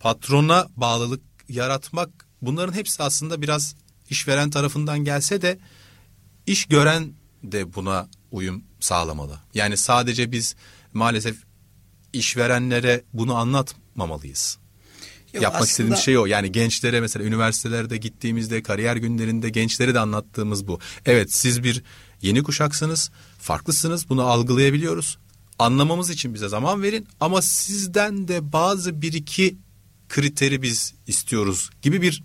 patrona 0.00 0.66
bağlılık 0.76 1.22
yaratmak 1.48 2.10
bunların 2.42 2.72
hepsi 2.72 3.02
aslında 3.02 3.42
biraz 3.42 3.74
işveren 4.10 4.50
tarafından 4.50 5.04
gelse 5.04 5.42
de 5.42 5.58
iş 6.46 6.64
gören 6.64 7.12
de 7.42 7.74
buna 7.74 8.08
uyum 8.30 8.64
sağlamalı. 8.80 9.38
Yani 9.54 9.76
sadece 9.76 10.32
biz 10.32 10.56
maalesef 10.92 11.36
işverenlere 12.12 13.02
bunu 13.12 13.34
anlatmamalıyız. 13.34 14.58
Yok, 15.34 15.42
Yapmak 15.42 15.62
aslında- 15.62 15.70
istediğimiz 15.70 15.98
şey 16.00 16.18
o. 16.18 16.26
Yani 16.26 16.52
gençlere 16.52 17.00
mesela 17.00 17.24
üniversitelerde 17.24 17.96
gittiğimizde 17.96 18.62
kariyer 18.62 18.96
günlerinde 18.96 19.48
gençlere 19.50 19.94
de 19.94 20.00
anlattığımız 20.00 20.66
bu. 20.68 20.78
Evet 21.06 21.32
siz 21.32 21.62
bir 21.64 21.82
yeni 22.22 22.42
kuşaksınız, 22.42 23.10
farklısınız. 23.38 24.08
Bunu 24.08 24.22
algılayabiliyoruz. 24.22 25.18
Anlamamız 25.58 26.10
için 26.10 26.34
bize 26.34 26.48
zaman 26.48 26.82
verin 26.82 27.06
ama 27.20 27.42
sizden 27.42 28.28
de 28.28 28.52
bazı 28.52 29.02
bir 29.02 29.12
iki 29.12 29.56
kriteri 30.08 30.62
biz 30.62 30.94
istiyoruz 31.06 31.70
gibi 31.82 32.02
bir 32.02 32.22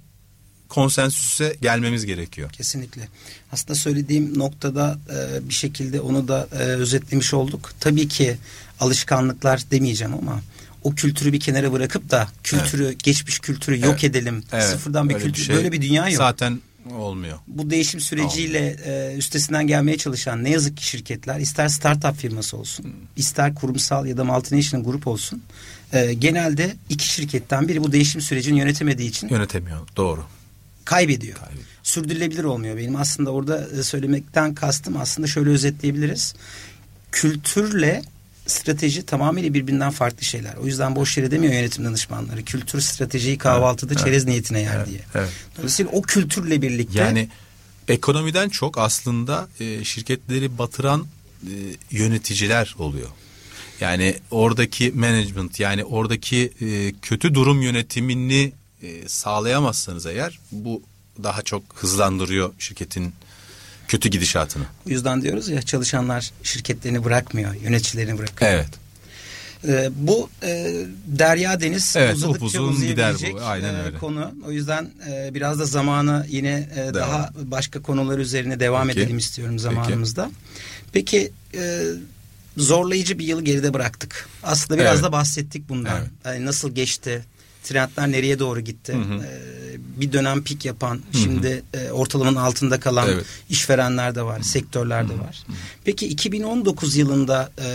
konsensüse 0.70 1.56
gelmemiz 1.62 2.06
gerekiyor. 2.06 2.50
Kesinlikle. 2.52 3.08
Aslında 3.52 3.76
söylediğim 3.76 4.40
noktada 4.40 5.00
e, 5.14 5.50
bir 5.50 5.54
şekilde 5.54 6.02
onu 6.02 6.28
da 6.28 6.48
e, 6.52 6.56
özetlemiş 6.56 7.34
olduk. 7.34 7.72
Tabii 7.80 8.08
ki 8.08 8.38
alışkanlıklar 8.80 9.64
demeyeceğim 9.72 10.14
ama 10.14 10.42
o 10.84 10.96
kültürü 10.96 11.34
bir 11.34 11.40
kenara 11.40 11.72
bırakıp 11.72 12.10
da 12.12 12.28
kültürü, 12.44 12.92
geçmiş 13.04 13.40
kültürü 13.40 13.80
yok 13.80 13.92
Evet. 13.92 14.04
edelim. 14.04 14.44
Evet, 14.52 14.64
Sıfırdan 14.64 15.10
bir 15.10 15.16
öyle 15.16 15.26
kültür. 15.26 15.44
şey 15.44 15.56
böyle 15.56 15.72
bir 15.72 15.82
dünya 15.82 16.10
yok. 16.10 16.18
Zaten 16.18 16.60
olmuyor. 16.98 17.38
bu 17.48 17.70
değişim 17.70 18.00
süreciyle 18.00 18.76
e, 18.86 19.16
üstesinden 19.18 19.68
gelmeye 19.68 19.98
çalışan 19.98 20.44
ne 20.44 20.50
yazık 20.50 20.78
ki 20.78 20.86
şirketler 20.86 21.40
ister 21.40 21.68
startup 21.68 22.16
firması 22.18 22.58
olsun 22.58 22.84
Hmm. 22.84 22.92
ister 23.16 23.56
kurumsal 23.56 24.06
ya 24.06 24.18
da 24.18 24.24
multinational 24.24 24.86
grup 24.86 25.08
olsun 25.08 25.42
e, 25.94 26.14
genelde 26.14 26.76
iki 26.90 27.08
şirketten 27.08 27.68
biri 27.68 27.84
bu 27.84 27.92
değişim 27.92 28.22
sürecini 28.22 28.60
yönetemediği 28.60 29.10
için 29.10 29.30
Yönetemiyor. 29.30 29.88
Doğru. 29.98 30.24
kaybediyor. 30.86 31.38
Kaybediyor. 31.38 31.66
Sürdürülebilir 31.84 32.44
olmuyor. 32.44 32.78
Benim 32.78 32.96
aslında 32.96 33.30
orada 33.32 33.68
e, 33.80 33.84
söylemekten 33.84 34.56
kastım 34.56 34.98
aslında 34.98 35.28
şöyle 35.28 35.50
özetleyebiliriz. 35.50 36.34
Kültürle 37.12 38.02
strateji 38.50 39.06
tamamıyla 39.06 39.54
birbirinden 39.54 39.92
farklı 39.92 40.24
şeyler. 40.24 40.56
O 40.56 40.66
yüzden 40.66 40.96
boş 40.96 41.18
yere 41.18 41.32
demiyor 41.32 41.54
yönetim 41.54 41.86
danışmanları. 41.86 42.44
Kültür 42.44 42.82
stratejiyi 42.82 43.38
kahvaltıda 43.38 43.94
Evet, 43.94 44.06
çerez 44.06 44.26
niyetine 44.26 44.62
yer 44.62 44.76
Evet, 44.76 44.88
diye. 44.88 45.00
evet. 45.16 45.30
Dolayısıyla 45.58 45.92
o 45.92 46.02
kültürle 46.02 46.62
birlikte 46.62 47.00
Yani 47.00 47.30
ekonomiden 47.88 48.50
çok 48.50 48.78
aslında 48.78 49.48
e, 49.60 49.84
şirketleri 49.84 50.58
batıran 50.58 51.06
e, 51.44 51.54
yöneticiler 51.92 52.76
oluyor. 52.80 53.10
Yani 53.82 54.16
oradaki 54.32 54.92
management 54.92 55.60
yani 55.60 55.84
oradaki 55.84 56.54
e, 56.62 56.94
kötü 57.02 57.34
durum 57.34 57.62
yönetimini 57.62 58.52
e, 58.84 59.08
sağlayamazsanız 59.08 60.06
eğer 60.06 60.40
bu 60.52 60.82
daha 61.24 61.42
çok 61.42 61.64
hızlandırıyor 61.76 62.54
şirketin 62.60 63.14
kötü 63.90 64.10
gidişatını. 64.10 64.64
O 64.88 64.90
yüzden 64.90 65.22
diyoruz 65.22 65.50
ya 65.50 65.62
çalışanlar 65.62 66.32
şirketlerini 66.44 67.04
bırakmıyor, 67.04 67.54
yöneticilerini 67.54 68.18
bırakıyor. 68.18 68.52
Evet. 68.52 68.70
Ee, 69.68 69.90
bu 69.96 70.30
e, 70.44 70.74
derya 71.08 71.62
deniz 71.62 71.96
Evet, 71.98 72.16
uzadıkça 72.16 72.62
upuzun 72.62 72.88
gider 72.88 73.16
bu. 73.34 73.42
Aynen 73.42 73.74
e, 73.74 73.82
öyle. 73.82 73.98
konu. 73.98 74.32
O 74.48 74.52
yüzden 74.52 74.90
e, 75.12 75.34
biraz 75.34 75.60
da 75.60 75.66
zamanı 75.66 76.26
yine 76.30 76.70
e, 76.76 76.94
daha 76.94 77.30
başka 77.44 77.82
konular 77.82 78.18
üzerine 78.20 78.60
devam 78.60 78.88
Peki. 78.88 79.00
edelim 79.00 79.18
istiyorum 79.18 79.60
zamanımızda. 79.60 80.32
Peki 80.94 81.32
e, 81.54 81.84
zorlayıcı 82.58 83.20
bir 83.20 83.26
yılı 83.26 83.44
geride 83.44 83.74
bıraktık. 83.74 84.30
Aslında 84.44 84.80
biraz 84.80 84.94
Evet. 84.94 85.04
da 85.04 85.12
bahsettik 85.12 85.70
bundan. 85.70 85.98
Evet. 85.98 86.10
Yani 86.26 86.46
nasıl 86.46 86.76
geçti? 86.76 87.26
Trendler 87.64 88.12
nereye 88.12 88.40
doğru 88.40 88.60
gitti? 88.60 88.94
Hı 88.94 88.98
hı. 88.98 89.24
Ee, 89.24 89.78
bir 90.02 90.12
dönem 90.14 90.44
pik 90.44 90.66
yapan, 90.66 91.00
şimdi 91.12 91.64
e, 91.74 91.92
ortalamanın 91.92 92.36
altında 92.36 92.80
kalan 92.80 93.10
Evet. 93.10 93.26
işverenler 93.50 94.16
de 94.16 94.22
var, 94.22 94.42
sektörler 94.42 95.10
de 95.10 95.14
var. 95.20 95.44
Peki 95.86 96.08
2019 96.08 96.96
yılında 96.96 97.52
e, 97.62 97.68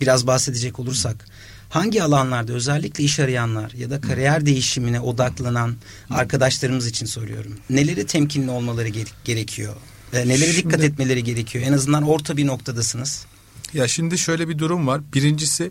biraz 0.00 0.26
bahsedecek 0.26 0.78
olursak 0.80 1.26
hangi 1.68 2.02
alanlarda 2.02 2.52
özellikle 2.52 3.04
iş 3.04 3.20
arayanlar 3.20 3.70
ya 3.72 3.90
da 3.90 4.00
kariyer 4.00 4.46
değişimine 4.46 5.00
odaklanan 5.00 5.74
arkadaşlarımız 6.10 6.86
için 6.86 7.06
soruyorum. 7.06 7.56
Neleri 7.70 8.06
temkinli 8.06 8.50
olmaları 8.50 8.88
gere- 8.88 9.08
gerekiyor? 9.24 9.74
E, 10.12 10.28
nelere 10.28 10.52
Şimdi- 10.52 10.56
dikkat 10.56 10.80
etmeleri 10.84 11.24
gerekiyor? 11.24 11.64
En 11.66 11.72
azından 11.72 12.02
orta 12.02 12.36
bir 12.36 12.46
noktadasınız. 12.46 13.26
Ya 13.74 13.88
şimdi 13.88 14.18
şöyle 14.18 14.48
bir 14.48 14.58
durum 14.58 14.86
var. 14.86 15.00
Birincisi 15.14 15.70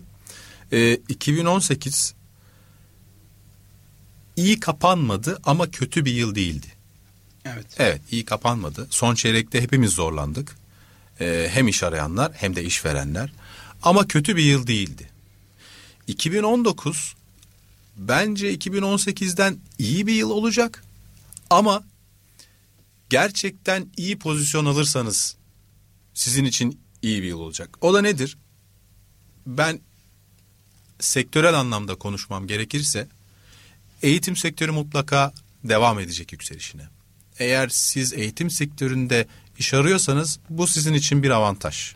e, 0.72 0.94
2018 0.94 2.14
iyi 4.36 4.60
kapanmadı 4.60 5.40
ama 5.44 5.72
kötü 5.72 6.06
bir 6.06 6.14
yıl 6.14 6.36
değildi. 6.36 6.68
Evet. 7.46 7.66
Evet 7.78 8.02
iyi 8.12 8.26
kapanmadı. 8.26 8.88
Son 8.90 9.16
çeyrekte 9.16 9.62
hepimiz 9.62 9.92
zorlandık. 9.92 10.56
Ee, 11.20 11.50
hem 11.52 11.68
iş 11.68 11.84
arayanlar 11.84 12.32
hem 12.36 12.56
de 12.56 12.64
işverenler. 12.64 13.34
Ama 13.84 14.08
kötü 14.08 14.36
bir 14.36 14.44
yıl 14.44 14.68
değildi. 14.68 15.10
2019 16.08 17.16
bence 17.98 18.54
2018'den 18.54 19.58
iyi 19.80 20.08
bir 20.08 20.14
yıl 20.14 20.30
olacak. 20.30 20.84
Ama 21.50 21.84
gerçekten 23.10 23.88
iyi 23.98 24.20
pozisyon 24.20 24.66
alırsanız 24.66 25.36
sizin 26.14 26.46
için 26.46 26.80
iyi 27.02 27.24
bir 27.24 27.28
yıl 27.28 27.40
olacak. 27.40 27.78
O 27.82 27.94
da 27.94 28.02
nedir? 28.02 28.38
Ben 29.48 29.80
sektörel 31.00 31.54
anlamda 31.54 31.96
konuşmam 31.96 32.48
gerekirse 32.48 33.08
eğitim 34.06 34.36
sektörü 34.36 34.72
mutlaka 34.72 35.34
devam 35.64 36.00
edecek 36.00 36.32
yükselişine. 36.32 36.88
Eğer 37.40 37.70
siz 37.70 38.14
eğitim 38.14 38.50
sektöründe 38.50 39.28
iş 39.58 39.74
arıyorsanız 39.74 40.40
bu 40.50 40.68
sizin 40.68 40.94
için 40.94 41.24
bir 41.24 41.30
avantaj. 41.30 41.96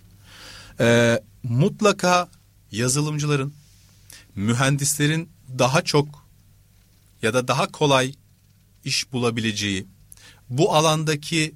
Ee, 0.79 1.19
mutlaka 1.43 2.29
yazılımcıların, 2.71 3.53
mühendislerin 4.35 5.29
daha 5.59 5.81
çok 5.81 6.27
ya 7.21 7.33
da 7.33 7.47
daha 7.47 7.67
kolay 7.67 8.13
iş 8.85 9.11
bulabileceği, 9.11 9.85
bu 10.49 10.75
alandaki 10.75 11.55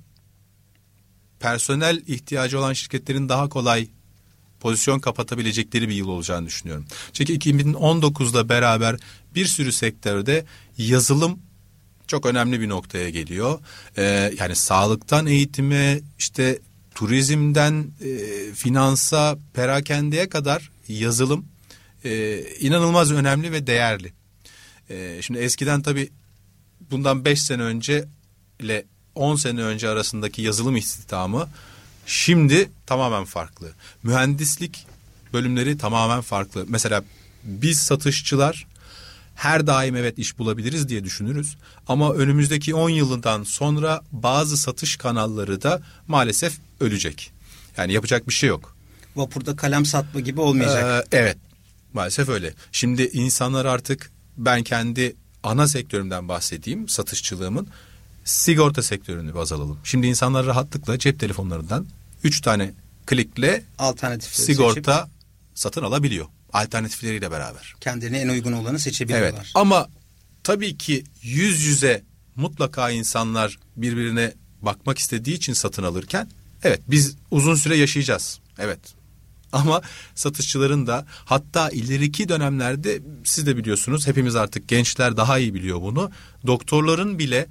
personel 1.40 2.04
ihtiyacı 2.08 2.60
olan 2.60 2.74
şirketlerin 2.74 3.30
daha 3.30 3.50
kolay 3.50 3.88
pozisyon 4.64 5.00
kapatabilecekleri 5.00 5.90
bir 5.90 5.96
yıl 5.96 6.08
olacağını 6.08 6.48
düşünüyorum. 6.48 6.86
Çünkü 7.14 7.34
2019'da 7.34 8.50
beraber 8.50 8.96
bir 9.36 9.46
sürü 9.46 9.72
sektörde 9.72 10.46
yazılım 10.78 11.40
çok 12.08 12.26
önemli 12.26 12.62
bir 12.62 12.70
noktaya 12.70 13.10
geliyor. 13.10 13.60
Ee, 13.98 14.34
yani 14.40 14.56
sağlıktan 14.56 15.28
eğitime, 15.28 16.00
işte 16.20 16.60
turizmden 16.96 17.88
e, 18.02 18.18
finansa, 18.54 19.38
perakendeye 19.54 20.30
kadar 20.30 20.72
yazılım 20.88 21.46
e, 22.06 22.42
inanılmaz 22.60 23.12
önemli 23.12 23.52
ve 23.52 23.68
değerli. 23.68 24.14
E, 24.90 25.22
şimdi 25.22 25.40
eskiden 25.40 25.82
tabii 25.82 26.10
bundan 26.92 27.26
5 27.26 27.42
sene 27.42 27.62
önce 27.62 28.06
ile 28.60 28.86
10 29.16 29.36
sene 29.36 29.62
önce 29.62 29.90
arasındaki 29.90 30.42
yazılım 30.42 30.76
istihdamı 30.76 31.50
şimdi 32.06 32.70
tamamen 32.86 33.26
farklı. 33.26 33.72
Mühendislik 34.04 34.88
bölümleri 35.34 35.78
tamamen 35.78 36.22
farklı. 36.22 36.66
Mesela 36.68 37.04
biz 37.44 37.80
satışçılar 37.80 38.68
her 39.36 39.68
daim 39.68 39.96
evet 39.96 40.20
iş 40.20 40.40
bulabiliriz 40.40 40.90
diye 40.90 41.04
düşünürüz. 41.04 41.58
Ama 41.88 42.14
önümüzdeki 42.14 42.76
10 42.76 42.90
yılından 42.90 43.44
sonra 43.44 44.02
bazı 44.12 44.58
satış 44.58 44.96
kanalları 44.96 45.62
da 45.62 45.82
maalesef 46.08 46.54
ölecek. 46.80 47.32
Yani 47.78 47.94
yapacak 47.94 48.28
bir 48.28 48.34
şey 48.34 48.50
yok. 48.50 48.76
Vapurda 49.16 49.56
kalem 49.56 49.86
satma 49.86 50.20
gibi 50.20 50.42
olmayacak. 50.42 51.06
Ee, 51.12 51.18
evet 51.18 51.38
maalesef 51.94 52.30
öyle. 52.30 52.54
Şimdi 52.72 53.04
insanlar 53.04 53.66
artık 53.66 54.12
ben 54.38 54.64
kendi 54.64 55.16
ana 55.44 55.68
sektörümden 55.68 56.28
bahsedeyim 56.28 56.90
satışçılığımın 56.90 57.68
sigorta 58.26 58.84
sektörünü 58.84 59.36
baz 59.36 59.52
alalım. 59.52 59.80
Şimdi 59.84 60.08
insanlar 60.08 60.46
rahatlıkla 60.46 61.00
cep 61.00 61.20
telefonlarından 61.20 61.86
3 62.24 62.42
tane 62.42 62.74
klikle 63.06 63.64
Alternatifleri 63.80 64.46
sigorta 64.46 65.00
seçip 65.00 65.14
satın 65.56 65.84
alabiliyor. 65.84 66.26
Alternatifleriyle 66.54 67.32
beraber. 67.32 67.76
kendilerine 67.82 68.18
en 68.18 68.30
uygun 68.30 68.54
olanı 68.54 68.80
seçebiliyorlar. 68.80 69.34
Evet 69.34 69.52
ama 69.54 69.88
tabii 70.44 70.78
ki 70.78 71.04
yüz 71.22 71.62
yüze 71.62 72.04
mutlaka 72.36 72.90
insanlar 72.90 73.60
birbirine 73.76 74.34
bakmak 74.62 74.98
istediği 74.98 75.36
için 75.36 75.54
satın 75.54 75.84
alırken 75.84 76.28
evet 76.64 76.82
biz 76.88 77.16
uzun 77.32 77.56
süre 77.56 77.78
yaşayacağız. 77.78 78.40
Evet 78.60 78.80
ama 79.52 79.82
satışçıların 80.16 80.88
da 80.88 81.06
hatta 81.26 81.70
ileriki 81.70 82.30
dönemlerde 82.30 83.02
siz 83.24 83.48
de 83.48 83.58
biliyorsunuz 83.58 84.08
hepimiz 84.08 84.36
artık 84.36 84.68
gençler 84.68 85.18
daha 85.18 85.40
iyi 85.40 85.54
biliyor 85.54 85.82
bunu. 85.82 86.12
Doktorların 86.48 87.20
bile 87.20 87.48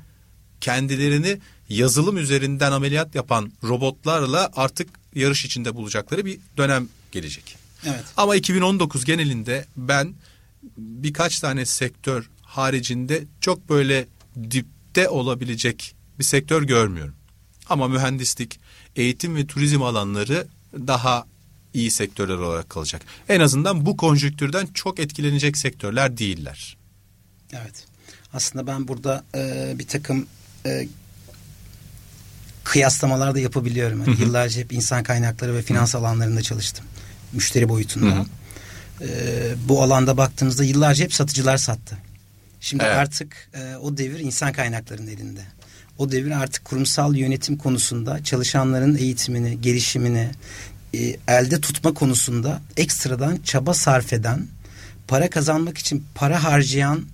kendilerini 0.62 1.38
yazılım 1.68 2.18
üzerinden 2.18 2.72
ameliyat 2.72 3.14
yapan 3.14 3.52
robotlarla 3.64 4.50
artık 4.56 4.88
yarış 5.14 5.44
içinde 5.44 5.74
bulacakları 5.74 6.24
bir 6.24 6.38
dönem 6.56 6.88
gelecek. 7.12 7.56
Evet. 7.84 8.04
Ama 8.16 8.36
2019 8.36 9.04
genelinde 9.04 9.64
ben 9.76 10.14
birkaç 10.76 11.40
tane 11.40 11.66
sektör 11.66 12.30
haricinde 12.42 13.24
çok 13.40 13.68
böyle 13.68 14.06
dipte 14.50 15.08
olabilecek 15.08 15.94
bir 16.18 16.24
sektör 16.24 16.62
görmüyorum. 16.62 17.14
Ama 17.68 17.88
mühendislik, 17.88 18.60
eğitim 18.96 19.36
ve 19.36 19.46
turizm 19.46 19.82
alanları 19.82 20.46
daha 20.74 21.26
iyi 21.74 21.90
sektörler 21.90 22.34
olarak 22.34 22.70
kalacak. 22.70 23.02
En 23.28 23.40
azından 23.40 23.86
bu 23.86 23.96
konjüktürden 23.96 24.66
çok 24.66 25.00
etkilenecek 25.00 25.58
sektörler 25.58 26.18
değiller. 26.18 26.76
Evet. 27.52 27.86
Aslında 28.32 28.66
ben 28.66 28.88
burada 28.88 29.24
e, 29.34 29.74
bir 29.78 29.86
takım 29.86 30.26
e, 30.66 30.88
kıyaslamalar 32.64 33.34
da 33.34 33.38
yapabiliyorum. 33.38 34.04
Yani 34.06 34.20
yıllarca 34.20 34.60
hep 34.60 34.72
insan 34.72 35.02
kaynakları 35.02 35.54
ve 35.54 35.62
finans 35.62 35.94
alanlarında 35.94 36.42
çalıştım. 36.42 36.84
Müşteri 37.32 37.68
boyutunda. 37.68 38.26
E, 39.00 39.06
bu 39.68 39.82
alanda 39.82 40.16
baktığımızda 40.16 40.64
yıllarca 40.64 41.04
hep 41.04 41.14
satıcılar 41.14 41.56
sattı. 41.56 41.98
Şimdi 42.60 42.84
Evet. 42.84 42.96
artık 42.96 43.48
e, 43.54 43.76
o 43.76 43.96
devir 43.96 44.18
insan 44.18 44.52
kaynaklarının 44.52 45.06
elinde. 45.10 45.40
O 45.98 46.12
devir 46.12 46.30
artık 46.30 46.64
kurumsal 46.64 47.16
yönetim 47.16 47.56
konusunda 47.56 48.24
çalışanların 48.24 48.96
eğitimini, 48.96 49.60
gelişimini 49.60 50.30
e, 50.94 51.16
elde 51.28 51.60
tutma 51.60 51.94
konusunda 51.94 52.60
ekstradan 52.76 53.38
çaba 53.44 53.74
sarf 53.74 54.12
eden, 54.12 54.46
para 55.08 55.30
kazanmak 55.30 55.78
için 55.78 56.04
para 56.14 56.44
harcayan, 56.44 57.04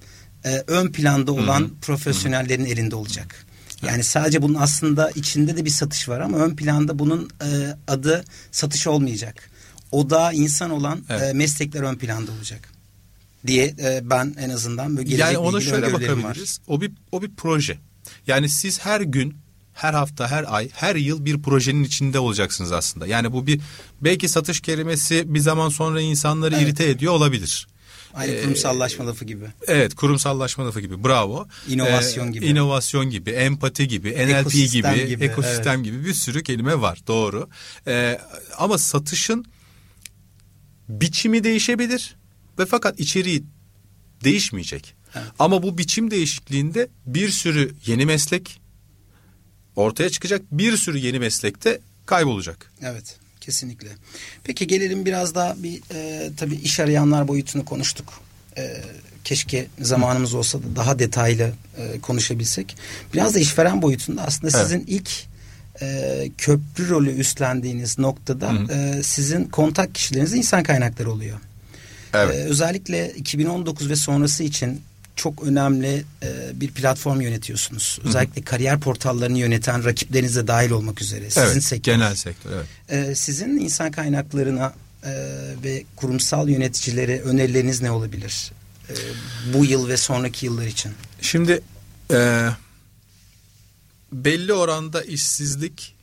e, 0.48 0.64
ön 0.66 0.92
planda 0.92 1.32
olan 1.32 1.70
profesyonellerin 1.82 2.64
elinde 2.64 2.94
olacak. 2.94 3.46
Yani 3.86 4.04
sadece 4.04 4.42
bunun 4.42 4.54
aslında 4.54 5.10
içinde 5.10 5.56
de 5.56 5.64
bir 5.64 5.70
satış 5.70 6.08
var 6.08 6.20
ama 6.20 6.38
ön 6.38 6.56
planda 6.56 6.98
bunun 6.98 7.30
e, 7.42 7.76
adı 7.88 8.24
satış 8.52 8.86
olmayacak. 8.86 9.50
O 9.92 10.10
da 10.10 10.32
insan 10.32 10.70
olan 10.70 11.00
Evet. 11.08 11.22
e, 11.22 11.32
meslekler 11.32 11.82
ön 11.82 11.94
planda 11.96 12.32
olacak 12.32 12.68
diye 13.46 13.66
e, 13.66 14.00
ben 14.10 14.34
en 14.38 14.50
azından 14.50 14.96
böyle 14.96 15.08
gelecekle 15.08 15.24
Yani 15.34 15.38
ona 15.38 15.60
şöyle 15.60 15.86
öngörülerim 15.86 16.12
var. 16.18 16.22
bakabiliriz. 16.24 16.60
O 16.66 16.80
bir 16.80 16.92
o 17.12 17.22
bir 17.22 17.30
proje. 17.36 17.78
Yani 18.26 18.48
siz 18.48 18.80
her 18.80 19.00
gün, 19.00 19.36
her 19.74 19.94
hafta, 19.94 20.30
her 20.30 20.44
ay, 20.54 20.68
her 20.72 20.96
yıl 20.96 21.24
bir 21.24 21.42
projenin 21.42 21.84
içinde 21.84 22.18
olacaksınız 22.18 22.72
aslında. 22.72 23.06
Yani 23.06 23.32
bu 23.32 23.46
bir 23.46 23.60
belki 24.00 24.28
satış 24.28 24.60
kelimesi 24.60 25.34
bir 25.34 25.40
zaman 25.40 25.68
sonra 25.68 26.00
insanları 26.00 26.54
Evet. 26.54 26.64
irite 26.66 26.90
ediyor 26.90 27.12
olabilir. 27.12 27.68
Aynı 28.14 28.32
Ee, 28.32 28.42
kurumsallaşma 28.42 29.06
lafı 29.06 29.24
gibi. 29.24 29.44
Evet 29.66 29.94
kurumsallaşma 29.94 30.66
lafı 30.66 30.80
gibi 30.80 31.04
bravo. 31.04 31.48
İnovasyon 31.68 32.32
gibi. 32.32 32.46
İnovasyon 32.46 33.10
gibi, 33.10 33.30
empati 33.30 33.88
gibi, 33.88 34.10
NLP 34.10 34.30
Ekosistem 34.30 34.94
gibi, 34.94 35.06
gibi, 35.08 35.24
ekosistem 35.24 35.82
gibi 35.82 36.04
bir 36.04 36.14
sürü 36.14 36.42
kelime 36.42 36.80
var 36.80 36.98
doğru. 37.06 37.48
Ee, 37.86 38.20
ama 38.58 38.78
satışın 38.78 39.44
biçimi 40.88 41.44
değişebilir 41.44 42.16
ve 42.58 42.66
fakat 42.66 43.00
içeriği 43.00 43.44
değişmeyecek. 44.24 44.94
Evet. 45.14 45.26
Ama 45.38 45.62
bu 45.62 45.78
biçim 45.78 46.10
değişikliğinde 46.10 46.88
bir 47.06 47.28
sürü 47.28 47.74
yeni 47.86 48.06
meslek 48.06 48.60
ortaya 49.76 50.10
çıkacak. 50.10 50.42
Bir 50.52 50.76
sürü 50.76 50.98
yeni 50.98 51.18
meslekte 51.18 51.80
kaybolacak. 52.06 52.72
Evet 52.82 53.18
kesinlikle. 53.48 53.88
Peki 54.44 54.66
gelelim 54.66 55.04
biraz 55.04 55.34
daha 55.34 55.62
bir 55.62 55.80
e, 55.94 56.30
tabii 56.36 56.54
iş 56.54 56.80
arayanlar 56.80 57.28
boyutunu 57.28 57.64
konuştuk. 57.64 58.20
E, 58.58 58.82
keşke 59.24 59.66
zamanımız 59.80 60.34
olsa 60.34 60.58
da 60.58 60.76
daha 60.76 60.98
detaylı 60.98 61.52
e, 61.78 62.00
konuşabilsek. 62.00 62.76
Biraz 63.14 63.34
da 63.34 63.38
işveren 63.38 63.82
boyutunda 63.82 64.22
aslında 64.22 64.56
Evet. 64.56 64.66
sizin 64.66 64.84
ilk 64.86 65.10
e, 65.82 66.30
köprü 66.38 66.88
rolü 66.88 67.10
üstlendiğiniz 67.10 67.98
noktada 67.98 68.52
e, 68.72 69.02
sizin 69.02 69.44
kontak 69.44 69.94
kişileriniz 69.94 70.34
insan 70.34 70.62
kaynakları 70.62 71.10
oluyor. 71.10 71.38
Evet. 72.14 72.34
Ee, 72.34 72.38
özellikle 72.38 73.12
2019 73.16 73.90
ve 73.90 73.96
sonrası 73.96 74.44
için 74.44 74.80
çok 75.18 75.42
önemli 75.42 76.04
e, 76.22 76.60
bir 76.60 76.70
platform 76.70 77.20
yönetiyorsunuz. 77.20 77.98
Özellikle 78.04 78.42
kariyer 78.42 78.80
portallarını 78.80 79.38
yöneten 79.38 79.84
rakipleriniz 79.84 80.36
de 80.36 80.46
dahil 80.46 80.70
olmak 80.70 81.02
üzere. 81.02 81.30
Sizin 81.30 81.46
evet, 81.46 81.64
sektör. 81.64 81.92
genel 81.92 82.14
sektör 82.14 82.50
evet. 82.52 82.66
Ee, 82.88 83.14
sizin 83.14 83.58
insan 83.58 83.90
kaynaklarına 83.90 84.74
e, 85.04 85.10
ve 85.64 85.84
kurumsal 85.96 86.48
yöneticilere 86.48 87.20
önerileriniz 87.20 87.82
ne 87.82 87.90
olabilir? 87.90 88.52
Ee, 88.90 88.94
bu 89.54 89.64
yıl 89.64 89.88
ve 89.88 89.96
sonraki 89.96 90.46
yıllar 90.46 90.66
için. 90.66 90.92
Şimdi 91.20 91.60
e, 92.12 92.48
belli 94.12 94.52
oranda 94.52 95.02
işsizlik 95.02 95.94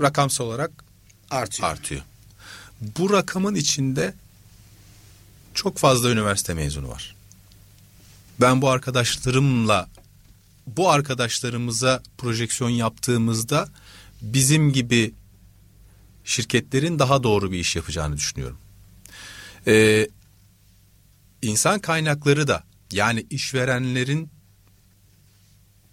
rakamsal 0.00 0.44
olarak 0.44 0.70
Artıyor. 1.30 1.68
artıyor. 1.68 2.02
Bu 2.80 3.12
rakamın 3.12 3.54
içinde 3.54 4.14
çok 5.54 5.78
fazla 5.78 6.10
üniversite 6.10 6.54
mezunu 6.54 6.88
var. 6.88 7.13
Ben 8.40 8.62
bu 8.62 8.70
arkadaşlarımla 8.70 9.88
bu 10.66 10.90
arkadaşlarımıza 10.90 12.02
projeksiyon 12.18 12.70
yaptığımızda 12.70 13.68
bizim 14.22 14.72
gibi 14.72 15.14
şirketlerin 16.24 16.98
daha 16.98 17.22
doğru 17.22 17.52
bir 17.52 17.58
iş 17.58 17.76
yapacağını 17.76 18.16
düşünüyorum. 18.16 18.58
Ee, 19.66 20.08
insan 21.42 21.78
kaynakları 21.78 22.48
da 22.48 22.64
yani 22.92 23.26
işverenlerin 23.30 24.30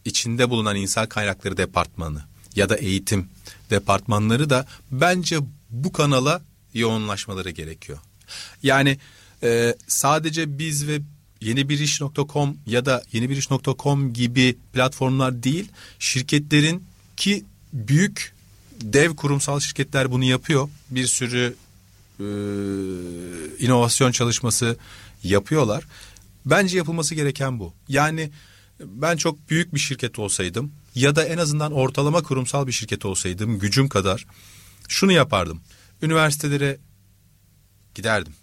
içinde 0.06 0.50
bulunan 0.50 0.76
insan 0.76 1.10
kaynakları 1.10 1.58
departmanı 1.58 2.24
ya 2.56 2.70
da 2.70 2.76
eğitim 2.76 3.30
departmanları 3.70 4.50
da 4.50 4.68
bence 4.92 5.40
bu 5.70 5.92
kanala 5.92 6.42
yoğunlaşmaları 6.74 7.50
gerekiyor. 7.50 8.00
Yani 8.64 8.98
e, 9.44 9.76
sadece 9.88 10.58
biz 10.58 10.88
ve 10.88 11.02
yenibiriş.com 11.42 12.58
ya 12.66 12.86
da 12.86 13.04
yenibiriş.com 13.12 14.14
gibi 14.14 14.58
platformlar 14.74 15.44
değil 15.44 15.72
şirketlerin 16.00 16.84
ki 17.18 17.46
büyük 17.74 18.34
dev 18.82 19.16
kurumsal 19.16 19.60
şirketler 19.60 20.12
bunu 20.12 20.24
yapıyor. 20.24 20.70
Bir 20.90 21.08
sürü 21.08 21.56
e, 22.20 22.26
inovasyon 23.66 24.12
çalışması 24.12 24.78
yapıyorlar. 25.24 25.88
Bence 26.46 26.78
yapılması 26.78 27.16
gereken 27.16 27.60
bu. 27.60 27.74
Yani 27.88 28.32
ben 28.80 29.18
çok 29.18 29.50
büyük 29.50 29.74
bir 29.74 29.80
şirket 29.80 30.20
olsaydım 30.20 30.72
ya 30.96 31.16
da 31.16 31.26
en 31.26 31.38
azından 31.38 31.72
ortalama 31.72 32.24
kurumsal 32.24 32.68
bir 32.68 32.72
şirket 32.72 33.06
olsaydım 33.06 33.60
gücüm 33.60 33.90
kadar 33.90 34.26
şunu 34.88 35.12
yapardım. 35.12 35.62
Üniversitelere 36.02 36.78
giderdim. 37.96 38.34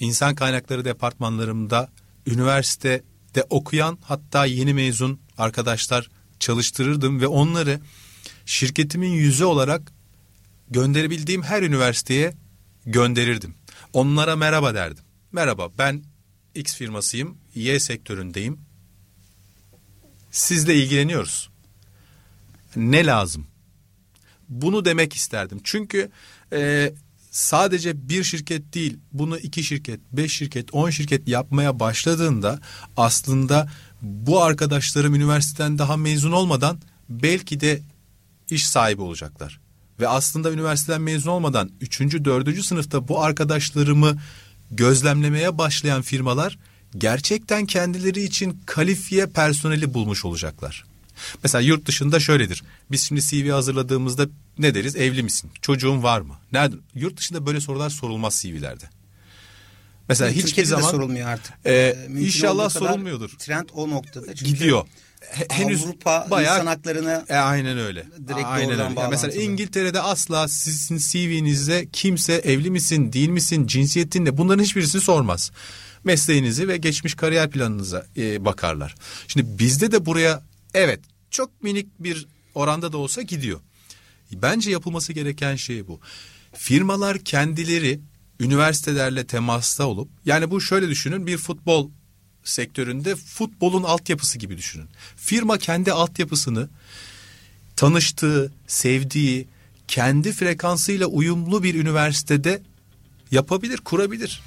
İnsan 0.00 0.34
kaynakları 0.34 0.84
departmanlarımda 0.84 1.88
üniversitede 2.26 3.44
okuyan 3.50 3.98
hatta 4.02 4.46
yeni 4.46 4.74
mezun 4.74 5.20
arkadaşlar 5.38 6.10
çalıştırırdım 6.40 7.20
ve 7.20 7.26
onları 7.26 7.80
şirketimin 8.46 9.12
yüzü 9.12 9.44
olarak 9.44 9.92
gönderebildiğim 10.70 11.42
her 11.42 11.62
üniversiteye 11.62 12.34
gönderirdim. 12.86 13.54
Onlara 13.92 14.36
merhaba 14.36 14.74
derdim. 14.74 15.04
Merhaba 15.32 15.70
ben 15.78 16.04
X 16.54 16.74
firmasıyım, 16.74 17.38
Y 17.54 17.80
sektöründeyim. 17.80 18.60
Sizle 20.30 20.74
ilgileniyoruz. 20.74 21.50
Ne 22.76 23.06
lazım? 23.06 23.46
Bunu 24.48 24.84
demek 24.84 25.14
isterdim. 25.14 25.60
Çünkü 25.64 26.10
e, 26.52 26.92
sadece 27.34 28.08
bir 28.08 28.24
şirket 28.24 28.74
değil, 28.74 28.98
bunu 29.12 29.38
iki 29.38 29.64
şirket, 29.64 30.00
beş 30.12 30.32
şirket, 30.32 30.74
on 30.74 30.90
şirket 30.90 31.28
yapmaya 31.28 31.80
başladığında 31.80 32.60
aslında 32.96 33.68
bu 34.02 34.42
arkadaşlarım 34.42 35.14
üniversiteden 35.14 35.78
daha 35.78 35.96
mezun 35.96 36.32
olmadan 36.32 36.78
belki 37.08 37.60
de 37.60 37.80
iş 38.50 38.66
sahibi 38.66 39.02
olacaklar. 39.02 39.60
Ve 40.00 40.08
aslında 40.08 40.52
üniversiteden 40.52 41.00
mezun 41.00 41.30
olmadan 41.30 41.70
üçüncü, 41.80 42.24
dördüncü 42.24 42.62
sınıfta 42.62 43.08
bu 43.08 43.22
arkadaşlarımı 43.22 44.18
gözlemlemeye 44.70 45.58
başlayan 45.58 46.02
firmalar 46.02 46.58
gerçekten 46.98 47.66
kendileri 47.66 48.22
için 48.22 48.60
kalifiye 48.66 49.26
personeli 49.26 49.94
bulmuş 49.94 50.24
olacaklar. 50.24 50.84
Mesela 51.42 51.62
yurt 51.62 51.86
dışında 51.86 52.20
şöyledir. 52.20 52.62
Biz 52.90 53.02
şimdi 53.02 53.20
CV 53.22 53.50
hazırladığımızda 53.50 54.26
ne 54.58 54.74
deriz? 54.74 54.96
Evli 54.96 55.22
misin? 55.22 55.50
Çocuğun 55.62 56.02
var 56.02 56.20
mı? 56.20 56.34
Nerede? 56.52 56.76
Yurt 56.94 57.16
dışında 57.16 57.46
böyle 57.46 57.60
sorular 57.60 57.90
sorulmaz 57.90 58.34
CV'lerde. 58.42 58.84
Mesela 60.08 60.30
hiçbir 60.30 60.42
Türkiye'de 60.42 60.68
zaman 60.68 60.86
de 60.86 60.90
sorulmuyor 60.90 61.28
artık. 61.28 61.54
e, 61.66 61.96
mümkün 62.08 62.26
inşallah 62.26 62.70
sorulmuyordur. 62.70 63.30
Trend 63.38 63.68
o 63.74 63.90
noktada. 63.90 64.34
Çünkü 64.34 64.44
gidiyor. 64.52 64.86
He- 65.30 65.46
henüz 65.50 65.84
Avrupa 65.84 66.26
bayağı 66.30 66.54
insan 66.54 66.66
haklarını 66.66 67.24
e, 67.28 67.34
aynen 67.34 67.78
öyle. 67.78 68.06
Direkt 68.28 68.44
aynen 68.46 68.80
öyle. 68.80 69.00
Ya 69.00 69.08
Mesela. 69.08 69.42
İngiltere'de 69.42 70.00
asla 70.00 70.48
sizin 70.48 70.98
CV'nizde 70.98 71.88
kimse 71.92 72.32
evli 72.32 72.70
misin, 72.70 73.12
değil 73.12 73.28
misin, 73.28 73.66
cinsiyetin 73.66 74.24
ne 74.24 74.36
bunların 74.38 74.62
hiçbirisini 74.62 75.00
sormaz. 75.02 75.50
Mesleğinizi 76.04 76.68
ve 76.68 76.76
geçmiş 76.76 77.14
kariyer 77.14 77.50
planınıza 77.50 78.06
e, 78.16 78.44
bakarlar. 78.44 78.94
Şimdi 79.28 79.58
bizde 79.58 79.92
de 79.92 80.06
buraya 80.06 80.42
evet 80.74 81.00
çok 81.30 81.62
minik 81.62 81.86
bir 82.00 82.26
oranda 82.54 82.92
da 82.92 82.98
olsa 82.98 83.22
gidiyor. 83.22 83.60
Bence 84.32 84.70
yapılması 84.70 85.12
gereken 85.12 85.56
şey 85.56 85.88
bu. 85.88 86.00
Firmalar 86.52 87.18
kendileri 87.18 88.00
üniversitelerle 88.40 89.26
temasta 89.26 89.86
olup 89.86 90.08
yani 90.26 90.50
bu 90.50 90.60
şöyle 90.60 90.88
düşünün 90.88 91.26
bir 91.26 91.36
futbol 91.36 91.90
sektöründe 92.44 93.16
futbolun 93.16 93.82
altyapısı 93.82 94.38
gibi 94.38 94.56
düşünün. 94.56 94.88
Firma 95.16 95.58
kendi 95.58 95.92
altyapısını 95.92 96.68
tanıştığı, 97.76 98.52
sevdiği, 98.66 99.48
kendi 99.88 100.32
frekansıyla 100.32 101.06
uyumlu 101.06 101.62
bir 101.62 101.74
üniversitede 101.74 102.62
yapabilir, 103.30 103.78
kurabilir. 103.78 104.42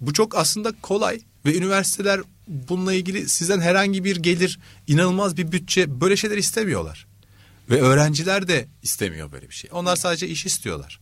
Bu 0.00 0.12
çok 0.12 0.36
aslında 0.36 0.72
kolay 0.82 1.20
ve 1.46 1.56
üniversiteler 1.56 2.20
bununla 2.46 2.92
ilgili 2.92 3.28
sizden 3.28 3.60
herhangi 3.60 4.04
bir 4.04 4.16
gelir, 4.16 4.58
inanılmaz 4.86 5.36
bir 5.36 5.52
bütçe 5.52 6.00
böyle 6.00 6.16
şeyler 6.16 6.36
istemiyorlar. 6.36 7.06
Ve 7.70 7.80
öğrenciler 7.80 8.48
de 8.48 8.68
istemiyor 8.82 9.32
böyle 9.32 9.48
bir 9.48 9.54
şey. 9.54 9.70
Onlar 9.72 9.96
sadece 9.96 10.28
iş 10.28 10.46
istiyorlar. 10.46 11.00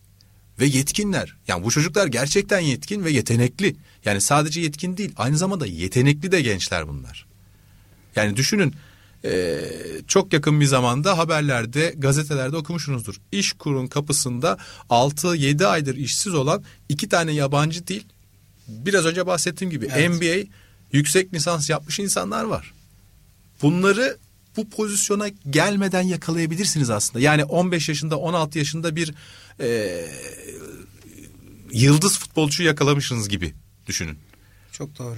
Ve 0.61 0.67
yetkinler. 0.67 1.37
Yani 1.49 1.65
bu 1.65 1.71
çocuklar 1.71 2.07
gerçekten 2.07 2.61
yetkin 2.61 3.05
ve 3.05 3.11
yetenekli. 3.11 3.77
Yani 4.05 4.21
sadece 4.21 4.61
yetkin 4.61 4.97
değil, 4.97 5.13
aynı 5.17 5.39
zamanda 5.39 5.67
yetenekli 5.67 6.33
de 6.33 6.43
gençler 6.43 6.89
bunlar. 6.89 7.27
Yani 8.17 8.37
düşünün 8.37 8.75
çok 10.07 10.33
yakın 10.33 10.61
bir 10.61 10.67
zamanda 10.67 11.19
haberlerde, 11.19 11.95
gazetelerde 11.97 12.57
okumuşsunuzdur. 12.57 13.15
İş 13.33 13.53
kurun 13.53 13.87
kapısında 13.87 14.59
6-7 14.91 15.67
aydır 15.67 15.97
işsiz 15.97 16.35
olan 16.35 16.65
iki 16.89 17.09
tane 17.09 17.33
yabancı 17.33 17.87
değil. 17.87 18.07
Biraz 18.69 19.07
önce 19.07 19.27
bahsettiğim 19.27 19.71
gibi 19.71 19.89
Evet. 19.95 20.11
MBA 20.11 20.51
yüksek 20.95 21.35
lisans 21.35 21.71
yapmış 21.71 21.99
insanlar 21.99 22.45
var. 22.45 22.73
Bunları 23.63 24.17
bu 24.57 24.71
pozisyona 24.71 25.29
gelmeden 25.51 26.03
yakalayabilirsiniz 26.03 26.91
aslında. 26.91 27.21
Yani 27.21 27.45
15 27.45 27.89
yaşında 27.89 28.19
16 28.19 28.59
yaşında 28.59 28.97
bir 28.97 29.15
e, 29.61 30.01
yıldız 31.73 32.19
futbolcu 32.19 32.63
yakalamışsınız 32.63 33.29
gibi 33.29 33.55
düşünün. 33.87 34.19
Çok 34.73 34.99
doğru. 34.99 35.17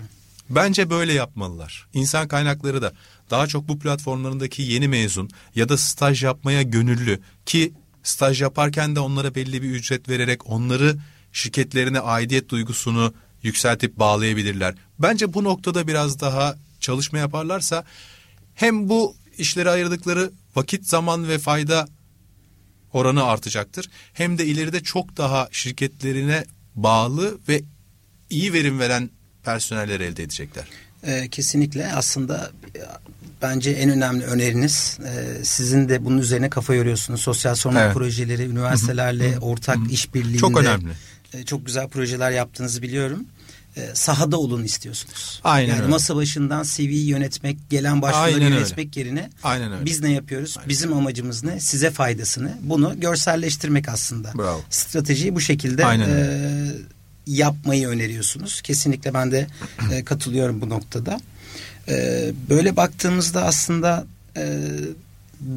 Bence 0.51 0.91
böyle 0.91 1.13
yapmalılar. 1.13 1.87
İnsan 1.95 2.29
kaynakları 2.29 2.83
da 2.83 2.93
daha 3.31 3.47
çok 3.47 3.69
bu 3.69 3.79
platformlarındaki 3.79 4.63
yeni 4.63 4.89
mezun 4.89 5.31
ya 5.55 5.69
da 5.69 5.79
staj 5.79 6.25
yapmaya 6.25 6.63
gönüllü 6.63 7.21
ki 7.47 7.73
staj 8.03 8.43
yaparken 8.43 8.97
de 8.97 9.01
onlara 9.01 9.35
belli 9.35 9.63
bir 9.63 9.71
ücret 9.71 10.09
vererek 10.09 10.51
onları 10.51 10.97
şirketlerine 11.33 12.01
aidiyet 12.01 12.49
duygusunu 12.49 13.15
yükseltip 13.47 13.99
bağlayabilirler. 13.99 14.75
Bence 14.99 15.35
bu 15.35 15.45
noktada 15.45 15.87
biraz 15.89 16.21
daha 16.21 16.57
çalışma 16.81 17.19
yaparlarsa 17.19 17.85
hem 18.55 18.89
bu 18.89 19.17
işlere 19.39 19.71
ayırdıkları 19.71 20.31
vakit, 20.57 20.87
zaman 20.87 21.29
ve 21.29 21.39
fayda 21.39 21.89
oranı 22.93 23.25
artacaktır. 23.25 23.91
Hem 24.13 24.39
de 24.39 24.47
ileride 24.47 24.83
çok 24.83 25.17
daha 25.17 25.49
şirketlerine 25.53 26.45
bağlı 26.75 27.39
ve 27.49 27.63
iyi 28.31 28.53
verim 28.53 28.79
veren 28.81 29.11
personeller 29.45 30.01
elde 30.01 30.23
edecekler. 30.23 30.65
Ee, 31.07 31.29
kesinlikle 31.31 31.93
aslında 31.93 32.51
e, 32.77 32.81
bence 33.43 33.71
en 33.71 33.91
önemli 33.91 34.25
öneriniz 34.25 34.99
e, 35.07 35.45
sizin 35.45 35.89
de 35.89 36.05
bunun 36.05 36.19
üzerine 36.19 36.51
kafa 36.51 36.75
yoruyorsunuz. 36.75 37.21
Sosyal 37.21 37.55
sorumluluk 37.55 37.85
Evet. 37.87 37.95
projeleri, 37.97 38.43
üniversitelerle 38.43 39.39
ortak 39.39 39.79
işbirliğinde 39.91 40.39
Çok 40.39 40.61
önemli. 40.61 40.91
e, 41.35 41.45
çok 41.45 41.67
güzel 41.67 41.89
projeler 41.89 42.31
yaptığınızı 42.31 42.83
biliyorum. 42.83 43.27
E, 43.77 43.91
sahada 43.95 44.39
olun 44.39 44.65
istiyorsunuz. 44.65 45.41
Aynen 45.45 45.69
yani 45.69 45.81
öyle. 45.81 45.91
masa 45.91 46.17
başından 46.17 46.63
CV'yi 46.63 47.07
yönetmek, 47.07 47.71
gelen 47.71 48.03
başvuruları 48.03 48.35
Aynen 48.35 48.43
öyle. 48.43 48.55
yönetmek 48.55 48.97
yerine 48.97 49.31
Aynen 49.43 49.73
öyle. 49.73 49.85
biz 49.85 50.01
ne 50.01 50.13
yapıyoruz? 50.13 50.57
Bizim 50.69 50.93
amacımız 50.93 51.45
ne? 51.45 51.61
Size 51.61 51.91
faydasını. 51.91 52.59
Bunu 52.61 53.01
görselleştirmek 53.01 53.89
aslında. 53.89 54.33
Bravo. 54.39 54.61
Stratejiyi 54.71 55.35
bu 55.35 55.41
şekilde 55.41 55.87
Aynen 55.87 56.09
e, 56.09 56.73
yapmayı 57.27 57.89
öneriyorsunuz. 57.89 58.61
Kesinlikle 58.63 59.15
ben 59.15 59.33
de 59.33 59.47
e, 59.93 60.05
katılıyorum 60.05 60.61
bu 60.61 60.69
noktada. 60.69 61.21
E, 61.89 62.31
böyle 62.51 62.77
baktığımızda 62.77 63.45
aslında 63.45 64.07
e, 64.37 64.61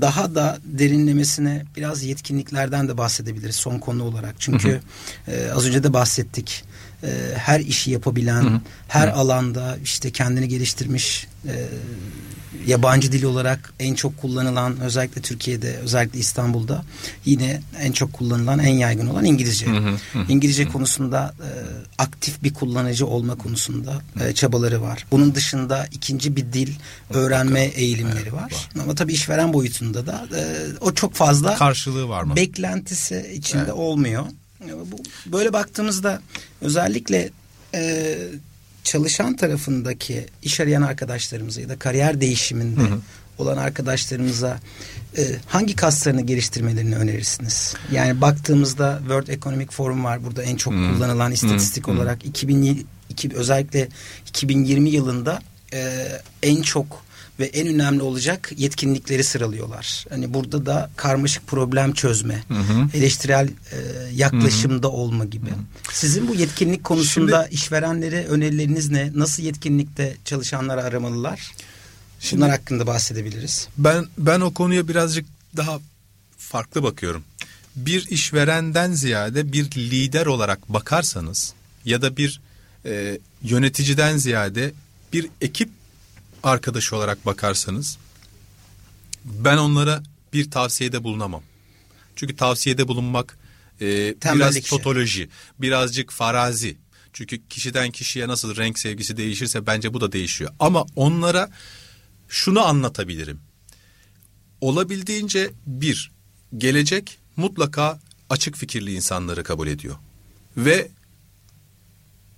daha 0.02 0.36
da 0.36 0.60
derinlemesine 0.64 1.66
biraz 1.78 2.04
yetkinliklerden 2.04 2.88
de 2.88 2.98
bahsedebiliriz 2.98 3.56
son 3.56 3.80
konu 3.80 4.04
olarak. 4.04 4.36
Çünkü 4.40 4.82
e, 5.28 5.50
az 5.56 5.68
önce 5.68 5.84
de 5.84 5.94
bahsettik. 5.94 6.64
E, 7.04 7.08
her 7.38 7.60
işi 7.60 7.92
yapabilen, 7.92 8.62
her 8.88 9.08
alanda 9.08 9.78
işte 9.84 10.12
kendini 10.12 10.48
geliştirmiş 10.48 11.28
e, 11.48 11.54
yabancı 12.68 13.12
dil 13.12 13.24
olarak 13.24 13.74
en 13.80 13.94
çok 13.96 14.18
kullanılan 14.18 14.80
özellikle 14.80 15.22
Türkiye'de 15.22 15.78
özellikle 15.78 16.20
İstanbul'da 16.20 16.84
yine 17.26 17.62
en 17.82 17.92
çok 17.92 18.14
kullanılan 18.14 18.60
en 18.60 18.74
yaygın 18.74 19.08
olan 19.08 19.26
İngilizce. 19.26 19.66
İngilizce 20.30 20.68
konusunda 20.68 21.34
e, 21.40 21.50
aktif 22.02 22.44
bir 22.44 22.54
kullanıcı 22.54 23.08
olma 23.08 23.36
konusunda 23.36 24.02
e, 24.22 24.34
çabaları 24.34 24.82
var. 24.82 25.06
Bunun 25.12 25.36
dışında 25.36 25.88
ikinci 25.92 26.36
bir 26.36 26.54
dil 26.54 26.74
öğrenme 27.10 27.62
eğilimleri 27.62 28.34
var. 28.34 28.70
Ama 28.84 28.96
tabii 28.96 29.14
işveren 29.14 29.54
boyutunda 29.54 30.08
da 30.08 30.28
e, 30.38 30.42
o 30.82 30.94
çok 30.94 31.14
fazla 31.14 31.56
Karşılığı 31.56 32.10
var 32.10 32.24
mı? 32.24 32.36
beklentisi 32.36 33.32
içinde 33.36 33.74
olmuyor. 33.74 34.26
Böyle 35.26 35.54
baktığımızda 35.54 36.22
özellikle 36.62 37.30
e, 37.74 38.18
çalışan 38.84 39.36
tarafındaki 39.36 40.26
iş 40.44 40.60
arayan 40.60 40.82
arkadaşlarımıza 40.82 41.62
ya 41.62 41.70
da 41.70 41.80
kariyer 41.80 42.22
değişiminde 42.22 42.82
olan 43.38 43.58
arkadaşlarımıza 43.58 44.60
e, 45.18 45.22
hangi 45.48 45.76
kaslarını 45.76 46.22
geliştirmelerini 46.22 46.96
önerirsiniz? 46.96 47.76
Yani 47.92 48.22
baktığımızda 48.22 48.98
World 49.00 49.28
Economic 49.28 49.68
Forum 49.72 50.04
var. 50.04 50.24
Burada 50.26 50.44
en 50.44 50.56
çok 50.56 50.74
kullanılan 50.74 51.32
istatistik 51.32 51.88
olarak 51.88 52.26
2000, 52.26 52.88
iki- 53.10 53.36
özellikle 53.36 53.88
2020 54.28 54.90
yılında 54.90 55.40
e, 55.74 56.08
en 56.44 56.62
çok 56.62 57.04
ve 57.40 57.46
en 57.46 57.68
önemli 57.68 58.02
olacak 58.02 58.52
yetkinlikleri 58.58 59.24
sıralıyorlar. 59.24 60.06
Hani 60.10 60.34
burada 60.34 60.66
da 60.66 60.90
karmaşık 60.96 61.48
problem 61.48 61.94
çözme, 61.94 62.44
eleştirel 62.94 63.48
e, 63.48 63.78
yaklaşımda 64.14 64.90
olma 64.92 65.26
gibi. 65.26 65.50
Sizin 65.92 66.28
bu 66.28 66.36
yetkinlik 66.36 66.84
konusunda 66.84 67.48
işverenlere 67.48 68.26
önerileriniz 68.26 68.90
ne? 68.90 69.12
Nasıl 69.16 69.44
yetkinlikte 69.44 70.16
çalışanları 70.26 70.84
aramalılar? 70.84 71.52
Şimdi- 72.20 72.42
Bunlar 72.42 72.52
hakkında 72.52 72.88
bahsedebiliriz. 72.88 73.68
Ben 73.78 74.06
ben 74.18 74.42
o 74.42 74.54
konuya 74.54 74.88
birazcık 74.88 75.26
daha 75.58 75.80
farklı 76.38 76.84
bakıyorum. 76.84 77.24
Bir 77.76 78.08
işverenden 78.08 78.92
ziyade 78.92 79.52
bir 79.54 79.72
lider 79.72 80.26
olarak 80.26 80.70
bakarsanız 80.74 81.54
ya 81.86 82.02
da 82.02 82.18
bir 82.18 82.42
e, 82.86 83.20
yöneticiden 83.44 84.18
ziyade 84.18 84.72
bir 85.14 85.28
ekip 85.42 85.70
arkadaşı 86.44 86.96
olarak 86.96 87.26
bakarsanız 87.26 87.98
ben 89.26 89.58
onlara 89.58 90.04
bir 90.34 90.52
tavsiyede 90.52 91.04
bulunamam. 91.04 91.44
Çünkü 92.16 92.36
tavsiyede 92.36 92.88
bulunmak 92.88 93.38
e, 93.82 94.16
Tembellik 94.20 94.56
biraz 94.56 94.70
totoloji, 94.70 95.30
birazcık 95.60 96.12
farazi. 96.12 96.78
Çünkü 97.14 97.48
kişiden 97.48 97.92
kişiye 97.92 98.28
nasıl 98.28 98.56
renk 98.56 98.80
sevgisi 98.80 99.18
değişirse 99.18 99.68
bence 99.68 99.94
bu 99.94 100.02
da 100.02 100.12
değişiyor. 100.12 100.52
Ama 100.60 100.86
onlara 100.96 101.50
şunu 102.30 102.66
anlatabilirim. 102.66 103.40
Olabildiğince 104.62 105.52
bir, 105.66 106.12
gelecek 106.58 107.20
mutlaka 107.36 108.00
açık 108.30 108.58
fikirli 108.58 108.94
insanları 108.94 109.44
kabul 109.44 109.68
ediyor. 109.68 109.96
Ve 110.58 110.88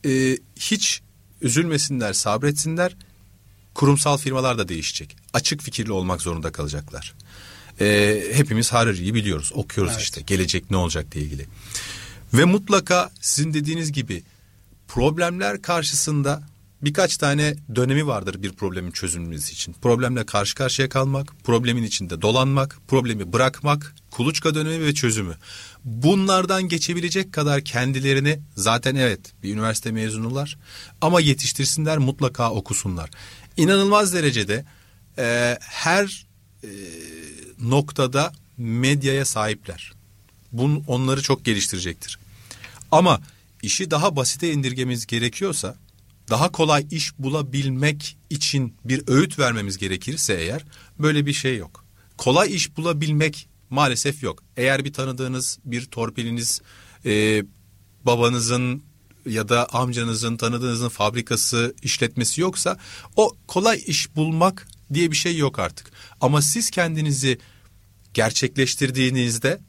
e, 0.06 0.38
hiç 0.56 1.02
üzülmesinler, 1.42 2.14
sabretsinler. 2.14 2.96
Kurumsal 3.74 4.18
firmalar 4.18 4.58
da 4.58 4.68
değişecek. 4.68 5.18
Açık 5.34 5.62
fikirli 5.62 5.92
olmak 5.92 6.22
zorunda 6.22 6.52
kalacaklar. 6.52 7.14
E, 7.80 8.22
hepimiz 8.34 8.74
Harari'yi 8.74 9.14
biliyoruz, 9.14 9.52
okuyoruz 9.56 9.94
Evet. 9.94 10.04
işte 10.04 10.22
gelecek 10.22 10.72
ne 10.72 10.78
olacak 10.78 11.12
diye 11.12 11.26
ilgili. 11.26 11.46
Ve 12.34 12.46
mutlaka 12.46 13.12
sizin 13.22 13.54
dediğiniz 13.54 13.92
gibi 13.92 14.24
problemler 14.88 15.62
karşısında 15.62 16.44
birkaç 16.82 17.18
tane 17.18 17.56
dönemi 17.76 18.08
vardır 18.08 18.44
bir 18.44 18.52
problemin 18.52 18.92
çözülmesi 18.92 19.54
için. 19.54 19.76
Problemle 19.82 20.26
karşı 20.26 20.56
karşıya 20.56 20.90
kalmak, 20.90 21.34
problemin 21.44 21.84
içinde 21.84 22.22
dolanmak, 22.22 22.78
problemi 22.88 23.34
bırakmak, 23.34 23.96
kuluçka 24.12 24.56
dönemi 24.56 24.86
ve 24.86 24.94
çözümü. 24.94 25.36
Bunlardan 25.86 26.64
geçebilecek 26.64 27.34
kadar 27.34 27.62
kendilerini 27.62 28.40
zaten 28.56 28.96
evet 28.96 29.20
bir 29.44 29.54
üniversite 29.54 29.92
mezunular 29.92 30.58
ama 31.02 31.22
yetiştirsinler 31.22 31.98
mutlaka 31.98 32.52
okusunlar. 32.52 33.10
İnanılmaz 33.58 34.14
derecede 34.14 34.66
e, 35.18 35.58
her 35.62 36.26
e, 36.64 36.70
noktada 37.60 38.34
medyaya 38.58 39.26
sahipler. 39.26 39.94
Bun 40.52 40.84
onları 40.88 41.22
çok 41.22 41.46
geliştirecektir. 41.46 42.20
Ama 42.92 43.22
işi 43.62 43.92
daha 43.92 44.16
basite 44.16 44.52
indirgememiz 44.52 45.06
gerekiyorsa, 45.06 45.76
daha 46.30 46.52
kolay 46.52 46.86
iş 46.92 47.20
bulabilmek 47.20 48.18
için 48.30 48.74
bir 48.86 49.04
öğüt 49.08 49.40
vermemiz 49.40 49.78
gerekirse 49.78 50.34
eğer 50.34 50.66
böyle 51.00 51.26
bir 51.26 51.34
şey 51.34 51.58
yok. 51.58 51.86
Kolay 52.18 52.56
iş 52.56 52.78
bulabilmek 52.78 53.48
maalesef 53.70 54.24
yok. 54.24 54.44
Eğer 54.58 54.86
bir 54.86 54.94
tanıdığınız 54.94 55.60
bir 55.66 55.86
torpiliniz 55.86 56.62
e, 57.06 57.44
babanızın 58.06 58.84
ya 59.26 59.50
da 59.50 59.66
amcanızın 59.74 60.38
tanıdığınızın 60.38 60.90
fabrikası 60.90 61.76
işletmesi 61.82 62.42
yoksa 62.42 62.78
o 63.16 63.38
kolay 63.48 63.84
iş 63.86 64.16
bulmak 64.16 64.68
diye 64.94 65.12
bir 65.12 65.16
şey 65.16 65.38
yok 65.38 65.60
artık. 65.60 65.92
Ama 66.22 66.42
siz 66.42 66.70
kendinizi 66.70 67.40
gerçekleştirdiğinizde 68.14 69.62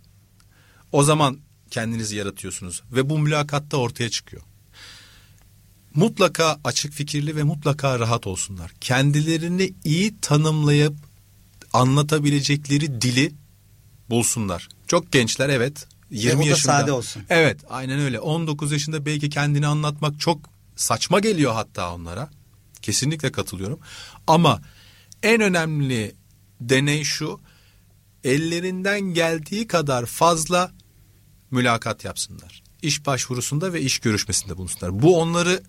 o 0.93 1.03
zaman 1.03 1.39
kendinizi 1.71 2.17
yaratıyorsunuz 2.17 2.83
ve 2.93 3.11
bu 3.11 3.19
mülakatta 3.19 3.77
ortaya 3.77 4.11
çıkıyor. 4.11 4.43
Mutlaka 5.95 6.61
açık 6.65 6.93
fikirli 6.93 7.37
ve 7.37 7.43
mutlaka 7.43 7.99
rahat 7.99 8.27
olsunlar. 8.27 8.73
Kendilerini 8.81 9.75
iyi 9.85 10.21
tanımlayıp 10.21 10.95
anlatabilecekleri 11.73 13.01
dili 13.01 13.33
bulsunlar. 14.11 14.69
Çok 14.87 15.13
gençler 15.13 15.49
evet. 15.49 15.87
20 16.13 16.43
o 16.43 16.45
da 16.45 16.49
yaşında. 16.49 16.73
sade 16.73 16.93
olsun. 16.93 17.23
Evet 17.31 17.61
aynen 17.69 17.99
öyle. 17.99 18.21
19 18.21 18.73
yaşında 18.73 19.07
belki 19.07 19.31
kendini 19.31 19.67
anlatmak 19.67 20.21
çok 20.21 20.41
saçma 20.77 21.21
geliyor 21.21 21.53
hatta 21.53 21.95
onlara. 21.95 22.31
Kesinlikle 22.83 23.33
katılıyorum. 23.33 23.81
Ama 24.27 24.63
en 25.23 25.41
önemli 25.41 26.15
deney 26.61 27.05
şu. 27.05 27.41
Ellerinden 28.25 29.01
geldiği 29.01 29.67
kadar 29.67 30.07
fazla 30.07 30.73
mülakat 31.51 32.05
yapsınlar. 32.05 32.63
İş 32.83 33.07
başvurusunda 33.07 33.73
ve 33.73 33.81
iş 33.81 33.99
görüşmesinde 33.99 34.57
bulunsunlar. 34.57 35.03
Bu 35.03 35.21
onları 35.21 35.63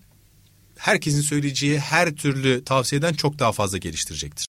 herkesin 0.76 1.20
söyleyeceği 1.20 1.78
her 1.78 2.16
türlü 2.16 2.64
tavsiyeden 2.64 3.12
çok 3.12 3.38
daha 3.38 3.52
fazla 3.52 3.78
geliştirecektir. 3.78 4.46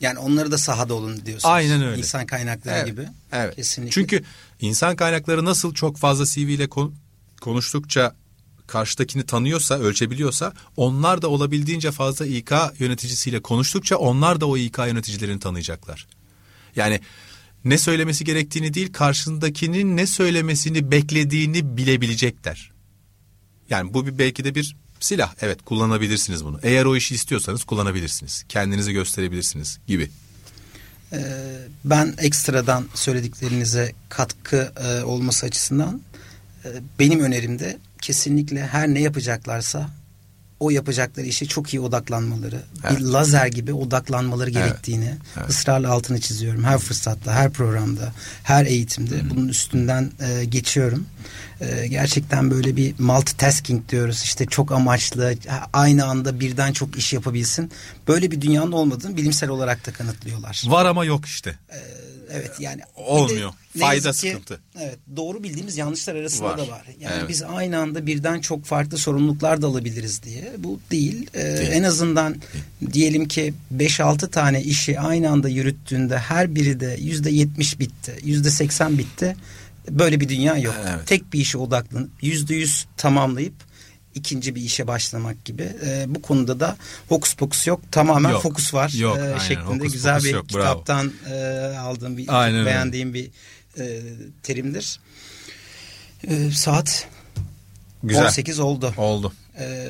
Yani 0.00 0.18
onları 0.18 0.50
da 0.52 0.58
sahada 0.58 0.94
olun 0.94 1.26
diyorsunuz. 1.26 1.54
Aynen 1.54 1.82
öyle. 1.82 1.98
İnsan 1.98 2.26
kaynakları 2.26 2.74
Evet, 2.74 2.86
gibi. 2.86 3.08
Evet. 3.32 3.56
Kesinlikle. 3.56 3.92
Çünkü 3.92 4.22
insan 4.60 4.96
kaynakları 4.96 5.44
nasıl 5.44 5.74
çok 5.74 5.96
fazla 5.98 6.24
CV 6.24 6.38
ile 6.38 6.66
kon- 6.68 6.94
konuştukça 7.40 8.14
karşıdakini 8.66 9.26
tanıyorsa, 9.26 9.78
ölçebiliyorsa 9.78 10.52
onlar 10.76 11.22
da 11.22 11.28
olabildiğince 11.28 11.90
fazla 11.92 12.26
İK 12.26 12.52
yöneticisiyle 12.78 13.42
konuştukça 13.42 13.96
onlar 13.96 14.40
da 14.40 14.46
o 14.46 14.56
İK 14.56 14.78
yöneticilerini 14.78 15.40
tanıyacaklar. 15.40 16.06
Yani 16.76 17.00
ne 17.64 17.78
söylemesi 17.78 18.24
gerektiğini 18.24 18.74
değil 18.74 18.92
karşısındakinin 18.92 19.96
ne 19.96 20.06
söylemesini 20.06 20.90
beklediğini 20.90 21.76
bilebilecekler. 21.76 22.72
Yani 23.70 23.94
bu 23.94 24.06
bir 24.06 24.18
belki 24.18 24.44
de 24.44 24.54
bir 24.54 24.76
silah. 25.04 25.34
Evet 25.40 25.64
kullanabilirsiniz 25.64 26.44
bunu. 26.44 26.60
Eğer 26.62 26.84
o 26.84 26.96
işi 26.96 27.14
istiyorsanız 27.14 27.64
kullanabilirsiniz. 27.64 28.44
Kendinizi 28.48 28.92
gösterebilirsiniz 28.92 29.78
gibi. 29.86 30.10
Ee, 31.12 31.18
ben 31.84 32.14
ekstradan 32.18 32.86
söylediklerinize 32.94 33.92
katkı 34.08 34.72
e, 34.76 35.02
olması 35.02 35.46
açısından 35.46 36.00
e, 36.64 36.68
benim 36.98 37.20
önerimde 37.20 37.78
kesinlikle 38.00 38.66
her 38.66 38.88
ne 38.88 39.00
yapacaklarsa 39.00 39.90
o 40.64 40.70
yapacakları 40.70 41.26
işe 41.26 41.46
çok 41.46 41.74
iyi 41.74 41.80
odaklanmaları, 41.80 42.62
Evet. 42.84 42.98
bir 42.98 43.04
lazer 43.04 43.46
gibi 43.46 43.72
odaklanmaları 43.72 44.50
Evet. 44.50 44.64
gerektiğini 44.64 45.16
Evet. 45.38 45.50
ısrarla 45.50 45.90
altını 45.90 46.20
çiziyorum. 46.20 46.64
Her 46.64 46.78
fırsatta, 46.78 47.32
her 47.34 47.50
programda, 47.50 48.12
her 48.42 48.66
eğitimde 48.66 49.30
bunun 49.30 49.48
üstünden 49.48 50.10
e, 50.20 50.44
geçiyorum. 50.44 51.06
E, 51.60 51.86
gerçekten 51.86 52.50
böyle 52.50 52.76
bir 52.76 52.94
multitasking 52.98 53.88
diyoruz. 53.88 54.22
İşte 54.22 54.46
çok 54.46 54.72
amaçlı, 54.72 55.34
aynı 55.72 56.04
anda 56.04 56.40
birden 56.40 56.72
çok 56.72 56.96
iş 56.96 57.12
yapabilsin. 57.12 57.70
Böyle 58.08 58.30
bir 58.30 58.40
dünyanın 58.40 58.72
olmadığını 58.72 59.16
bilimsel 59.16 59.48
olarak 59.48 59.86
da 59.86 59.92
kanıtlıyorlar. 59.92 60.62
Var 60.66 60.86
ama 60.86 61.04
yok 61.04 61.26
işte. 61.26 61.58
Evet 61.70 62.13
yani 62.58 62.76
bir 62.76 63.02
de 63.02 63.06
Olmuyor. 63.06 63.52
ne 63.74 63.80
Fayda 63.80 64.10
ki, 64.12 64.18
sıkıntı. 64.18 64.60
Evet 64.80 64.98
doğru 65.16 65.42
bildiğimiz 65.42 65.76
yanlışlar 65.76 66.14
arasında 66.14 66.48
Var. 66.48 66.58
da 66.58 66.68
var. 66.68 66.82
Yani 67.00 67.14
Evet. 67.18 67.28
biz 67.28 67.42
aynı 67.42 67.78
anda 67.78 68.06
birden 68.06 68.40
çok 68.40 68.64
farklı 68.64 68.98
sorumluluklar 68.98 69.62
da 69.62 69.66
alabiliriz 69.66 70.22
diye. 70.22 70.52
Bu 70.58 70.80
değil. 70.90 71.26
Ee, 71.34 71.42
Değil. 71.58 71.68
En 71.72 71.82
azından 71.82 72.36
diyelim 72.92 73.28
ki 73.28 73.54
5-6 73.76 74.30
tane 74.30 74.62
işi 74.62 75.00
aynı 75.00 75.30
anda 75.30 75.48
yürüttüğünde 75.48 76.18
her 76.18 76.54
biri 76.54 76.80
de 76.80 76.96
%70 76.98 77.78
bitti, 77.78 78.14
%80 78.24 78.98
bitti. 78.98 79.36
Böyle 79.90 80.20
bir 80.20 80.28
dünya 80.28 80.56
yok. 80.56 80.74
Evet. 80.88 81.06
Tek 81.06 81.32
bir 81.32 81.38
işe 81.40 81.58
odaklanıp 81.58 82.10
%100 82.22 82.84
tamamlayıp 82.96 83.54
ikinci 84.14 84.54
bir 84.54 84.60
işe 84.62 84.86
başlamak 84.86 85.44
gibi. 85.44 85.72
Ee, 85.86 86.04
bu 86.08 86.22
konuda 86.22 86.60
da 86.60 86.76
hokus 87.08 87.34
pokus 87.34 87.66
yok. 87.66 87.80
Tamamen 87.92 88.30
Yok. 88.30 88.42
fokus 88.42 88.74
var. 88.74 88.92
Yok, 88.98 89.18
aynen. 89.18 89.38
şeklinde 89.38 89.66
Hokus 89.78 89.92
güzel 89.92 90.24
bir 90.24 90.32
yok, 90.32 90.46
bravo. 90.54 90.60
kitaptan 90.62 91.12
e, 91.30 91.34
aldığım 91.78 92.16
bir 92.16 92.24
Aynen 92.42 92.58
öyle. 92.58 92.66
beğendiğim 92.66 93.14
bir 93.14 93.30
e, 93.78 94.00
terimdir. 94.42 95.00
E, 96.28 96.50
saat 96.50 97.08
Güzel. 98.02 98.24
18 98.26 98.58
oldu. 98.58 98.94
Oldu. 98.96 99.32
E, 99.58 99.88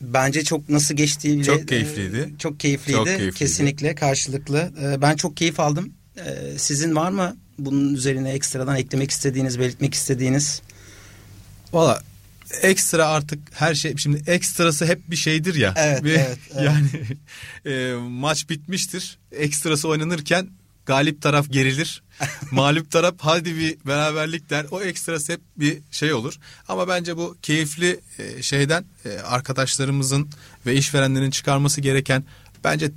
bence 0.00 0.44
çok 0.44 0.68
nasıl 0.68 0.94
geçtiği 0.94 1.34
bile 1.34 1.44
Çok 1.44 1.68
keyifliydi. 1.68 2.30
e, 2.34 2.38
çok 2.38 2.60
keyifliydi. 2.60 2.96
Çok 2.96 3.06
keyifliydi. 3.06 3.34
Kesinlikle 3.34 3.94
karşılıklı. 3.94 4.72
E, 4.82 5.02
ben 5.02 5.16
çok 5.16 5.36
keyif 5.36 5.60
aldım. 5.60 5.92
E, 6.16 6.58
sizin 6.58 6.96
var 6.96 7.10
mı 7.10 7.36
bunun 7.58 7.94
üzerine 7.94 8.30
ekstradan 8.30 8.76
eklemek 8.76 9.10
istediğiniz, 9.10 9.58
belirtmek 9.58 9.94
istediğiniz? 9.94 10.62
Valla 11.72 12.02
ekstra 12.62 13.06
artık 13.08 13.38
her 13.52 13.74
şey 13.74 13.96
şimdi 13.96 14.30
ekstrası 14.30 14.86
hep 14.86 15.10
bir 15.10 15.16
şeydir 15.16 15.54
ya. 15.54 15.74
Evet, 15.76 16.04
Bir- 16.04 16.10
evet, 16.14 16.38
evet. 16.54 16.64
Yani 16.64 16.88
e, 17.76 17.94
maç 17.94 18.48
bitmiştir. 18.48 19.18
Ekstrası 19.32 19.88
oynanırken 19.88 20.48
galip 20.86 21.22
taraf 21.22 21.46
gerilir. 21.50 22.02
Mağlup 22.50 22.90
taraf 22.90 23.14
hadi 23.18 23.56
bir 23.56 23.76
beraberlik 23.86 24.50
der. 24.50 24.66
O 24.70 24.82
ekstrası 24.82 25.32
hep 25.32 25.40
bir 25.56 25.78
şey 25.90 26.12
olur. 26.14 26.34
Ama 26.68 26.88
bence 26.88 27.16
bu 27.16 27.36
keyifli 27.42 28.00
e, 28.18 28.42
şeyden 28.42 28.84
e, 29.04 29.18
arkadaşlarımızın 29.18 30.28
ve 30.66 30.74
işverenlerin 30.74 31.30
çıkarması 31.30 31.80
gereken 31.80 32.24
bence 32.64 32.90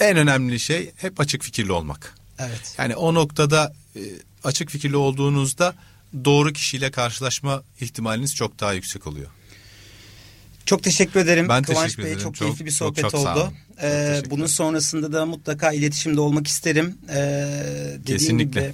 en 0.00 0.16
önemli 0.16 0.60
şey 0.60 0.92
hep 0.96 1.20
açık 1.20 1.42
fikirli 1.42 1.72
olmak. 1.72 2.14
Evet. 2.38 2.74
Yani 2.78 2.96
o 2.96 3.14
noktada 3.14 3.72
e, 3.96 4.00
açık 4.44 4.70
fikirli 4.70 4.96
olduğunuzda 4.96 5.74
doğru 6.24 6.52
kişiyle 6.52 6.90
karşılaşma 6.90 7.62
ihtimaliniz 7.80 8.34
çok 8.34 8.60
daha 8.60 8.72
yüksek 8.72 9.06
oluyor. 9.06 9.26
Çok 10.66 10.82
teşekkür 10.82 11.20
ederim. 11.20 11.48
Ben 11.48 11.62
Kıvanç 11.62 11.84
teşekkür 11.84 12.02
Bey 12.04 12.10
ederim. 12.12 12.22
çok, 12.24 12.34
Çok- 12.34 12.46
keyifli 12.48 12.64
bir 12.66 12.70
çok- 12.70 12.78
sohbet 12.78 13.02
çok 13.02 13.10
sağ 13.22 13.34
oldu. 13.34 13.40
Çok 13.44 13.52
Ee, 13.82 14.22
bunun 14.30 14.46
sonrasında 14.46 15.12
da 15.12 15.26
mutlaka 15.26 15.72
iletişimde 15.72 16.20
olmak 16.20 16.46
isterim. 16.46 16.98
Ee, 17.08 17.14
dediğim 17.98 18.18
Kesinlikle. 18.18 18.60
gibi 18.60 18.72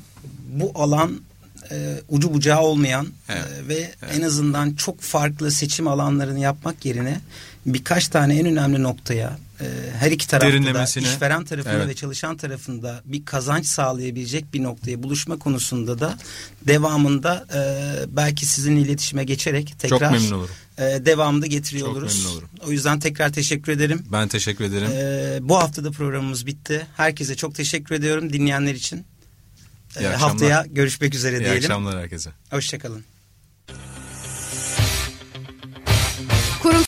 bu 0.49 0.73
alan 0.75 1.21
e, 1.71 1.95
ucu 2.09 2.35
bucağı 2.35 2.61
olmayan 2.61 3.09
Evet, 3.29 3.45
e, 3.65 3.69
ve 3.69 3.93
en 4.17 4.21
azından 4.23 4.75
çok 4.75 5.01
farklı 5.01 5.51
seçim 5.51 5.89
alanlarını 5.89 6.39
yapmak 6.39 6.85
yerine 6.85 7.21
birkaç 7.67 8.09
tane 8.09 8.39
en 8.39 8.47
önemli 8.47 8.83
noktaya 8.83 9.39
her 9.99 10.11
iki 10.11 10.27
tarafta 10.29 10.75
da 10.75 11.01
işveren 11.01 11.45
tarafında 11.45 11.73
Evet. 11.75 11.89
ve 11.89 11.95
çalışan 11.95 12.37
tarafında 12.37 13.01
bir 13.05 13.25
kazanç 13.25 13.67
sağlayabilecek 13.67 14.55
bir 14.55 14.63
noktaya 14.63 15.03
buluşma 15.03 15.39
konusunda 15.39 16.01
da 16.01 16.19
devamında 16.67 17.47
e, 17.55 17.61
belki 18.17 18.47
sizinle 18.47 18.81
iletişime 18.81 19.25
geçerek 19.25 19.75
tekrar 19.79 20.11
memnun 20.13 20.31
olurum. 20.33 20.55
e, 20.79 20.83
devamında 20.83 21.47
getiriyor 21.47 21.87
Çok 21.87 21.97
oluruz. 21.97 22.17
memnun 22.19 22.33
olurum. 22.33 22.49
O 22.67 22.71
yüzden 22.73 22.99
tekrar 23.01 23.33
teşekkür 23.33 23.73
ederim. 23.73 24.03
Ben 24.13 24.29
teşekkür 24.29 24.65
ederim. 24.65 24.89
E, 24.95 25.39
bu 25.49 25.57
hafta 25.57 25.85
da 25.85 25.91
programımız 25.91 26.47
bitti. 26.47 26.87
Herkese 26.97 27.35
çok 27.35 27.55
teşekkür 27.55 27.95
ediyorum 27.95 28.33
dinleyenler 28.33 28.75
için. 28.75 28.97
E, 28.97 29.03
İyi 30.01 30.09
akşamlar. 30.09 30.19
haftaya 30.19 30.65
görüşmek 30.71 31.15
üzere 31.15 31.37
İyi 31.37 31.41
diyelim. 31.41 31.63
akşamlar 31.63 31.99
herkese. 31.99 32.31
Hoşçakalın. 32.51 33.05